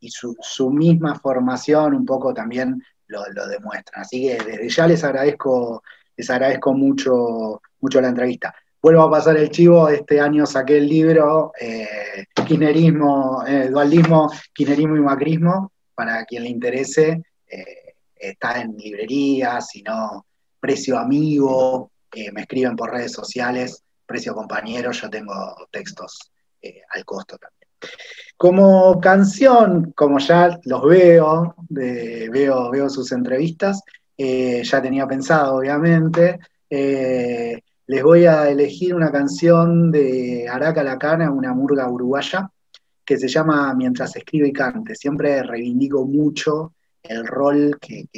[0.08, 4.02] su, misma formación un poco también lo, demuestran.
[4.02, 5.82] Así que desde ya les agradezco,
[6.16, 8.54] les agradezco mucho, mucho la entrevista.
[8.80, 14.96] Vuelvo a pasar el chivo, este año saqué el libro eh, Kirchnerismo, eh, Dualismo, Kirchnerismo
[14.96, 20.26] y Macrismo, para quien le interese, eh, está en librerías, si no,
[20.60, 21.90] precio amigo,
[22.32, 25.34] me escriben por redes sociales, precio compañero, yo tengo
[25.70, 26.30] textos
[26.62, 27.68] eh, al costo también.
[28.36, 33.82] Como canción, como ya los veo, veo, veo sus entrevistas,
[34.16, 36.38] ya tenía pensado, obviamente,
[37.88, 42.50] les voy a elegir una canción de Araca Lacana, una murga uruguaya,
[43.04, 44.96] que se llama Mientras escribe y cante.
[44.96, 48.08] Siempre reivindico mucho el rol que,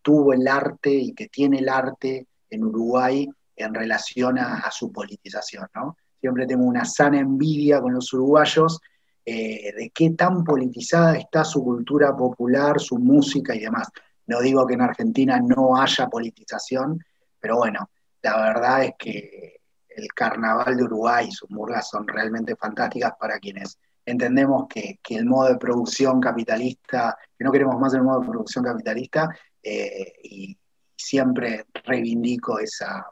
[0.00, 5.66] tuvo el arte y que tiene el arte en Uruguay en relación a, su politización.
[5.74, 5.96] ¿no?
[6.20, 8.80] Siempre tengo una sana envidia con los uruguayos
[9.24, 13.88] eh, de qué tan politizada está su cultura popular, su música y demás.
[14.28, 17.00] No digo que en Argentina no haya politización,
[17.40, 17.90] pero bueno,
[18.26, 23.38] la verdad es que el carnaval de Uruguay y sus murgas son realmente fantásticas para
[23.38, 28.28] quienes entendemos que, el modo de producción capitalista, que no queremos más el modo de
[28.28, 29.28] producción capitalista,
[29.62, 30.58] eh, y
[30.96, 33.06] siempre reivindico esa,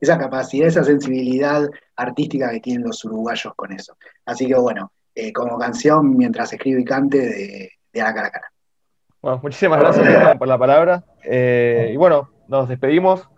[0.00, 3.96] esa capacidad, esa sensibilidad artística que tienen los uruguayos con eso.
[4.24, 8.52] Así que bueno, eh, como canción, mientras escribo y cante, de, de cara a cara.
[9.20, 11.04] Bueno, muchísimas gracias por la palabra.
[11.24, 13.28] Eh, y bueno, nos despedimos.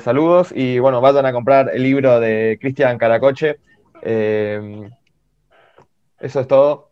[0.00, 3.58] Saludos y bueno, vayan a comprar el libro de Cristian Caracoche.
[4.02, 4.90] Eso
[6.40, 6.90] es todo.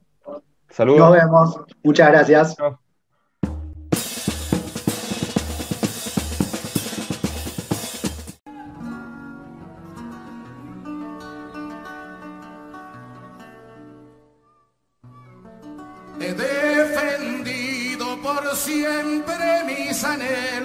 [0.69, 1.01] Saludos.
[1.01, 1.61] Nos vemos.
[1.83, 2.57] Muchas gracias.
[16.21, 20.64] He defendido por siempre mis anhelos.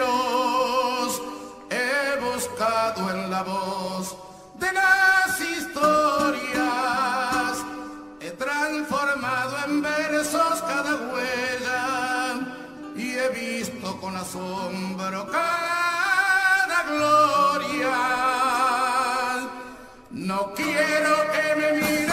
[15.10, 17.98] Asombro cada gloria.
[20.12, 22.09] No quiero que me miren